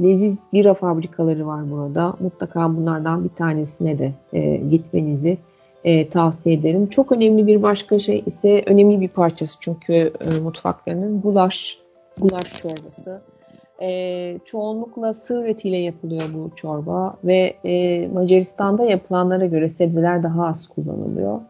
leziz 0.04 0.39
bira 0.54 0.74
fabrikaları 0.74 1.47
var 1.47 1.72
burada. 1.72 2.16
Mutlaka 2.20 2.78
bunlardan 2.78 3.24
bir 3.24 3.30
tanesine 3.30 3.99
de 3.99 4.12
e, 4.34 4.56
gitmenizi 4.56 5.38
e, 5.84 6.10
tavsiye 6.10 6.56
ederim. 6.56 6.88
Çok 6.88 7.12
önemli 7.12 7.47
bir 7.47 7.64
başka 7.64 7.99
şey 7.99 8.24
ise 8.26 8.64
önemli 8.66 9.02
bir 9.02 9.08
parçası 9.08 9.58
çünkü 9.60 9.93
e, 9.93 10.39
mutfaklarının 10.43 11.22
gulaş, 11.22 11.78
gulaş 12.22 12.62
çorbası. 12.62 13.22
E, 13.82 14.39
çoğunlukla 14.45 15.13
sığır 15.13 15.45
etiyle 15.45 15.77
yapılıyor 15.77 16.23
bu 16.34 16.51
çorba 16.55 17.11
ve 17.23 17.53
e, 17.67 18.07
Macaristan'da 18.07 18.86
yapılanlara 18.86 19.45
göre 19.45 19.69
sebzeler 19.69 20.23
daha 20.23 20.47
az 20.47 20.67
kullanılıyor. 20.67 21.41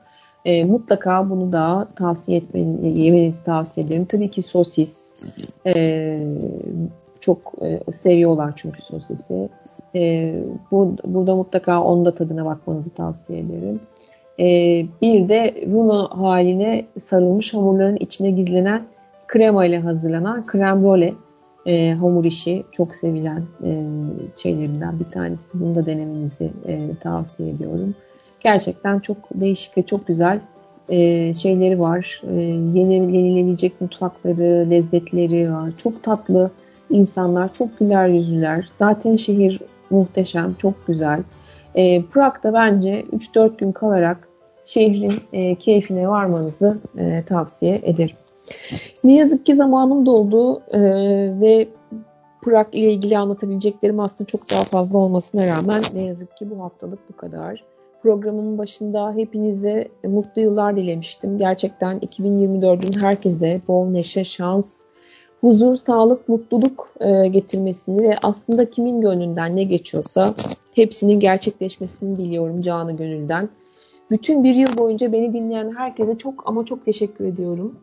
E, 0.46 0.64
mutlaka 0.64 1.30
bunu 1.30 1.52
da 1.52 1.88
tavsiye 1.98 2.42
yemenizi 2.82 3.44
tavsiye 3.44 3.86
ederim. 3.86 4.06
Tabii 4.06 4.30
ki 4.30 4.42
sosis. 4.42 5.16
E, 5.66 6.18
çok 7.20 7.38
e, 7.62 7.92
seviyorlar 7.92 8.54
çünkü 8.56 8.82
sosisi. 8.82 9.50
E, 9.96 10.34
bu, 10.72 10.96
burada 11.06 11.36
mutlaka 11.36 11.84
onun 11.84 12.06
da 12.06 12.16
tadına 12.16 12.46
bakmanızı 12.46 12.90
tavsiye 12.90 13.40
ederim. 13.40 13.80
E, 14.40 14.46
bir 15.02 15.30
de 15.30 15.56
rulo 15.68 16.08
haline 16.10 16.86
sarılmış 17.00 17.54
hamurların 17.54 17.98
içine 18.00 18.32
gizlenen 18.32 18.84
krema 19.28 19.66
ile 19.66 19.80
hazırlanan 19.80 20.46
krem 20.46 20.84
role 20.84 21.14
e, 21.66 21.92
hamur 21.92 22.26
işi 22.26 22.64
çok 22.72 22.96
sevilen 22.96 23.44
e, 23.64 23.86
şeylerinden 24.36 25.00
bir 25.00 25.06
tanesi. 25.06 25.60
Bunu 25.60 25.76
da 25.76 25.86
denemenizi 25.86 26.52
e, 26.68 26.96
tavsiye 27.02 27.50
ediyorum. 27.50 27.96
Gerçekten 28.40 29.00
çok 29.00 29.18
değişik 29.36 29.78
ve 29.78 29.84
çok 29.84 30.08
güzel 30.08 30.40
e, 30.90 31.34
şeyleri 31.34 31.80
var. 31.80 32.22
E, 32.38 32.42
yeni, 32.42 32.94
yenilebilecek 32.94 33.82
mutfakları, 33.82 34.70
lezzetleri 34.70 35.54
var. 35.54 35.72
Çok 35.78 36.04
tatlı 36.04 36.52
insanlar, 36.90 37.54
çok 37.54 37.80
güler 37.80 38.08
yüzlüler. 38.08 38.70
Zaten 38.80 39.16
şehir 39.16 39.60
muhteşem, 39.90 40.54
çok 40.54 40.88
güzel. 40.88 41.24
E, 41.76 42.02
Prag'da 42.02 42.54
bence 42.54 43.06
3-4 43.14 43.58
gün 43.58 43.72
kalarak 43.72 44.28
şehrin 44.66 45.20
e, 45.34 45.56
keyfine 45.56 46.08
varmanızı 46.08 46.76
e, 46.98 47.24
tavsiye 47.28 47.80
ederim. 47.84 48.16
Ne 49.04 49.14
yazık 49.14 49.46
ki 49.46 49.56
zamanım 49.56 50.06
doldu 50.06 50.62
e, 50.72 50.80
ve 51.40 51.68
Prag 52.42 52.68
ile 52.72 52.94
ilgili 52.94 53.18
anlatabileceklerim 53.18 54.00
aslında 54.00 54.28
çok 54.28 54.52
daha 54.52 54.64
fazla 54.64 55.00
olmasına 55.00 55.48
rağmen 55.48 55.82
ne 55.94 56.02
yazık 56.04 56.38
ki 56.38 56.50
bu 56.50 56.60
haftalık 56.60 57.00
bu 57.10 57.16
kadar. 57.16 57.64
Programın 58.04 58.58
başında 58.58 59.14
hepinize 59.14 59.88
mutlu 60.04 60.42
yıllar 60.42 60.78
dilemiştim. 60.78 61.38
Gerçekten 61.38 62.00
2024'ün 62.00 63.02
herkese 63.02 63.60
bol 63.68 63.88
neşe, 63.88 64.24
şans, 64.24 64.82
huzur, 65.42 65.76
sağlık, 65.76 66.30
mutluluk 66.30 66.90
e, 67.00 67.28
getirmesini 67.28 68.10
ve 68.10 68.16
aslında 68.24 68.70
kimin 68.70 69.02
gönlünden 69.02 69.56
ne 69.56 69.64
geçiyorsa 69.64 70.34
hepsinin 70.76 71.20
gerçekleşmesini 71.20 72.16
diliyorum 72.16 72.62
canı 72.62 72.98
gönülden. 72.98 73.50
Bütün 74.12 74.44
bir 74.44 74.56
yıl 74.56 74.78
boyunca 74.78 75.14
beni 75.14 75.34
dinleyen 75.34 75.76
herkese 75.76 76.18
çok 76.18 76.48
ama 76.48 76.66
çok 76.66 76.86
teşekkür 76.86 77.26
ediyorum. 77.26 77.76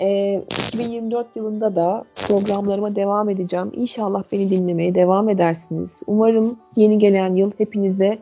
E, 0.00 0.34
2024 0.34 1.26
yılında 1.36 1.76
da 1.76 2.02
programlarıma 2.28 2.96
devam 2.96 3.28
edeceğim. 3.28 3.70
İnşallah 3.72 4.22
beni 4.32 4.50
dinlemeye 4.50 4.94
devam 4.94 5.28
edersiniz. 5.28 6.02
Umarım 6.06 6.58
yeni 6.76 6.98
gelen 6.98 7.34
yıl 7.34 7.50
hepinize 7.58 8.18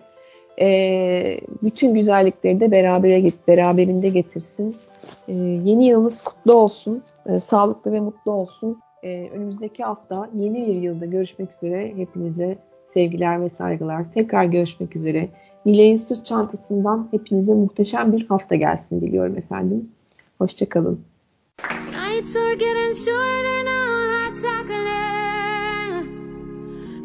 e, 0.60 1.40
bütün 1.62 1.94
güzellikleri 1.94 2.60
de 2.60 2.70
berabere 2.70 3.20
get 3.20 3.48
beraberinde 3.48 4.08
getirsin. 4.08 4.76
E, 5.28 5.32
yeni 5.34 5.86
yılınız 5.86 6.20
kutlu 6.22 6.52
olsun, 6.52 7.02
e, 7.26 7.40
sağlıklı 7.40 7.92
ve 7.92 8.00
mutlu 8.00 8.32
olsun. 8.32 8.80
Önümüzdeki 9.04 9.84
hafta 9.84 10.30
yeni 10.34 10.66
bir 10.66 10.74
yılda 10.74 11.06
görüşmek 11.06 11.52
üzere. 11.52 11.96
Hepinize 11.96 12.58
sevgiler 12.86 13.42
ve 13.42 13.48
saygılar. 13.48 14.12
Tekrar 14.12 14.44
görüşmek 14.44 14.96
üzere. 14.96 15.28
Nilay'ın 15.66 15.96
sırt 15.96 16.26
çantasından 16.26 17.08
hepinize 17.10 17.54
muhteşem 17.54 18.12
bir 18.12 18.26
hafta 18.26 18.54
gelsin 18.54 19.00
diliyorum 19.00 19.38
efendim. 19.38 19.88
Hoşçakalın. 20.38 21.04
Nights 21.60 22.36
are 22.36 22.54
getting 22.54 22.94
shorter 22.94 23.62
now, 23.64 24.08
hot 24.14 24.32
chocolate 24.40 26.06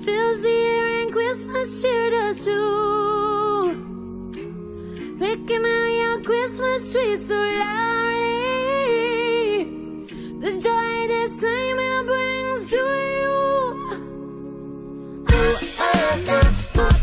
fills 0.05 0.41
the 0.41 0.49
air 0.49 0.87
and 1.01 1.11
Christmas 1.11 1.81
cheer 1.81 2.11
does 2.11 2.45
too. 2.45 3.73
Picking 5.17 5.65
out 5.65 5.87
your 5.87 6.21
Christmas 6.21 6.93
tree 6.93 7.17
so 7.17 7.35
loudly, 7.35 8.43
the 10.39 10.51
joy 10.61 11.07
this 11.07 11.35
time 11.41 11.79
it 11.79 12.05
brings 12.05 12.69
to 12.69 12.75
you. 12.75 13.33
Oh, 15.29 15.59
oh, 15.79 16.23
oh, 16.75 16.93